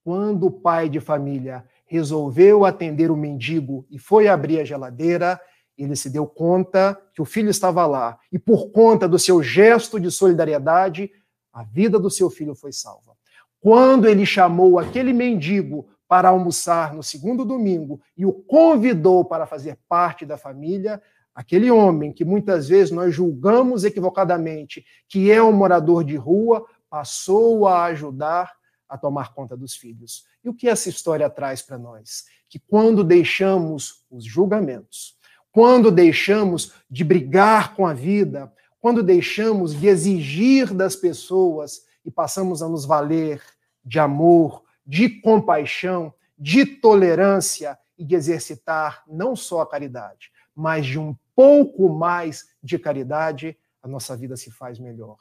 Quando 0.04 0.46
o 0.46 0.50
pai 0.50 0.88
de 0.88 1.00
família 1.00 1.64
resolveu 1.86 2.64
atender 2.64 3.10
o 3.10 3.16
mendigo 3.16 3.86
e 3.90 3.98
foi 3.98 4.28
abrir 4.28 4.60
a 4.60 4.64
geladeira, 4.64 5.40
ele 5.76 5.96
se 5.96 6.08
deu 6.08 6.26
conta 6.26 7.00
que 7.14 7.22
o 7.22 7.24
filho 7.24 7.50
estava 7.50 7.86
lá 7.86 8.18
e, 8.30 8.38
por 8.38 8.70
conta 8.70 9.08
do 9.08 9.18
seu 9.18 9.42
gesto 9.42 9.98
de 9.98 10.10
solidariedade, 10.10 11.10
a 11.52 11.62
vida 11.62 11.98
do 11.98 12.10
seu 12.10 12.30
filho 12.30 12.54
foi 12.54 12.72
salva. 12.72 13.12
Quando 13.60 14.08
ele 14.08 14.26
chamou 14.26 14.78
aquele 14.78 15.12
mendigo 15.12 15.88
para 16.12 16.28
almoçar 16.28 16.92
no 16.92 17.02
segundo 17.02 17.42
domingo 17.42 17.98
e 18.14 18.26
o 18.26 18.34
convidou 18.34 19.24
para 19.24 19.46
fazer 19.46 19.78
parte 19.88 20.26
da 20.26 20.36
família, 20.36 21.00
Aquele 21.34 21.70
homem 21.70 22.12
que 22.12 22.24
muitas 22.24 22.68
vezes 22.68 22.90
nós 22.90 23.14
julgamos 23.14 23.84
equivocadamente 23.84 24.84
que 25.08 25.30
é 25.30 25.42
um 25.42 25.52
morador 25.52 26.04
de 26.04 26.14
rua, 26.14 26.66
passou 26.90 27.66
a 27.66 27.84
ajudar 27.84 28.52
a 28.86 28.98
tomar 28.98 29.32
conta 29.32 29.56
dos 29.56 29.74
filhos. 29.74 30.24
E 30.44 30.48
o 30.50 30.54
que 30.54 30.68
essa 30.68 30.90
história 30.90 31.30
traz 31.30 31.62
para 31.62 31.78
nós? 31.78 32.24
Que 32.50 32.58
quando 32.58 33.02
deixamos 33.02 34.04
os 34.10 34.24
julgamentos, 34.26 35.16
quando 35.50 35.90
deixamos 35.90 36.74
de 36.90 37.02
brigar 37.02 37.74
com 37.74 37.86
a 37.86 37.94
vida, 37.94 38.52
quando 38.78 39.02
deixamos 39.02 39.74
de 39.74 39.86
exigir 39.86 40.74
das 40.74 40.94
pessoas 40.94 41.80
e 42.04 42.10
passamos 42.10 42.62
a 42.62 42.68
nos 42.68 42.84
valer 42.84 43.40
de 43.82 43.98
amor, 43.98 44.61
de 44.86 45.08
compaixão, 45.20 46.12
de 46.38 46.66
tolerância 46.66 47.78
e 47.96 48.04
de 48.04 48.14
exercitar 48.14 49.04
não 49.06 49.36
só 49.36 49.60
a 49.60 49.66
caridade, 49.66 50.30
mas 50.54 50.86
de 50.86 50.98
um 50.98 51.16
pouco 51.34 51.88
mais 51.88 52.46
de 52.62 52.78
caridade, 52.78 53.56
a 53.82 53.88
nossa 53.88 54.16
vida 54.16 54.36
se 54.36 54.50
faz 54.50 54.78
melhor. 54.78 55.16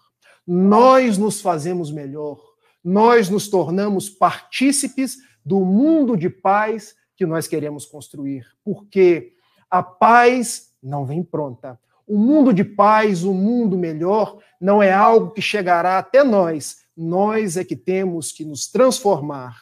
Nós 0.45 1.17
nos 1.17 1.41
fazemos 1.41 1.91
melhor, 1.91 2.39
nós 2.83 3.29
nos 3.29 3.47
tornamos 3.47 4.09
partícipes 4.09 5.17
do 5.45 5.59
mundo 5.59 6.17
de 6.17 6.29
paz 6.29 6.95
que 7.15 7.25
nós 7.25 7.47
queremos 7.47 7.85
construir, 7.85 8.45
porque 8.63 9.33
a 9.69 9.83
paz 9.83 10.73
não 10.81 11.05
vem 11.05 11.23
pronta. 11.23 11.79
O 12.07 12.17
mundo 12.17 12.53
de 12.53 12.63
paz, 12.63 13.23
o 13.23 13.33
mundo 13.33 13.77
melhor, 13.77 14.39
não 14.59 14.81
é 14.81 14.91
algo 14.91 15.31
que 15.31 15.41
chegará 15.41 15.97
até 15.97 16.23
nós. 16.23 16.80
Nós 16.95 17.57
é 17.57 17.63
que 17.63 17.75
temos 17.75 18.31
que 18.31 18.43
nos 18.43 18.67
transformar, 18.67 19.57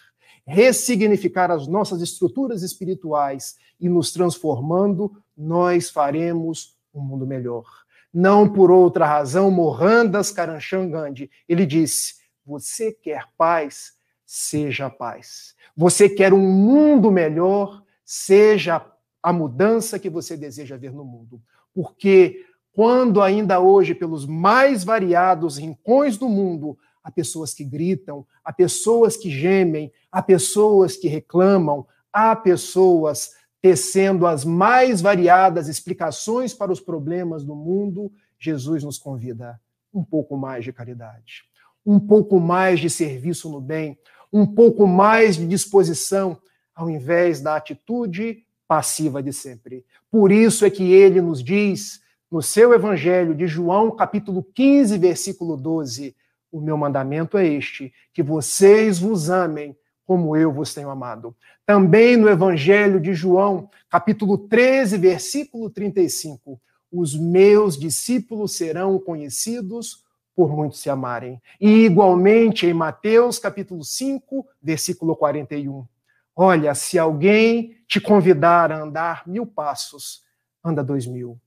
ressignificar 0.46 1.52
as 1.52 1.68
nossas 1.68 2.02
estruturas 2.02 2.64
espirituais 2.64 3.56
e 3.80 3.88
nos 3.88 4.12
transformando, 4.12 5.12
nós 5.38 5.90
faremos 5.90 6.76
um 6.94 7.02
mundo 7.02 7.26
melhor. 7.26 7.66
Não 8.14 8.52
por 8.52 8.72
outra 8.72 9.06
razão, 9.06 9.52
Mohandas 9.52 10.32
Karamchand 10.32 10.90
Gandhi, 10.90 11.30
ele 11.48 11.66
disse: 11.66 12.16
você 12.46 12.92
quer 12.92 13.26
paz, 13.38 13.94
seja 14.26 14.90
paz. 14.90 15.54
Você 15.78 16.10
quer 16.10 16.34
um 16.34 16.40
mundo 16.40 17.12
melhor, 17.12 17.84
seja 18.04 18.84
a 19.22 19.32
mudança 19.32 20.00
que 20.00 20.10
você 20.10 20.36
deseja 20.36 20.76
ver 20.76 20.92
no 20.92 21.06
mundo. 21.06 21.40
Porque 21.74 22.44
quando 22.74 23.22
ainda 23.22 23.60
hoje, 23.60 23.94
pelos 23.94 24.26
mais 24.26 24.84
variados 24.84 25.58
rincões 25.58 26.18
do 26.18 26.28
mundo, 26.28 26.78
há 27.04 27.12
pessoas 27.12 27.54
que 27.54 27.64
gritam, 27.64 28.26
há 28.44 28.52
pessoas 28.52 29.18
que 29.18 29.30
gemem, 29.30 29.92
há 30.12 30.22
pessoas 30.22 30.96
que 30.96 31.08
reclamam, 31.08 31.86
há 32.12 32.36
pessoas 32.36 33.32
tecendo 33.62 34.26
as 34.26 34.46
mais 34.46 35.02
variadas 35.02 35.68
explicações 35.68 36.54
para 36.54 36.72
os 36.72 36.80
problemas 36.80 37.44
do 37.44 37.56
mundo, 37.56 38.12
Jesus 38.38 38.84
nos 38.84 38.98
convida 38.98 39.60
um 39.94 40.04
pouco 40.04 40.38
mais 40.38 40.64
de 40.64 40.72
caridade, 40.72 41.44
um 41.86 42.00
pouco 42.00 42.40
mais 42.40 42.80
de 42.80 42.90
serviço 42.90 43.50
no 43.50 43.60
bem, 43.60 43.98
um 44.32 44.46
pouco 44.46 44.88
mais 44.88 45.36
de 45.36 45.48
disposição, 45.48 46.38
ao 46.74 46.90
invés 46.90 47.42
da 47.42 47.56
atitude 47.56 48.46
passiva 48.68 49.22
de 49.22 49.34
sempre. 49.34 49.84
Por 50.12 50.32
isso 50.32 50.64
é 50.64 50.70
que 50.70 50.94
ele 50.94 51.20
nos 51.20 51.44
diz, 51.44 52.02
no 52.32 52.42
seu 52.42 52.74
Evangelho 52.74 53.34
de 53.34 53.48
João, 53.48 53.96
capítulo 53.96 54.44
15, 54.54 54.98
versículo 54.98 55.58
12: 55.58 56.16
O 56.52 56.60
meu 56.60 56.78
mandamento 56.78 57.38
é 57.38 57.48
este, 57.48 57.94
que 58.14 58.24
vocês 58.24 59.00
vos 59.00 59.30
amem 59.30 59.78
como 60.06 60.36
eu 60.36 60.52
vos 60.52 60.74
tenho 60.74 60.90
amado. 60.90 61.36
Também 61.66 62.18
no 62.18 62.28
Evangelho 62.28 63.00
de 63.00 63.14
João, 63.14 63.70
capítulo 63.90 64.38
13, 64.38 64.98
versículo 64.98 65.70
35, 65.70 66.60
os 66.92 67.14
meus 67.14 67.78
discípulos 67.78 68.56
serão 68.56 68.98
conhecidos 68.98 70.04
por 70.36 70.56
muitos 70.56 70.80
se 70.80 70.90
amarem. 70.90 71.40
E 71.60 71.86
igualmente 71.86 72.66
em 72.66 72.74
Mateus, 72.74 73.38
capítulo 73.38 73.84
5, 73.84 74.48
versículo 74.62 75.16
41. 75.16 75.86
Olha, 76.36 76.74
se 76.74 76.98
alguém 76.98 77.76
te 77.86 78.00
convidar 78.00 78.72
a 78.72 78.82
andar 78.82 79.28
mil 79.28 79.46
passos, 79.46 80.24
anda 80.64 80.84
dois 80.84 81.06
mil. 81.06 81.38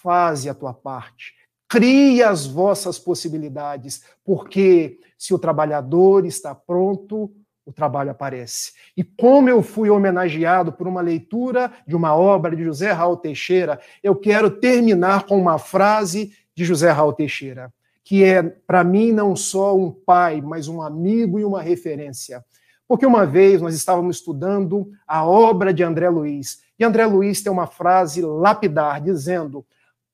Faze 0.00 0.48
a 0.48 0.54
tua 0.54 0.72
parte. 0.72 1.34
Crie 1.68 2.22
as 2.22 2.46
vossas 2.46 2.98
possibilidades, 2.98 4.02
porque 4.24 4.98
se 5.18 5.34
o 5.34 5.38
trabalhador 5.38 6.24
está 6.24 6.54
pronto, 6.54 7.30
o 7.66 7.72
trabalho 7.72 8.10
aparece. 8.10 8.72
E 8.96 9.04
como 9.04 9.50
eu 9.50 9.62
fui 9.62 9.90
homenageado 9.90 10.72
por 10.72 10.88
uma 10.88 11.02
leitura 11.02 11.70
de 11.86 11.94
uma 11.94 12.16
obra 12.16 12.56
de 12.56 12.64
José 12.64 12.90
Raul 12.92 13.18
Teixeira, 13.18 13.78
eu 14.02 14.16
quero 14.16 14.50
terminar 14.50 15.24
com 15.24 15.38
uma 15.38 15.58
frase 15.58 16.32
de 16.54 16.64
José 16.64 16.90
Raul 16.90 17.12
Teixeira, 17.12 17.70
que 18.02 18.24
é, 18.24 18.42
para 18.42 18.82
mim, 18.82 19.12
não 19.12 19.36
só 19.36 19.76
um 19.76 19.90
pai, 19.90 20.40
mas 20.40 20.66
um 20.66 20.80
amigo 20.80 21.38
e 21.38 21.44
uma 21.44 21.60
referência. 21.60 22.42
Porque 22.88 23.04
uma 23.04 23.26
vez 23.26 23.60
nós 23.60 23.74
estávamos 23.74 24.16
estudando 24.16 24.90
a 25.06 25.26
obra 25.26 25.74
de 25.74 25.82
André 25.82 26.08
Luiz, 26.08 26.62
e 26.78 26.84
André 26.84 27.04
Luiz 27.04 27.42
tem 27.42 27.52
uma 27.52 27.66
frase 27.66 28.22
lapidar, 28.22 29.02
dizendo: 29.02 29.66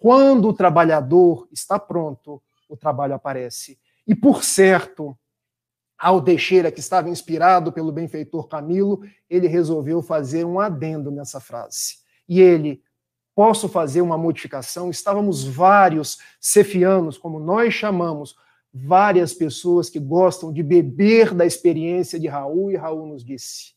quando 0.05 0.49
o 0.49 0.53
trabalhador 0.53 1.49
está 1.51 1.79
pronto, 1.79 2.43
o 2.69 2.77
trabalho 2.77 3.15
aparece. 3.15 3.79
E 4.07 4.15
por 4.15 4.45
certo, 4.45 5.17
ao 5.99 6.21
Teixeira, 6.21 6.71
que 6.71 6.79
estava 6.79 7.09
inspirado 7.09 7.73
pelo 7.73 7.91
benfeitor 7.91 8.47
Camilo, 8.47 9.01
ele 9.31 9.49
resolveu 9.49 10.03
fazer 10.03 10.45
um 10.45 10.61
adendo 10.61 11.11
nessa 11.11 11.41
frase. 11.41 12.01
E 12.29 12.39
ele, 12.39 12.83
posso 13.35 13.67
fazer 13.67 14.03
uma 14.03 14.19
modificação? 14.19 14.91
Estávamos 14.91 15.43
vários 15.43 16.19
cefianos, 16.39 17.17
como 17.17 17.41
nós 17.41 17.73
chamamos, 17.73 18.37
várias 18.75 19.33
pessoas 19.33 19.89
que 19.89 19.99
gostam 19.99 20.53
de 20.53 20.63
beber 20.63 21.33
da 21.33 21.47
experiência 21.47 22.21
de 22.21 22.29
Raul, 22.29 22.71
e 22.71 22.77
Raul 22.77 23.07
nos 23.07 23.25
disse: 23.25 23.73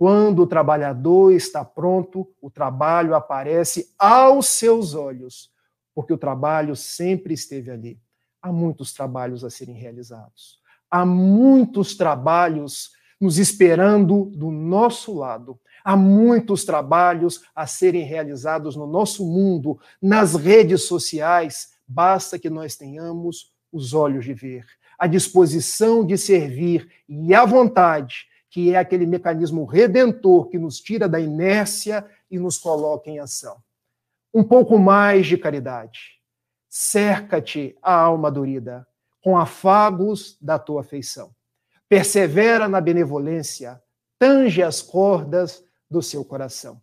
quando 0.00 0.44
o 0.44 0.46
trabalhador 0.46 1.30
está 1.30 1.62
pronto, 1.62 2.26
o 2.40 2.50
trabalho 2.50 3.14
aparece 3.14 3.92
aos 3.98 4.46
seus 4.46 4.94
olhos, 4.94 5.50
porque 5.94 6.10
o 6.10 6.16
trabalho 6.16 6.74
sempre 6.74 7.34
esteve 7.34 7.70
ali. 7.70 8.00
Há 8.40 8.50
muitos 8.50 8.94
trabalhos 8.94 9.44
a 9.44 9.50
serem 9.50 9.74
realizados. 9.74 10.58
Há 10.90 11.04
muitos 11.04 11.98
trabalhos 11.98 12.92
nos 13.20 13.36
esperando 13.36 14.32
do 14.34 14.50
nosso 14.50 15.14
lado. 15.14 15.60
Há 15.84 15.98
muitos 15.98 16.64
trabalhos 16.64 17.42
a 17.54 17.66
serem 17.66 18.02
realizados 18.02 18.76
no 18.76 18.86
nosso 18.86 19.22
mundo, 19.22 19.78
nas 20.00 20.34
redes 20.34 20.86
sociais. 20.86 21.74
Basta 21.86 22.38
que 22.38 22.48
nós 22.48 22.74
tenhamos 22.74 23.52
os 23.70 23.92
olhos 23.92 24.24
de 24.24 24.32
ver, 24.32 24.64
a 24.98 25.06
disposição 25.06 26.06
de 26.06 26.16
servir 26.16 26.88
e 27.06 27.34
a 27.34 27.44
vontade 27.44 28.30
que 28.50 28.74
é 28.74 28.78
aquele 28.78 29.06
mecanismo 29.06 29.64
redentor 29.64 30.48
que 30.48 30.58
nos 30.58 30.80
tira 30.80 31.08
da 31.08 31.20
inércia 31.20 32.04
e 32.28 32.38
nos 32.38 32.58
coloca 32.58 33.08
em 33.08 33.20
ação. 33.20 33.56
Um 34.34 34.42
pouco 34.42 34.78
mais 34.78 35.26
de 35.26 35.38
caridade. 35.38 36.20
Cerca-te 36.68 37.76
a 37.80 37.94
alma 37.94 38.30
dorida 38.30 38.86
com 39.22 39.38
afagos 39.38 40.36
da 40.40 40.58
tua 40.58 40.80
afeição. 40.80 41.30
Persevera 41.88 42.68
na 42.68 42.80
benevolência, 42.80 43.80
tange 44.18 44.62
as 44.62 44.82
cordas 44.82 45.64
do 45.90 46.02
seu 46.02 46.24
coração. 46.24 46.80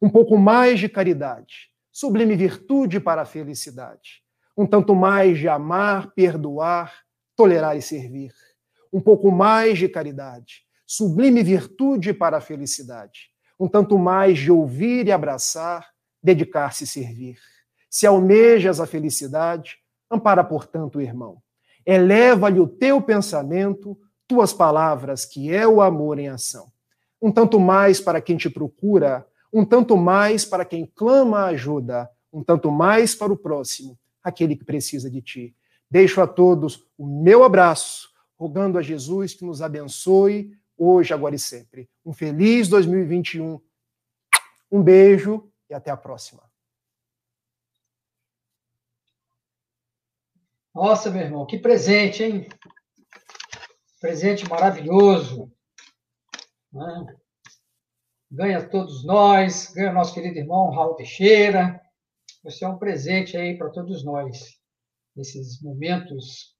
Um 0.00 0.10
pouco 0.10 0.36
mais 0.36 0.78
de 0.78 0.88
caridade, 0.88 1.70
sublime 1.90 2.36
virtude 2.36 3.00
para 3.00 3.22
a 3.22 3.26
felicidade. 3.26 4.22
Um 4.56 4.66
tanto 4.66 4.94
mais 4.94 5.38
de 5.38 5.48
amar, 5.48 6.12
perdoar, 6.14 7.02
tolerar 7.34 7.76
e 7.76 7.82
servir. 7.82 8.32
Um 8.92 9.00
pouco 9.00 9.30
mais 9.30 9.78
de 9.78 9.88
caridade, 9.88 10.65
sublime 10.86 11.42
virtude 11.42 12.14
para 12.14 12.36
a 12.36 12.40
felicidade. 12.40 13.30
Um 13.58 13.68
tanto 13.68 13.98
mais 13.98 14.38
de 14.38 14.52
ouvir 14.52 15.06
e 15.06 15.12
abraçar, 15.12 15.90
dedicar-se 16.22 16.84
e 16.84 16.86
servir. 16.86 17.38
Se 17.90 18.06
almejas 18.06 18.80
a 18.80 18.86
felicidade, 18.86 19.78
ampara, 20.10 20.44
portanto, 20.44 20.96
o 20.96 21.00
irmão. 21.00 21.42
Eleva-lhe 21.84 22.60
o 22.60 22.66
teu 22.66 23.00
pensamento, 23.00 23.98
tuas 24.26 24.52
palavras, 24.52 25.24
que 25.24 25.52
é 25.52 25.66
o 25.66 25.80
amor 25.80 26.18
em 26.18 26.28
ação. 26.28 26.70
Um 27.20 27.32
tanto 27.32 27.58
mais 27.58 28.00
para 28.00 28.20
quem 28.20 28.36
te 28.36 28.50
procura, 28.50 29.26
um 29.52 29.64
tanto 29.64 29.96
mais 29.96 30.44
para 30.44 30.64
quem 30.64 30.84
clama 30.94 31.46
ajuda, 31.46 32.10
um 32.32 32.42
tanto 32.42 32.70
mais 32.70 33.14
para 33.14 33.32
o 33.32 33.36
próximo, 33.36 33.98
aquele 34.22 34.54
que 34.54 34.64
precisa 34.64 35.10
de 35.10 35.22
ti. 35.22 35.56
Deixo 35.90 36.20
a 36.20 36.26
todos 36.26 36.84
o 36.98 37.06
meu 37.06 37.44
abraço, 37.44 38.10
rogando 38.38 38.78
a 38.78 38.82
Jesus 38.82 39.32
que 39.32 39.44
nos 39.44 39.62
abençoe, 39.62 40.52
hoje, 40.76 41.14
agora 41.14 41.34
e 41.34 41.38
sempre. 41.38 41.88
Um 42.04 42.12
feliz 42.12 42.68
2021. 42.68 43.60
Um 44.70 44.82
beijo 44.82 45.50
e 45.70 45.74
até 45.74 45.90
a 45.90 45.96
próxima. 45.96 46.42
Nossa, 50.74 51.10
meu 51.10 51.22
irmão, 51.22 51.46
que 51.46 51.58
presente, 51.58 52.22
hein? 52.22 52.48
Presente 53.98 54.46
maravilhoso. 54.46 55.50
Né? 56.70 57.16
Ganha 58.30 58.68
todos 58.68 59.02
nós, 59.04 59.72
ganha 59.72 59.92
nosso 59.92 60.12
querido 60.12 60.38
irmão 60.38 60.70
Raul 60.70 60.94
Teixeira. 60.94 61.80
Você 62.44 62.64
é 62.64 62.68
um 62.68 62.78
presente 62.78 63.36
aí 63.36 63.56
para 63.56 63.70
todos 63.70 64.04
nós, 64.04 64.60
nesses 65.16 65.62
momentos 65.62 66.54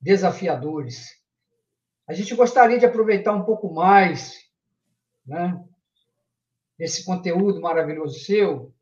desafiadores. 0.00 1.19
A 2.10 2.12
gente 2.12 2.34
gostaria 2.34 2.76
de 2.76 2.84
aproveitar 2.84 3.32
um 3.32 3.44
pouco 3.44 3.72
mais 3.72 4.36
né, 5.24 5.64
esse 6.76 7.04
conteúdo 7.04 7.60
maravilhoso 7.60 8.18
seu, 8.18 8.74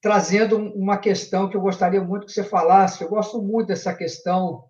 trazendo 0.00 0.56
uma 0.74 0.98
questão 0.98 1.48
que 1.48 1.56
eu 1.56 1.60
gostaria 1.60 2.02
muito 2.02 2.26
que 2.26 2.32
você 2.32 2.42
falasse. 2.42 3.04
Eu 3.04 3.08
gosto 3.08 3.40
muito 3.40 3.68
dessa 3.68 3.94
questão 3.94 4.68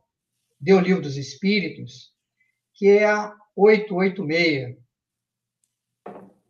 do 0.60 0.78
Livro 0.78 1.00
dos 1.00 1.16
Espíritos, 1.16 2.12
que 2.74 2.86
é 2.90 3.06
a 3.06 3.34
886. 3.56 4.76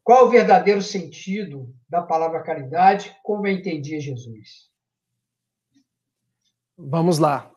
Qual 0.02 0.26
o 0.26 0.30
verdadeiro 0.30 0.82
sentido 0.82 1.72
da 1.88 2.02
palavra 2.02 2.42
caridade, 2.42 3.16
como 3.22 3.46
eu 3.46 3.52
entendia 3.52 4.00
Jesus? 4.00 4.68
Vamos 6.76 7.20
lá. 7.20 7.52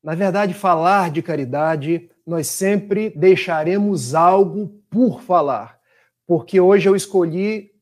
Na 0.00 0.14
verdade, 0.14 0.54
falar 0.54 1.10
de 1.10 1.22
caridade 1.22 2.08
nós 2.26 2.46
sempre 2.46 3.10
deixaremos 3.10 4.14
algo 4.14 4.68
por 4.88 5.22
falar. 5.22 5.78
Porque 6.26 6.60
hoje 6.60 6.88
eu 6.88 6.96
escolhi 6.96 7.72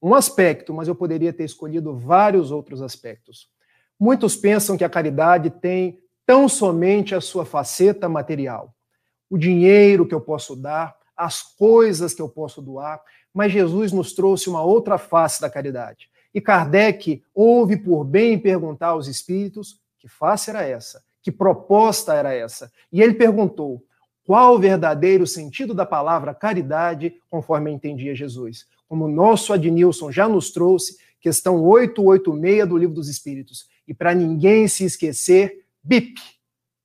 um 0.00 0.14
aspecto, 0.14 0.72
mas 0.72 0.88
eu 0.88 0.94
poderia 0.94 1.32
ter 1.32 1.44
escolhido 1.44 1.94
vários 1.94 2.50
outros 2.50 2.80
aspectos. 2.80 3.48
Muitos 3.98 4.36
pensam 4.36 4.76
que 4.76 4.84
a 4.84 4.88
caridade 4.88 5.50
tem 5.50 6.00
tão 6.24 6.48
somente 6.48 7.14
a 7.14 7.20
sua 7.20 7.44
faceta 7.44 8.08
material. 8.08 8.74
O 9.28 9.36
dinheiro 9.36 10.06
que 10.06 10.14
eu 10.14 10.20
posso 10.20 10.54
dar, 10.54 10.96
as 11.16 11.42
coisas 11.42 12.14
que 12.14 12.22
eu 12.22 12.28
posso 12.28 12.62
doar, 12.62 13.00
mas 13.34 13.52
Jesus 13.52 13.92
nos 13.92 14.12
trouxe 14.12 14.48
uma 14.48 14.62
outra 14.62 14.98
face 14.98 15.40
da 15.40 15.50
caridade. 15.50 16.08
E 16.32 16.40
Kardec 16.40 17.22
houve 17.34 17.76
por 17.76 18.04
bem 18.04 18.38
perguntar 18.38 18.88
aos 18.88 19.08
espíritos 19.08 19.80
que 19.98 20.08
face 20.08 20.50
era 20.50 20.62
essa, 20.62 21.02
que 21.20 21.32
proposta 21.32 22.14
era 22.14 22.32
essa. 22.32 22.70
E 22.92 23.02
ele 23.02 23.14
perguntou: 23.14 23.82
qual 24.28 24.56
o 24.56 24.58
verdadeiro 24.58 25.26
sentido 25.26 25.72
da 25.72 25.86
palavra 25.86 26.34
caridade, 26.34 27.14
conforme 27.30 27.70
entendia 27.70 28.14
Jesus. 28.14 28.66
Como 28.86 29.06
o 29.06 29.10
nosso 29.10 29.54
Adnilson 29.54 30.12
já 30.12 30.28
nos 30.28 30.50
trouxe, 30.50 30.98
questão 31.18 31.64
886 31.64 32.68
do 32.68 32.76
Livro 32.76 32.94
dos 32.94 33.08
Espíritos. 33.08 33.66
E 33.86 33.94
para 33.94 34.12
ninguém 34.12 34.68
se 34.68 34.84
esquecer, 34.84 35.64
BIP, 35.82 36.20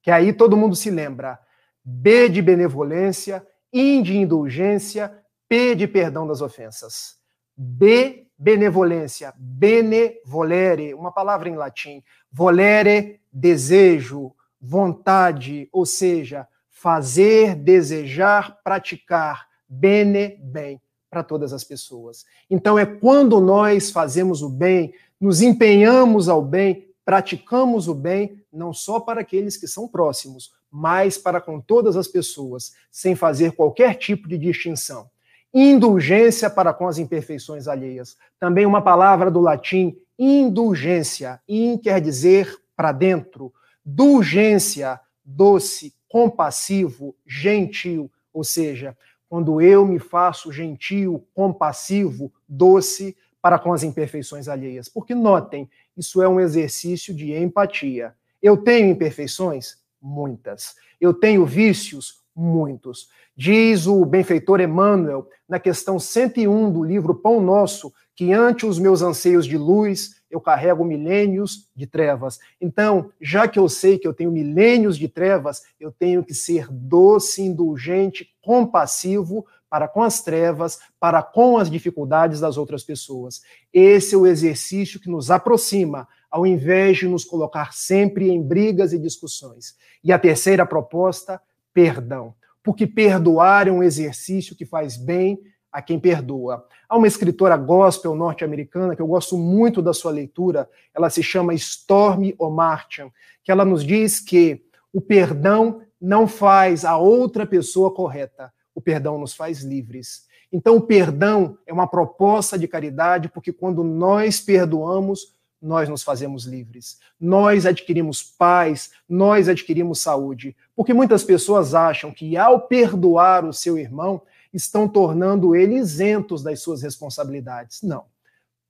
que 0.02 0.10
aí 0.10 0.32
todo 0.32 0.56
mundo 0.56 0.74
se 0.74 0.90
lembra. 0.90 1.38
B 1.84 2.30
de 2.30 2.42
benevolência, 2.42 3.46
I 3.74 4.02
de 4.02 4.16
indulgência, 4.16 5.14
P 5.50 5.76
de 5.76 5.86
perdão 5.86 6.26
das 6.26 6.40
ofensas. 6.40 7.18
B, 7.58 8.26
benevolência, 8.38 9.34
benevolere, 9.38 10.94
uma 10.94 11.12
palavra 11.12 11.50
em 11.50 11.58
latim. 11.58 12.02
Volere, 12.32 13.20
desejo, 13.34 14.34
vontade, 14.62 15.68
ou 15.74 15.86
seja, 15.86 16.48
fazer, 16.84 17.56
desejar, 17.56 18.60
praticar, 18.62 19.48
bene, 19.70 20.38
bem, 20.42 20.82
para 21.10 21.24
todas 21.24 21.54
as 21.54 21.64
pessoas. 21.64 22.26
Então 22.50 22.78
é 22.78 22.86
quando 22.86 23.40
nós 23.40 23.90
fazemos 23.90 24.42
o 24.42 24.50
bem, 24.50 24.94
nos 25.18 25.42
empenhamos 25.42 26.28
ao 26.28 26.42
bem, 26.42 26.90
praticamos 27.06 27.88
o 27.88 27.96
bem, 27.96 28.44
não 28.52 28.74
só 28.74 29.00
para 29.00 29.22
aqueles 29.22 29.56
que 29.56 29.66
são 29.66 29.88
próximos, 29.88 30.52
mas 30.70 31.18
para 31.18 31.40
com 31.40 31.58
todas 31.62 31.96
as 31.96 32.10
pessoas, 32.10 32.74
sem 32.92 33.16
fazer 33.16 33.54
qualquer 33.54 33.96
tipo 33.96 34.28
de 34.28 34.38
distinção. 34.38 35.10
Indulgência 35.54 36.50
para 36.50 36.74
com 36.74 36.90
as 36.90 36.98
imperfeições 36.98 37.66
alheias. 37.66 38.18
Também 38.38 38.66
uma 38.66 38.82
palavra 38.82 39.32
do 39.32 39.40
latim, 39.40 39.98
indulgência. 40.20 41.40
In 41.48 41.78
quer 41.78 42.02
dizer 42.02 42.54
para 42.76 42.92
dentro. 42.92 43.54
Dulgência, 43.86 45.00
doce, 45.24 45.94
compassivo, 46.14 47.16
gentil, 47.26 48.08
ou 48.32 48.44
seja, 48.44 48.96
quando 49.28 49.60
eu 49.60 49.84
me 49.84 49.98
faço 49.98 50.52
gentil, 50.52 51.28
compassivo, 51.34 52.32
doce 52.48 53.18
para 53.42 53.58
com 53.58 53.74
as 53.74 53.82
imperfeições 53.82 54.48
alheias. 54.48 54.88
Porque 54.88 55.16
notem, 55.16 55.68
isso 55.98 56.22
é 56.22 56.30
um 56.30 56.40
exercício 56.40 57.16
de 57.16 57.34
empatia. 57.34 58.14
Eu 58.40 58.58
tenho 58.58 58.92
imperfeições? 58.92 59.78
Muitas. 60.00 60.76
Eu 61.02 61.16
tenho 61.16 61.48
vícios? 61.48 62.22
Muitos. 62.36 63.10
Diz 63.36 63.88
o 63.88 64.06
benfeitor 64.06 64.62
Emmanuel, 64.62 65.28
na 65.50 65.60
questão 65.60 65.98
101 65.98 66.72
do 66.72 66.84
livro 66.84 67.16
Pão 67.16 67.42
Nosso, 67.42 67.92
que 68.16 68.32
ante 68.32 68.68
os 68.68 68.78
meus 68.78 69.02
anseios 69.02 69.48
de 69.48 69.58
luz, 69.58 70.22
eu 70.34 70.42
carrego 70.42 70.84
milênios 70.84 71.70
de 71.76 71.86
trevas. 71.86 72.40
Então, 72.60 73.12
já 73.22 73.48
que 73.48 73.60
eu 73.60 73.70
sei 73.70 74.00
que 74.00 74.08
eu 74.08 74.14
tenho 74.14 74.32
milênios 74.32 74.98
de 74.98 75.08
trevas, 75.08 75.62
eu 75.80 75.92
tenho 75.92 76.24
que 76.24 76.34
ser 76.34 76.68
doce, 76.72 77.44
indulgente, 77.44 78.28
compassivo 78.42 79.46
para 79.70 79.88
com 79.88 80.02
as 80.02 80.24
trevas, 80.24 80.80
para 81.00 81.22
com 81.22 81.58
as 81.58 81.70
dificuldades 81.70 82.40
das 82.40 82.58
outras 82.58 82.84
pessoas. 82.84 83.42
Esse 83.72 84.16
é 84.16 84.18
o 84.18 84.26
exercício 84.26 85.00
que 85.00 85.10
nos 85.10 85.30
aproxima 85.30 86.08
ao 86.32 86.48
invés 86.48 86.98
de 86.98 87.08
nos 87.08 87.24
colocar 87.24 87.72
sempre 87.72 88.32
em 88.32 88.42
brigas 88.42 88.92
e 88.92 88.98
discussões. 88.98 89.76
E 90.04 90.12
a 90.12 90.18
terceira 90.18 90.66
proposta, 90.66 91.40
perdão. 91.72 92.34
Porque 92.64 92.88
perdoar 92.88 93.68
é 93.68 93.72
um 93.72 93.84
exercício 93.84 94.56
que 94.56 94.66
faz 94.66 94.98
bem 94.98 95.40
a 95.74 95.82
quem 95.82 96.00
perdoa. 96.00 96.68
Há 96.88 96.96
uma 96.96 97.08
escritora 97.08 97.58
gospel 97.58 98.14
norte-americana 98.14 98.96
que 98.96 99.02
eu 99.02 99.08
gosto 99.08 99.36
muito 99.36 99.82
da 99.82 99.92
sua 99.92 100.12
leitura, 100.12 100.70
ela 100.94 101.10
se 101.10 101.24
chama 101.24 101.56
Stormy 101.56 102.36
O'Martian, 102.38 103.10
que 103.44 103.52
ela 103.52 103.66
nos 103.66 103.84
diz 103.84 104.20
que 104.20 104.64
o 104.94 105.02
perdão 105.02 105.82
não 106.00 106.28
faz 106.28 106.86
a 106.86 106.96
outra 106.98 107.46
pessoa 107.46 107.92
correta, 107.92 108.54
o 108.76 108.80
perdão 108.80 109.18
nos 109.18 109.34
faz 109.34 109.64
livres. 109.64 110.28
Então, 110.52 110.76
o 110.76 110.82
perdão 110.82 111.58
é 111.66 111.74
uma 111.74 111.88
proposta 111.88 112.60
de 112.60 112.68
caridade, 112.68 113.28
porque 113.28 113.52
quando 113.52 113.84
nós 113.84 114.40
perdoamos, 114.40 115.34
nós 115.60 115.90
nos 115.90 116.04
fazemos 116.04 116.44
livres. 116.44 117.00
Nós 117.20 117.66
adquirimos 117.66 118.22
paz, 118.22 118.92
nós 119.10 119.50
adquirimos 119.50 120.00
saúde. 120.00 120.56
Porque 120.76 120.94
muitas 120.94 121.24
pessoas 121.24 121.74
acham 121.74 122.12
que 122.12 122.38
ao 122.38 122.68
perdoar 122.68 123.46
o 123.46 123.54
seu 123.54 123.78
irmão, 123.78 124.22
estão 124.54 124.88
tornando 124.88 125.56
ele 125.56 125.76
isentos 125.76 126.44
das 126.44 126.62
suas 126.62 126.82
responsabilidades. 126.82 127.82
Não. 127.82 128.06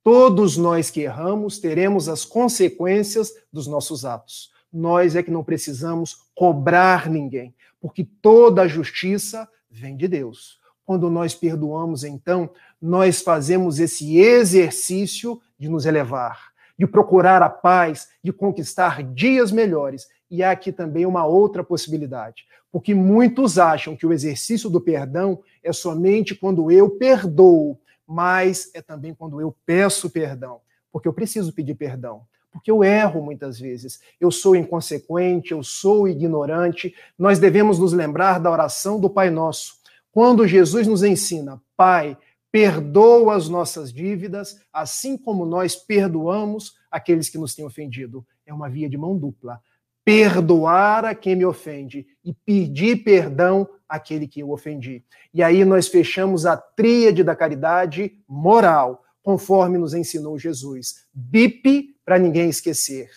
Todos 0.02 0.56
nós 0.56 0.90
que 0.90 1.00
erramos 1.00 1.58
teremos 1.58 2.08
as 2.08 2.24
consequências 2.24 3.32
dos 3.52 3.66
nossos 3.66 4.04
atos. 4.04 4.52
Nós 4.72 5.16
é 5.16 5.22
que 5.22 5.30
não 5.30 5.44
precisamos 5.44 6.16
cobrar 6.34 7.08
ninguém, 7.08 7.54
porque 7.80 8.04
toda 8.04 8.62
a 8.62 8.68
justiça 8.68 9.48
vem 9.70 9.96
de 9.96 10.08
Deus. 10.08 10.58
Quando 10.84 11.08
nós 11.08 11.34
perdoamos, 11.34 12.04
então, 12.04 12.50
nós 12.80 13.22
fazemos 13.22 13.78
esse 13.78 14.18
exercício 14.18 15.40
de 15.58 15.68
nos 15.68 15.86
elevar, 15.86 16.52
de 16.78 16.86
procurar 16.86 17.42
a 17.42 17.48
paz, 17.48 18.08
de 18.22 18.32
conquistar 18.32 19.02
dias 19.02 19.50
melhores. 19.50 20.06
E 20.34 20.42
há 20.42 20.50
aqui 20.50 20.72
também 20.72 21.06
uma 21.06 21.24
outra 21.24 21.62
possibilidade, 21.62 22.44
porque 22.72 22.92
muitos 22.92 23.56
acham 23.56 23.94
que 23.94 24.04
o 24.04 24.12
exercício 24.12 24.68
do 24.68 24.80
perdão 24.80 25.40
é 25.62 25.72
somente 25.72 26.34
quando 26.34 26.72
eu 26.72 26.90
perdoo, 26.90 27.78
mas 28.04 28.68
é 28.74 28.82
também 28.82 29.14
quando 29.14 29.40
eu 29.40 29.54
peço 29.64 30.10
perdão, 30.10 30.60
porque 30.90 31.06
eu 31.06 31.12
preciso 31.12 31.52
pedir 31.52 31.76
perdão. 31.76 32.22
Porque 32.50 32.68
eu 32.68 32.82
erro 32.82 33.22
muitas 33.22 33.60
vezes, 33.60 34.00
eu 34.20 34.32
sou 34.32 34.56
inconsequente, 34.56 35.52
eu 35.52 35.62
sou 35.62 36.08
ignorante. 36.08 36.92
Nós 37.16 37.38
devemos 37.38 37.78
nos 37.78 37.92
lembrar 37.92 38.40
da 38.40 38.50
oração 38.50 38.98
do 38.98 39.08
Pai 39.08 39.30
Nosso 39.30 39.74
quando 40.10 40.44
Jesus 40.44 40.88
nos 40.88 41.04
ensina, 41.04 41.62
Pai, 41.76 42.18
perdoa 42.50 43.36
as 43.36 43.48
nossas 43.48 43.92
dívidas, 43.92 44.60
assim 44.72 45.16
como 45.16 45.46
nós 45.46 45.76
perdoamos 45.76 46.74
aqueles 46.90 47.28
que 47.28 47.38
nos 47.38 47.54
têm 47.54 47.64
ofendido. 47.64 48.26
É 48.44 48.52
uma 48.52 48.68
via 48.68 48.88
de 48.88 48.96
mão 48.96 49.16
dupla. 49.16 49.60
Perdoar 50.04 51.04
a 51.04 51.14
quem 51.14 51.34
me 51.34 51.46
ofende 51.46 52.06
e 52.24 52.34
pedir 52.34 53.02
perdão 53.02 53.68
àquele 53.88 54.28
que 54.28 54.40
eu 54.40 54.50
ofendi. 54.50 55.02
E 55.32 55.42
aí 55.42 55.64
nós 55.64 55.88
fechamos 55.88 56.44
a 56.44 56.56
tríade 56.56 57.24
da 57.24 57.34
caridade 57.34 58.12
moral, 58.28 59.02
conforme 59.22 59.78
nos 59.78 59.94
ensinou 59.94 60.38
Jesus. 60.38 61.06
BIP 61.12 61.96
para 62.04 62.18
ninguém 62.18 62.50
esquecer. 62.50 63.08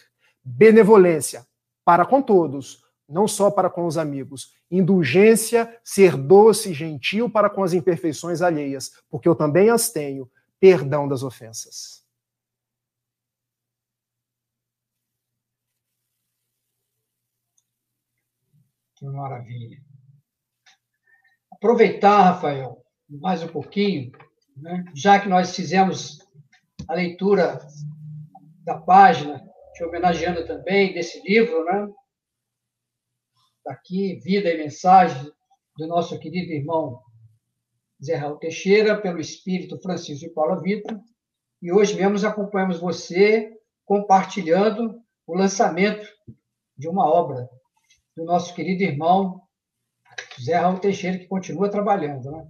Benevolência 0.44 1.46
para 1.84 2.06
com 2.06 2.22
todos, 2.22 2.84
não 3.08 3.28
só 3.28 3.52
para 3.52 3.70
com 3.70 3.86
os 3.86 3.98
amigos. 3.98 4.54
Indulgência, 4.70 5.74
ser 5.84 6.16
doce 6.16 6.72
e 6.72 6.74
gentil 6.74 7.30
para 7.30 7.50
com 7.50 7.64
as 7.64 7.74
imperfeições 7.74 8.42
alheias, 8.42 8.92
porque 9.10 9.28
eu 9.28 9.36
também 9.36 9.70
as 9.70 9.90
tenho. 9.90 10.30
Perdão 10.60 11.08
das 11.08 11.24
ofensas. 11.24 12.07
Que 18.98 19.06
maravilha. 19.06 19.78
Aproveitar, 21.52 22.32
Rafael, 22.32 22.84
mais 23.08 23.43
um 23.43 23.48
pouquinho, 23.48 24.12
né? 24.56 24.84
já 24.95 25.20
que 25.20 25.30
nós 25.30 25.56
fizemos 25.56 26.18
a 26.88 26.95
leitura 26.95 27.60
da 28.64 28.76
página, 28.76 29.48
te 29.76 29.84
homenageando 29.84 30.48
também 30.48 30.95
desse 30.95 31.22
livro, 31.22 31.64
né? 31.66 31.88
aqui, 33.68 34.16
vida 34.16 34.50
e 34.50 34.58
mensagem 34.58 35.32
do 35.78 35.86
nosso 35.86 36.18
querido 36.18 36.52
irmão 36.52 37.00
Zé 38.04 38.16
Raul 38.16 38.39
Teixeira, 38.39 39.00
pelo 39.00 39.20
Espírito 39.20 39.80
Francisco 39.80 40.26
de 40.26 40.34
Paula 40.34 40.60
Vitor. 40.60 41.00
E 41.62 41.72
hoje 41.72 41.95
mesmo 41.95 42.28
acompanhamos 42.28 42.80
você 42.80 43.56
compartilhando 43.86 45.00
o 45.28 45.36
lançamento 45.36 46.08
de 46.76 46.88
uma 46.88 47.08
obra 47.08 47.48
do 48.18 48.26
nosso 48.26 48.55
querido 48.55 48.82
irmão 48.82 49.43
Zé 50.43 50.55
Raul 50.55 50.80
Teixeira, 50.80 51.20
que 51.20 51.28
continua 51.28 51.70
trabalhando, 51.70 52.32
né? 52.32 52.47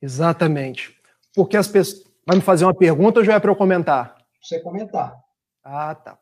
Exatamente. 0.00 0.96
Porque 1.34 1.56
as 1.58 1.68
pessoas. 1.68 2.10
Vai 2.24 2.36
me 2.36 2.42
fazer 2.42 2.64
uma 2.64 2.74
pergunta 2.74 3.18
ou 3.18 3.24
já 3.24 3.34
é 3.34 3.40
para 3.40 3.50
eu 3.50 3.56
comentar? 3.56 4.16
Você 4.40 4.60
comentar. 4.60 5.20
Ah, 5.62 5.92
tá. 5.92 6.16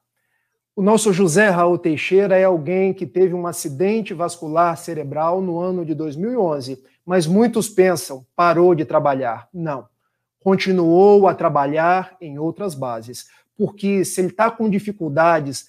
O 0.74 0.80
nosso 0.80 1.12
José 1.12 1.50
Raul 1.50 1.76
Teixeira 1.76 2.38
é 2.38 2.44
alguém 2.44 2.94
que 2.94 3.06
teve 3.06 3.34
um 3.34 3.46
acidente 3.46 4.14
vascular 4.14 4.78
cerebral 4.78 5.42
no 5.42 5.58
ano 5.58 5.84
de 5.84 5.94
2011, 5.94 6.82
mas 7.04 7.26
muitos 7.26 7.68
pensam 7.68 8.26
parou 8.34 8.74
de 8.74 8.86
trabalhar. 8.86 9.46
Não. 9.52 9.86
Continuou 10.42 11.28
a 11.28 11.34
trabalhar 11.34 12.16
em 12.18 12.38
outras 12.38 12.74
bases, 12.74 13.28
porque 13.58 14.02
se 14.02 14.22
ele 14.22 14.28
está 14.28 14.50
com 14.50 14.70
dificuldades 14.70 15.68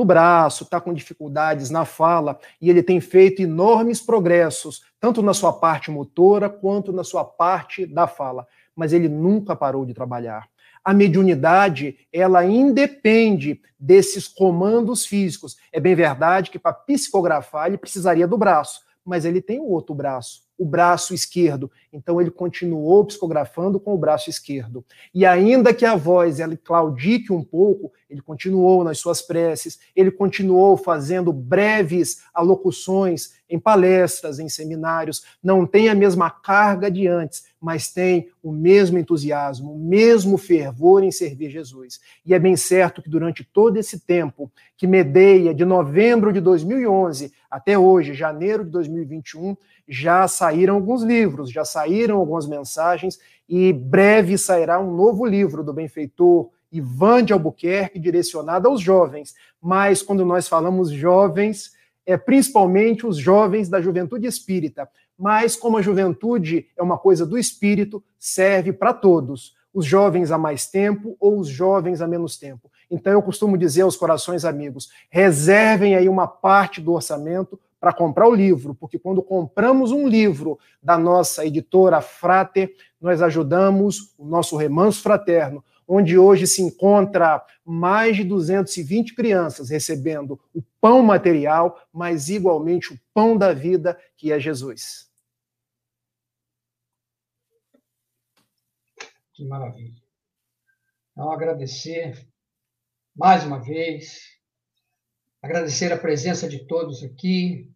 no 0.00 0.04
braço, 0.04 0.64
está 0.64 0.80
com 0.80 0.94
dificuldades 0.94 1.68
na 1.68 1.84
fala, 1.84 2.38
e 2.58 2.70
ele 2.70 2.82
tem 2.82 3.00
feito 3.00 3.42
enormes 3.42 4.00
progressos, 4.00 4.82
tanto 4.98 5.22
na 5.22 5.34
sua 5.34 5.52
parte 5.52 5.90
motora 5.90 6.48
quanto 6.48 6.90
na 6.90 7.04
sua 7.04 7.22
parte 7.22 7.84
da 7.84 8.06
fala, 8.06 8.46
mas 8.74 8.94
ele 8.94 9.08
nunca 9.10 9.54
parou 9.54 9.84
de 9.84 9.92
trabalhar. 9.92 10.48
A 10.82 10.94
mediunidade, 10.94 11.98
ela 12.10 12.46
independe 12.46 13.60
desses 13.78 14.26
comandos 14.26 15.04
físicos. 15.04 15.58
É 15.70 15.78
bem 15.78 15.94
verdade 15.94 16.50
que 16.50 16.58
para 16.58 16.72
psicografar 16.72 17.66
ele 17.66 17.76
precisaria 17.76 18.26
do 18.26 18.38
braço, 18.38 18.80
mas 19.04 19.26
ele 19.26 19.42
tem 19.42 19.60
o 19.60 19.68
outro 19.68 19.94
braço 19.94 20.40
o 20.60 20.64
braço 20.66 21.14
esquerdo. 21.14 21.72
Então 21.90 22.20
ele 22.20 22.30
continuou 22.30 23.02
psicografando 23.06 23.80
com 23.80 23.94
o 23.94 23.98
braço 23.98 24.28
esquerdo. 24.28 24.84
E 25.14 25.24
ainda 25.24 25.72
que 25.72 25.86
a 25.86 25.96
voz 25.96 26.38
ela 26.38 26.54
claudique 26.54 27.32
um 27.32 27.42
pouco, 27.42 27.90
ele 28.10 28.20
continuou 28.20 28.84
nas 28.84 28.98
suas 28.98 29.22
preces, 29.22 29.78
ele 29.96 30.10
continuou 30.10 30.76
fazendo 30.76 31.32
breves 31.32 32.22
alocuções 32.34 33.40
em 33.48 33.58
palestras, 33.58 34.38
em 34.38 34.50
seminários, 34.50 35.24
não 35.42 35.66
tem 35.66 35.88
a 35.88 35.94
mesma 35.94 36.28
carga 36.28 36.90
de 36.90 37.08
antes, 37.08 37.44
mas 37.60 37.92
tem 37.92 38.30
o 38.42 38.50
mesmo 38.50 38.98
entusiasmo, 38.98 39.74
o 39.74 39.78
mesmo 39.78 40.38
fervor 40.38 41.04
em 41.04 41.12
servir 41.12 41.50
Jesus. 41.50 42.00
E 42.24 42.32
é 42.32 42.38
bem 42.38 42.56
certo 42.56 43.02
que 43.02 43.10
durante 43.10 43.44
todo 43.44 43.76
esse 43.76 44.00
tempo 44.00 44.50
que 44.76 44.86
medeia 44.86 45.52
de 45.52 45.64
novembro 45.64 46.32
de 46.32 46.40
2011 46.40 47.32
até 47.50 47.78
hoje, 47.78 48.14
janeiro 48.14 48.64
de 48.64 48.70
2021, 48.70 49.56
já 49.86 50.26
saíram 50.26 50.76
alguns 50.76 51.02
livros, 51.02 51.50
já 51.50 51.64
saíram 51.64 52.16
algumas 52.16 52.46
mensagens 52.46 53.18
e 53.48 53.72
breve 53.72 54.38
sairá 54.38 54.80
um 54.80 54.94
novo 54.94 55.26
livro 55.26 55.62
do 55.62 55.72
benfeitor 55.72 56.48
Ivan 56.72 57.24
de 57.24 57.32
Albuquerque 57.32 57.98
direcionado 57.98 58.68
aos 58.68 58.80
jovens. 58.80 59.34
Mas 59.60 60.02
quando 60.02 60.24
nós 60.24 60.48
falamos 60.48 60.90
jovens, 60.90 61.72
é 62.06 62.16
principalmente 62.16 63.06
os 63.06 63.16
jovens 63.16 63.68
da 63.68 63.80
juventude 63.80 64.26
espírita. 64.26 64.88
Mas 65.20 65.54
como 65.54 65.76
a 65.76 65.82
juventude 65.82 66.66
é 66.74 66.82
uma 66.82 66.96
coisa 66.96 67.26
do 67.26 67.36
espírito, 67.36 68.02
serve 68.18 68.72
para 68.72 68.94
todos. 68.94 69.54
Os 69.72 69.84
jovens 69.84 70.32
há 70.32 70.38
mais 70.38 70.66
tempo 70.66 71.14
ou 71.20 71.38
os 71.38 71.46
jovens 71.46 72.00
há 72.00 72.08
menos 72.08 72.38
tempo. 72.38 72.70
Então 72.90 73.12
eu 73.12 73.20
costumo 73.20 73.58
dizer 73.58 73.82
aos 73.82 73.96
corações 73.96 74.46
amigos, 74.46 74.88
reservem 75.10 75.94
aí 75.94 76.08
uma 76.08 76.26
parte 76.26 76.80
do 76.80 76.94
orçamento 76.94 77.60
para 77.78 77.92
comprar 77.92 78.26
o 78.28 78.34
livro, 78.34 78.74
porque 78.74 78.98
quando 78.98 79.22
compramos 79.22 79.92
um 79.92 80.08
livro 80.08 80.58
da 80.82 80.96
nossa 80.96 81.44
editora 81.44 82.00
Frater, 82.00 82.74
nós 82.98 83.20
ajudamos 83.20 84.14
o 84.16 84.24
nosso 84.24 84.56
remanso 84.56 85.02
fraterno, 85.02 85.62
onde 85.86 86.16
hoje 86.16 86.46
se 86.46 86.62
encontra 86.62 87.44
mais 87.62 88.16
de 88.16 88.24
220 88.24 89.14
crianças 89.14 89.68
recebendo 89.68 90.40
o 90.54 90.62
pão 90.80 91.02
material, 91.02 91.78
mas 91.92 92.30
igualmente 92.30 92.94
o 92.94 92.98
pão 93.12 93.36
da 93.36 93.52
vida, 93.52 93.98
que 94.16 94.32
é 94.32 94.40
Jesus. 94.40 95.09
Que 99.40 99.46
maravilha. 99.46 99.98
Então, 101.12 101.32
agradecer 101.32 102.28
mais 103.16 103.42
uma 103.42 103.58
vez, 103.58 104.20
agradecer 105.40 105.90
a 105.90 105.98
presença 105.98 106.46
de 106.46 106.66
todos 106.66 107.02
aqui, 107.02 107.74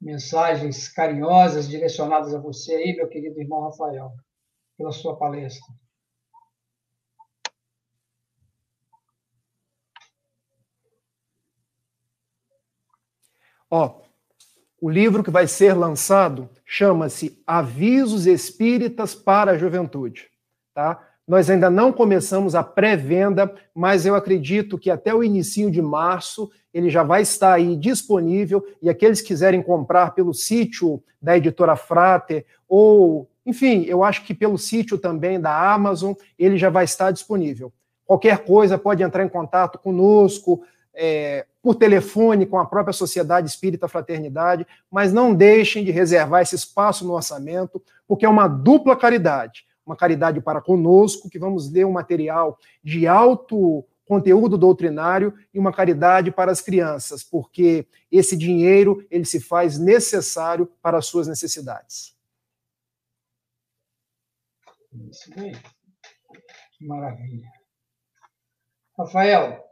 mensagens 0.00 0.88
carinhosas 0.88 1.68
direcionadas 1.68 2.32
a 2.32 2.38
você 2.38 2.72
aí, 2.72 2.94
meu 2.94 3.08
querido 3.08 3.40
irmão 3.40 3.62
Rafael, 3.62 4.12
pela 4.76 4.92
sua 4.92 5.18
palestra. 5.18 5.74
Ó, 13.68 13.86
oh, 13.86 14.86
o 14.86 14.88
livro 14.88 15.24
que 15.24 15.32
vai 15.32 15.48
ser 15.48 15.74
lançado 15.74 16.48
chama-se 16.70 17.42
Avisos 17.46 18.26
Espíritas 18.26 19.14
para 19.14 19.52
a 19.52 19.58
Juventude, 19.58 20.28
tá? 20.74 21.02
Nós 21.26 21.48
ainda 21.48 21.70
não 21.70 21.90
começamos 21.90 22.54
a 22.54 22.62
pré-venda, 22.62 23.54
mas 23.74 24.04
eu 24.04 24.14
acredito 24.14 24.76
que 24.76 24.90
até 24.90 25.14
o 25.14 25.24
início 25.24 25.70
de 25.70 25.80
março 25.80 26.50
ele 26.72 26.90
já 26.90 27.02
vai 27.02 27.22
estar 27.22 27.54
aí 27.54 27.74
disponível 27.74 28.62
e 28.82 28.90
aqueles 28.90 29.22
que 29.22 29.28
quiserem 29.28 29.62
comprar 29.62 30.14
pelo 30.14 30.34
sítio 30.34 31.02
da 31.20 31.38
editora 31.38 31.74
Frater 31.74 32.44
ou, 32.68 33.30
enfim, 33.46 33.84
eu 33.84 34.04
acho 34.04 34.22
que 34.26 34.34
pelo 34.34 34.58
sítio 34.58 34.98
também 34.98 35.40
da 35.40 35.72
Amazon, 35.72 36.12
ele 36.38 36.58
já 36.58 36.68
vai 36.68 36.84
estar 36.84 37.10
disponível. 37.10 37.72
Qualquer 38.04 38.44
coisa 38.44 38.76
pode 38.76 39.02
entrar 39.02 39.24
em 39.24 39.28
contato 39.28 39.78
conosco, 39.78 40.62
é, 40.92 41.46
por 41.62 41.74
telefone 41.74 42.46
com 42.46 42.58
a 42.58 42.66
própria 42.66 42.92
Sociedade 42.92 43.48
Espírita 43.48 43.88
Fraternidade, 43.88 44.66
mas 44.90 45.12
não 45.12 45.34
deixem 45.34 45.84
de 45.84 45.90
reservar 45.90 46.42
esse 46.42 46.54
espaço 46.54 47.04
no 47.06 47.14
orçamento, 47.14 47.82
porque 48.06 48.24
é 48.24 48.28
uma 48.28 48.48
dupla 48.48 48.96
caridade 48.96 49.68
uma 49.88 49.96
caridade 49.96 50.40
para 50.40 50.60
conosco, 50.60 51.30
que 51.30 51.38
vamos 51.38 51.72
ler 51.72 51.86
um 51.86 51.92
material 51.92 52.58
de 52.84 53.06
alto 53.06 53.84
conteúdo 54.04 54.56
doutrinário 54.56 55.34
e 55.52 55.58
uma 55.58 55.72
caridade 55.72 56.30
para 56.30 56.52
as 56.52 56.60
crianças, 56.60 57.22
porque 57.22 57.86
esse 58.10 58.36
dinheiro 58.36 59.06
ele 59.10 59.24
se 59.24 59.40
faz 59.40 59.78
necessário 59.78 60.66
para 60.82 60.98
as 60.98 61.06
suas 61.06 61.26
necessidades. 61.26 62.14
Isso 65.10 65.30
bem. 65.34 65.52
Que 66.72 66.86
maravilha. 66.86 67.48
Rafael, 68.96 69.67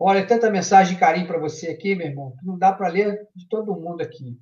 olha, 0.00 0.26
tanta 0.26 0.50
mensagem 0.50 0.94
de 0.94 1.00
carinho 1.00 1.26
para 1.26 1.38
você 1.38 1.68
aqui, 1.68 1.94
meu 1.94 2.06
irmão, 2.06 2.34
que 2.38 2.46
não 2.46 2.58
dá 2.58 2.72
para 2.72 2.88
ler 2.88 3.28
de 3.36 3.46
todo 3.46 3.74
mundo 3.76 4.00
aqui. 4.00 4.40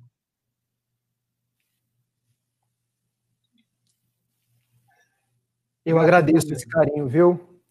Eu 5.85 5.99
agradeço 5.99 6.53
esse 6.53 6.67
carinho, 6.67 7.07
viu? 7.07 7.61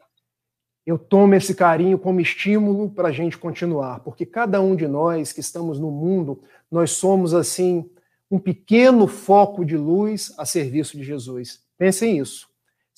Eu 0.84 0.98
tomo 0.98 1.34
esse 1.34 1.54
carinho 1.54 1.98
como 1.98 2.20
estímulo 2.20 2.90
para 2.90 3.08
a 3.08 3.12
gente 3.12 3.38
continuar, 3.38 4.00
porque 4.00 4.26
cada 4.26 4.60
um 4.60 4.74
de 4.74 4.86
nós 4.86 5.32
que 5.32 5.40
estamos 5.40 5.78
no 5.78 5.90
mundo, 5.90 6.42
nós 6.70 6.90
somos 6.92 7.32
assim 7.32 7.90
um 8.30 8.38
pequeno 8.38 9.06
foco 9.06 9.64
de 9.64 9.76
luz 9.76 10.34
a 10.38 10.44
serviço 10.44 10.96
de 10.96 11.04
Jesus. 11.04 11.62
Pensem 11.78 12.18
isso. 12.18 12.47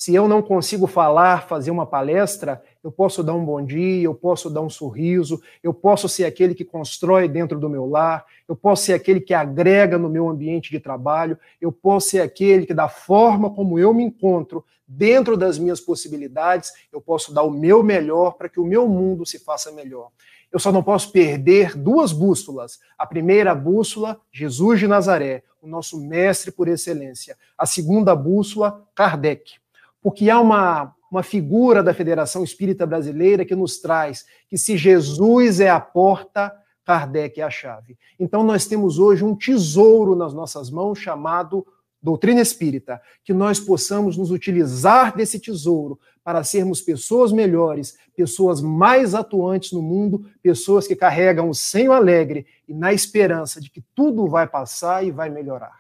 Se 0.01 0.15
eu 0.15 0.27
não 0.27 0.41
consigo 0.41 0.87
falar, 0.87 1.47
fazer 1.47 1.71
uma 1.71 1.85
palestra, 1.85 2.63
eu 2.83 2.91
posso 2.91 3.23
dar 3.23 3.35
um 3.35 3.45
bom 3.45 3.63
dia, 3.63 4.05
eu 4.05 4.15
posso 4.15 4.49
dar 4.49 4.63
um 4.63 4.71
sorriso, 4.71 5.43
eu 5.63 5.75
posso 5.75 6.09
ser 6.09 6.25
aquele 6.25 6.55
que 6.55 6.65
constrói 6.65 7.29
dentro 7.29 7.61
do 7.61 7.69
meu 7.69 7.85
lar, 7.85 8.25
eu 8.49 8.57
posso 8.57 8.85
ser 8.85 8.95
aquele 8.95 9.21
que 9.21 9.35
agrega 9.35 9.99
no 9.99 10.09
meu 10.09 10.27
ambiente 10.27 10.71
de 10.71 10.81
trabalho, 10.81 11.39
eu 11.61 11.71
posso 11.71 12.09
ser 12.09 12.23
aquele 12.23 12.65
que, 12.65 12.73
da 12.73 12.89
forma 12.89 13.51
como 13.51 13.79
eu 13.79 13.93
me 13.93 14.03
encontro, 14.03 14.65
dentro 14.89 15.37
das 15.37 15.59
minhas 15.59 15.83
possibilidades, 15.83 16.73
eu 16.91 17.03
posso 17.03 17.35
dar 17.35 17.43
o 17.43 17.51
meu 17.51 17.83
melhor 17.83 18.39
para 18.39 18.49
que 18.49 18.59
o 18.59 18.65
meu 18.65 18.89
mundo 18.89 19.27
se 19.27 19.39
faça 19.39 19.71
melhor. 19.71 20.09
Eu 20.51 20.59
só 20.59 20.73
não 20.73 20.83
posso 20.83 21.13
perder 21.13 21.77
duas 21.77 22.11
bússolas. 22.11 22.79
A 22.97 23.05
primeira 23.05 23.55
bússola, 23.55 24.19
Jesus 24.33 24.81
de 24.81 24.89
Nazaré, 24.89 25.43
o 25.61 25.67
nosso 25.69 26.01
mestre 26.01 26.51
por 26.51 26.69
excelência. 26.69 27.37
A 27.59 27.67
segunda 27.67 28.17
bússola, 28.17 28.83
Kardec 28.95 29.61
porque 30.03 30.31
há 30.31 30.41
uma, 30.41 30.95
uma 31.11 31.23
figura 31.23 31.83
da 31.83 31.95
Federação 31.95 32.43
Espírita 32.43 32.87
Brasileira 32.87 33.45
que 33.45 33.55
nos 33.55 33.79
traz 33.79 34.25
que 34.49 34.57
se 34.57 34.77
Jesus 34.77 35.61
é 35.61 35.69
a 35.69 35.81
porta, 35.81 36.53
Kardec 36.85 37.41
é 37.41 37.45
a 37.45 37.51
chave. 37.51 37.99
Então 38.19 38.43
nós 38.43 38.67
temos 38.67 38.99
hoje 38.99 39.25
um 39.25 39.37
tesouro 39.37 40.17
nas 40.17 40.33
nossas 40.33 40.71
mãos 40.71 40.99
chamado 40.99 41.67
doutrina 42.03 42.41
espírita, 42.41 43.01
que 43.23 43.33
nós 43.33 43.61
possamos 43.61 44.17
nos 44.17 44.31
utilizar 44.31 45.15
desse 45.15 45.39
tesouro 45.39 46.01
para 46.25 46.43
sermos 46.43 46.81
pessoas 46.81 47.33
melhores, 47.33 47.99
pessoas 48.17 48.61
mais 48.61 49.15
atuantes 49.15 49.73
no 49.73 49.83
mundo, 49.83 50.31
pessoas 50.43 50.87
que 50.87 50.97
carregam 50.97 51.49
o 51.49 51.55
senho 51.55 51.93
alegre 51.93 52.47
e 52.67 52.75
na 52.75 52.93
esperança 52.93 53.61
de 53.61 53.71
que 53.71 53.83
tudo 53.95 54.27
vai 54.29 54.47
passar 54.47 55.05
e 55.05 55.11
vai 55.11 55.29
melhorar. 55.29 55.79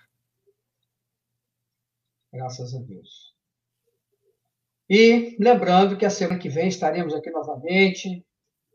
Graças 2.32 2.74
a 2.74 2.78
Deus. 2.78 3.29
E 4.90 5.36
lembrando 5.38 5.96
que 5.96 6.04
a 6.04 6.10
semana 6.10 6.40
que 6.40 6.48
vem 6.48 6.66
estaremos 6.66 7.14
aqui 7.14 7.30
novamente 7.30 8.26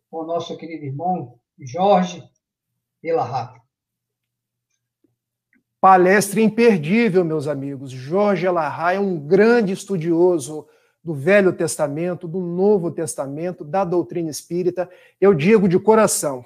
com 0.10 0.20
o 0.20 0.26
nosso 0.26 0.56
querido 0.56 0.86
irmão 0.86 1.38
Jorge 1.60 2.24
Elarrato. 3.04 3.60
Palestra 5.82 6.40
imperdível, 6.40 7.26
meus 7.26 7.50
amigos. 7.50 7.92
Jorge 7.92 8.46
Elarra 8.46 8.94
é 8.94 9.00
um 9.00 9.20
grande 9.20 9.74
estudioso 9.74 10.66
do 11.04 11.14
Velho 11.14 11.52
Testamento, 11.52 12.30
do 12.30 12.40
Novo 12.40 12.92
Testamento, 12.92 13.66
da 13.66 13.84
doutrina 13.84 14.30
espírita. 14.30 14.90
Eu 15.20 15.34
digo 15.34 15.68
de 15.68 15.78
coração, 15.78 16.46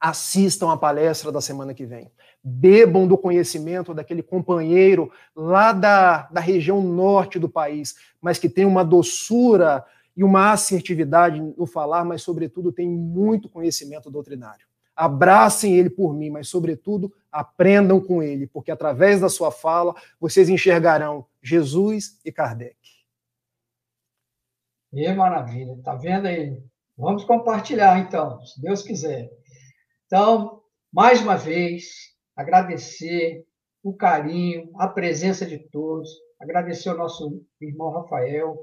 assistam 0.00 0.72
a 0.72 0.76
palestra 0.78 1.30
da 1.30 1.42
semana 1.42 1.74
que 1.74 1.84
vem 1.84 2.10
bebam 2.42 3.06
do 3.06 3.18
conhecimento 3.18 3.92
daquele 3.92 4.22
companheiro 4.22 5.10
lá 5.34 5.72
da, 5.72 6.22
da 6.28 6.40
região 6.40 6.82
norte 6.82 7.38
do 7.38 7.48
país, 7.48 7.94
mas 8.20 8.38
que 8.38 8.48
tem 8.48 8.64
uma 8.64 8.84
doçura 8.84 9.84
e 10.16 10.24
uma 10.24 10.52
assertividade 10.52 11.40
no 11.40 11.66
falar, 11.66 12.04
mas, 12.04 12.22
sobretudo, 12.22 12.72
tem 12.72 12.88
muito 12.88 13.48
conhecimento 13.48 14.10
doutrinário. 14.10 14.66
Abracem 14.94 15.74
ele 15.76 15.88
por 15.88 16.12
mim, 16.12 16.30
mas, 16.30 16.48
sobretudo, 16.48 17.12
aprendam 17.30 18.00
com 18.00 18.22
ele, 18.22 18.46
porque 18.46 18.70
através 18.70 19.20
da 19.20 19.28
sua 19.28 19.50
fala 19.50 19.94
vocês 20.18 20.48
enxergarão 20.48 21.24
Jesus 21.42 22.20
e 22.24 22.32
Kardec. 22.32 22.76
Que 24.90 25.12
maravilha, 25.12 25.78
tá 25.84 25.94
vendo 25.94 26.26
aí? 26.26 26.60
Vamos 26.98 27.24
compartilhar 27.24 27.98
então, 27.98 28.44
se 28.44 28.60
Deus 28.60 28.82
quiser. 28.82 29.30
Então, 30.06 30.60
mais 30.92 31.22
uma 31.22 31.36
vez, 31.36 32.10
agradecer 32.40 33.44
o 33.82 33.94
carinho, 33.94 34.70
a 34.76 34.88
presença 34.88 35.46
de 35.46 35.58
todos, 35.70 36.10
agradecer 36.40 36.88
ao 36.88 36.96
nosso 36.96 37.42
irmão 37.60 37.90
Rafael, 37.90 38.58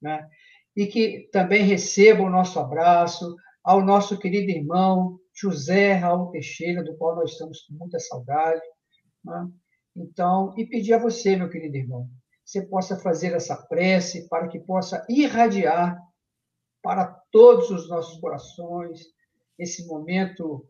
né? 0.00 0.28
e 0.76 0.86
que 0.86 1.28
também 1.32 1.64
receba 1.64 2.22
o 2.22 2.30
nosso 2.30 2.58
abraço 2.58 3.34
ao 3.64 3.80
nosso 3.84 4.18
querido 4.18 4.50
irmão 4.50 5.18
José 5.34 5.92
Raul 5.92 6.30
Teixeira, 6.30 6.82
do 6.82 6.96
qual 6.96 7.16
nós 7.16 7.30
estamos 7.32 7.62
com 7.62 7.74
muita 7.74 7.98
saudade. 7.98 8.62
Né? 9.24 9.48
Então, 9.96 10.54
e 10.56 10.66
pedir 10.66 10.94
a 10.94 10.98
você, 10.98 11.36
meu 11.36 11.48
querido 11.48 11.76
irmão, 11.76 12.08
você 12.44 12.62
possa 12.62 12.98
fazer 12.98 13.32
essa 13.32 13.56
prece 13.56 14.28
para 14.28 14.48
que 14.48 14.58
possa 14.58 15.04
irradiar 15.08 15.98
para 16.82 17.06
todos 17.30 17.70
os 17.70 17.88
nossos 17.88 18.18
corações 18.20 19.00
esse 19.58 19.86
momento 19.86 20.66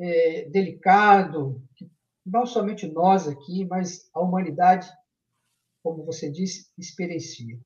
é, 0.00 0.48
delicado, 0.48 1.62
que 1.76 1.90
não 2.24 2.46
somente 2.46 2.86
nós 2.86 3.28
aqui, 3.28 3.64
mas 3.66 4.08
a 4.14 4.20
humanidade, 4.20 4.90
como 5.82 6.04
você 6.04 6.30
disse, 6.30 6.70
experiencia. 6.78 7.60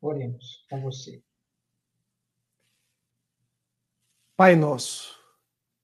Oremos 0.00 0.66
com 0.68 0.80
você. 0.82 1.22
Pai 4.36 4.54
nosso, 4.54 5.18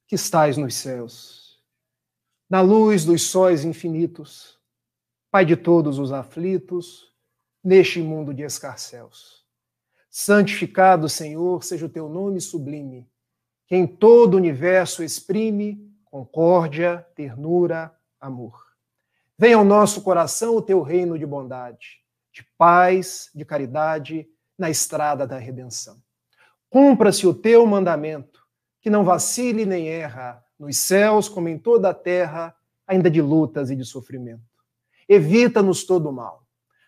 que 0.06 0.14
estais 0.14 0.56
nos 0.56 0.74
céus, 0.74 1.62
na 2.48 2.60
luz 2.60 3.04
dos 3.04 3.22
sóis 3.22 3.64
infinitos, 3.64 4.54
Pai 5.30 5.44
de 5.44 5.56
todos 5.56 5.98
os 5.98 6.12
aflitos, 6.12 7.12
neste 7.62 8.00
mundo 8.00 8.32
de 8.32 8.44
escarcéus. 8.44 9.44
Santificado, 10.08 11.08
Senhor, 11.08 11.64
seja 11.64 11.86
o 11.86 11.88
teu 11.88 12.08
nome 12.08 12.40
sublime 12.40 13.10
em 13.74 13.86
todo 13.86 14.34
o 14.34 14.36
universo 14.36 15.02
exprime 15.02 15.92
concórdia, 16.04 17.04
ternura, 17.16 17.92
amor. 18.20 18.64
Venha 19.36 19.56
ao 19.56 19.64
nosso 19.64 20.02
coração 20.02 20.54
o 20.56 20.62
teu 20.62 20.80
reino 20.80 21.18
de 21.18 21.26
bondade, 21.26 22.00
de 22.32 22.46
paz, 22.56 23.30
de 23.34 23.44
caridade, 23.44 24.28
na 24.56 24.70
estrada 24.70 25.26
da 25.26 25.38
redenção. 25.38 25.96
Cumpra-se 26.70 27.26
o 27.26 27.34
teu 27.34 27.66
mandamento, 27.66 28.40
que 28.80 28.88
não 28.88 29.04
vacile 29.04 29.66
nem 29.66 29.88
erra, 29.88 30.40
nos 30.56 30.76
céus 30.78 31.28
como 31.28 31.48
em 31.48 31.58
toda 31.58 31.90
a 31.90 31.94
terra, 31.94 32.54
ainda 32.86 33.10
de 33.10 33.20
lutas 33.20 33.70
e 33.70 33.76
de 33.76 33.84
sofrimento. 33.84 34.42
Evita-nos 35.08 35.84
todo 35.84 36.08
o 36.08 36.12
mal. 36.12 36.44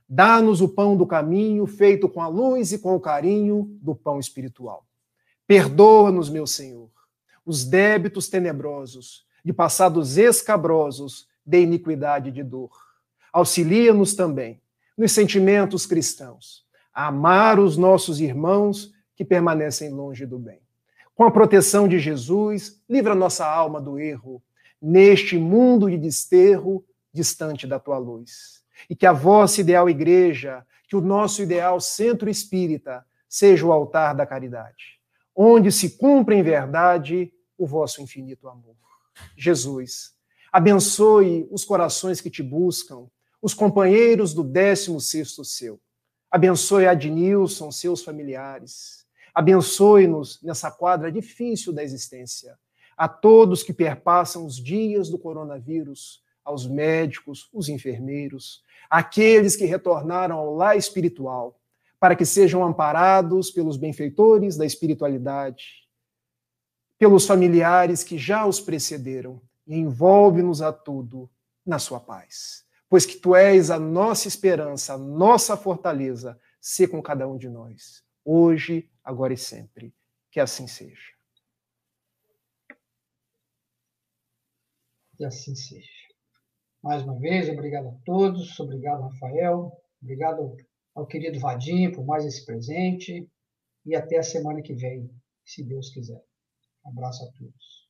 Dá-nos 0.08 0.60
o 0.60 0.68
pão 0.68 0.96
do 0.96 1.04
caminho, 1.04 1.66
feito 1.66 2.08
com 2.08 2.22
a 2.22 2.28
luz 2.28 2.70
e 2.70 2.78
com 2.78 2.94
o 2.94 3.00
carinho 3.00 3.76
do 3.82 3.92
pão 3.92 4.20
espiritual. 4.20 4.85
Perdoa-nos, 5.46 6.28
meu 6.28 6.46
Senhor, 6.46 6.90
os 7.44 7.64
débitos 7.64 8.28
tenebrosos, 8.28 9.24
de 9.44 9.52
passados 9.52 10.18
escabrosos, 10.18 11.28
de 11.44 11.60
iniquidade 11.60 12.30
e 12.30 12.32
de 12.32 12.42
dor. 12.42 12.70
Auxilia-nos 13.32 14.14
também, 14.14 14.60
nos 14.98 15.12
sentimentos 15.12 15.86
cristãos, 15.86 16.64
a 16.92 17.06
amar 17.06 17.60
os 17.60 17.76
nossos 17.76 18.20
irmãos 18.20 18.92
que 19.14 19.24
permanecem 19.24 19.90
longe 19.90 20.26
do 20.26 20.38
bem. 20.38 20.60
Com 21.14 21.24
a 21.24 21.30
proteção 21.30 21.86
de 21.86 21.98
Jesus, 21.98 22.82
livra 22.88 23.14
nossa 23.14 23.46
alma 23.46 23.80
do 23.80 23.98
erro, 23.98 24.42
neste 24.82 25.38
mundo 25.38 25.88
de 25.88 25.96
desterro, 25.96 26.84
distante 27.12 27.66
da 27.66 27.78
tua 27.78 27.98
luz. 27.98 28.62
E 28.90 28.96
que 28.96 29.06
a 29.06 29.12
vossa 29.12 29.60
ideal 29.60 29.88
igreja, 29.88 30.66
que 30.88 30.96
o 30.96 31.00
nosso 31.00 31.40
ideal 31.42 31.80
centro 31.80 32.28
espírita, 32.28 33.06
seja 33.28 33.64
o 33.64 33.72
altar 33.72 34.14
da 34.14 34.26
caridade, 34.26 34.95
onde 35.36 35.70
se 35.70 35.98
cumpra 35.98 36.34
em 36.34 36.42
verdade 36.42 37.30
o 37.58 37.66
vosso 37.66 38.00
infinito 38.00 38.48
amor. 38.48 38.74
Jesus, 39.36 40.14
abençoe 40.50 41.46
os 41.50 41.64
corações 41.64 42.20
que 42.20 42.30
te 42.30 42.42
buscam, 42.42 43.06
os 43.42 43.52
companheiros 43.52 44.32
do 44.32 44.42
16 44.42 45.36
seu. 45.44 45.78
Abençoe 46.30 46.86
Adnilson, 46.86 47.70
seus 47.70 48.02
familiares. 48.02 49.06
Abençoe-nos 49.34 50.42
nessa 50.42 50.70
quadra 50.70 51.12
difícil 51.12 51.72
da 51.72 51.84
existência. 51.84 52.58
A 52.96 53.06
todos 53.06 53.62
que 53.62 53.72
perpassam 53.72 54.46
os 54.46 54.56
dias 54.56 55.10
do 55.10 55.18
coronavírus, 55.18 56.22
aos 56.42 56.66
médicos, 56.66 57.48
os 57.52 57.68
enfermeiros, 57.68 58.62
aqueles 58.88 59.56
que 59.56 59.64
retornaram 59.64 60.38
ao 60.38 60.54
lar 60.54 60.76
espiritual, 60.76 61.60
para 61.98 62.14
que 62.14 62.24
sejam 62.24 62.64
amparados 62.64 63.50
pelos 63.50 63.76
benfeitores 63.76 64.56
da 64.56 64.66
espiritualidade, 64.66 65.88
pelos 66.98 67.26
familiares 67.26 68.02
que 68.04 68.18
já 68.18 68.46
os 68.46 68.60
precederam, 68.60 69.40
e 69.66 69.76
envolve-nos 69.76 70.62
a 70.62 70.72
tudo 70.72 71.28
na 71.64 71.78
sua 71.78 71.98
paz. 71.98 72.64
Pois 72.88 73.04
que 73.04 73.16
tu 73.16 73.34
és 73.34 73.70
a 73.70 73.78
nossa 73.78 74.28
esperança, 74.28 74.94
a 74.94 74.98
nossa 74.98 75.56
fortaleza, 75.56 76.40
se 76.60 76.86
com 76.86 77.02
cada 77.02 77.26
um 77.26 77.36
de 77.36 77.48
nós, 77.48 78.04
hoje, 78.24 78.90
agora 79.02 79.32
e 79.32 79.36
sempre. 79.36 79.94
Que 80.30 80.38
assim 80.38 80.68
seja. 80.68 81.14
Que 85.16 85.24
assim 85.24 85.54
seja. 85.54 85.88
Mais 86.82 87.02
uma 87.02 87.18
vez, 87.18 87.48
obrigado 87.48 87.88
a 87.88 87.96
todos, 88.04 88.60
obrigado, 88.60 89.02
Rafael, 89.02 89.72
obrigado 90.00 90.56
ao 90.96 91.06
querido 91.06 91.38
Vadim 91.38 91.92
por 91.92 92.04
mais 92.04 92.24
esse 92.24 92.44
presente 92.44 93.30
e 93.84 93.94
até 93.94 94.18
a 94.18 94.22
semana 94.22 94.62
que 94.62 94.74
vem, 94.74 95.08
se 95.44 95.62
Deus 95.62 95.90
quiser. 95.90 96.24
Um 96.84 96.90
abraço 96.90 97.22
a 97.22 97.32
todos. 97.32 97.85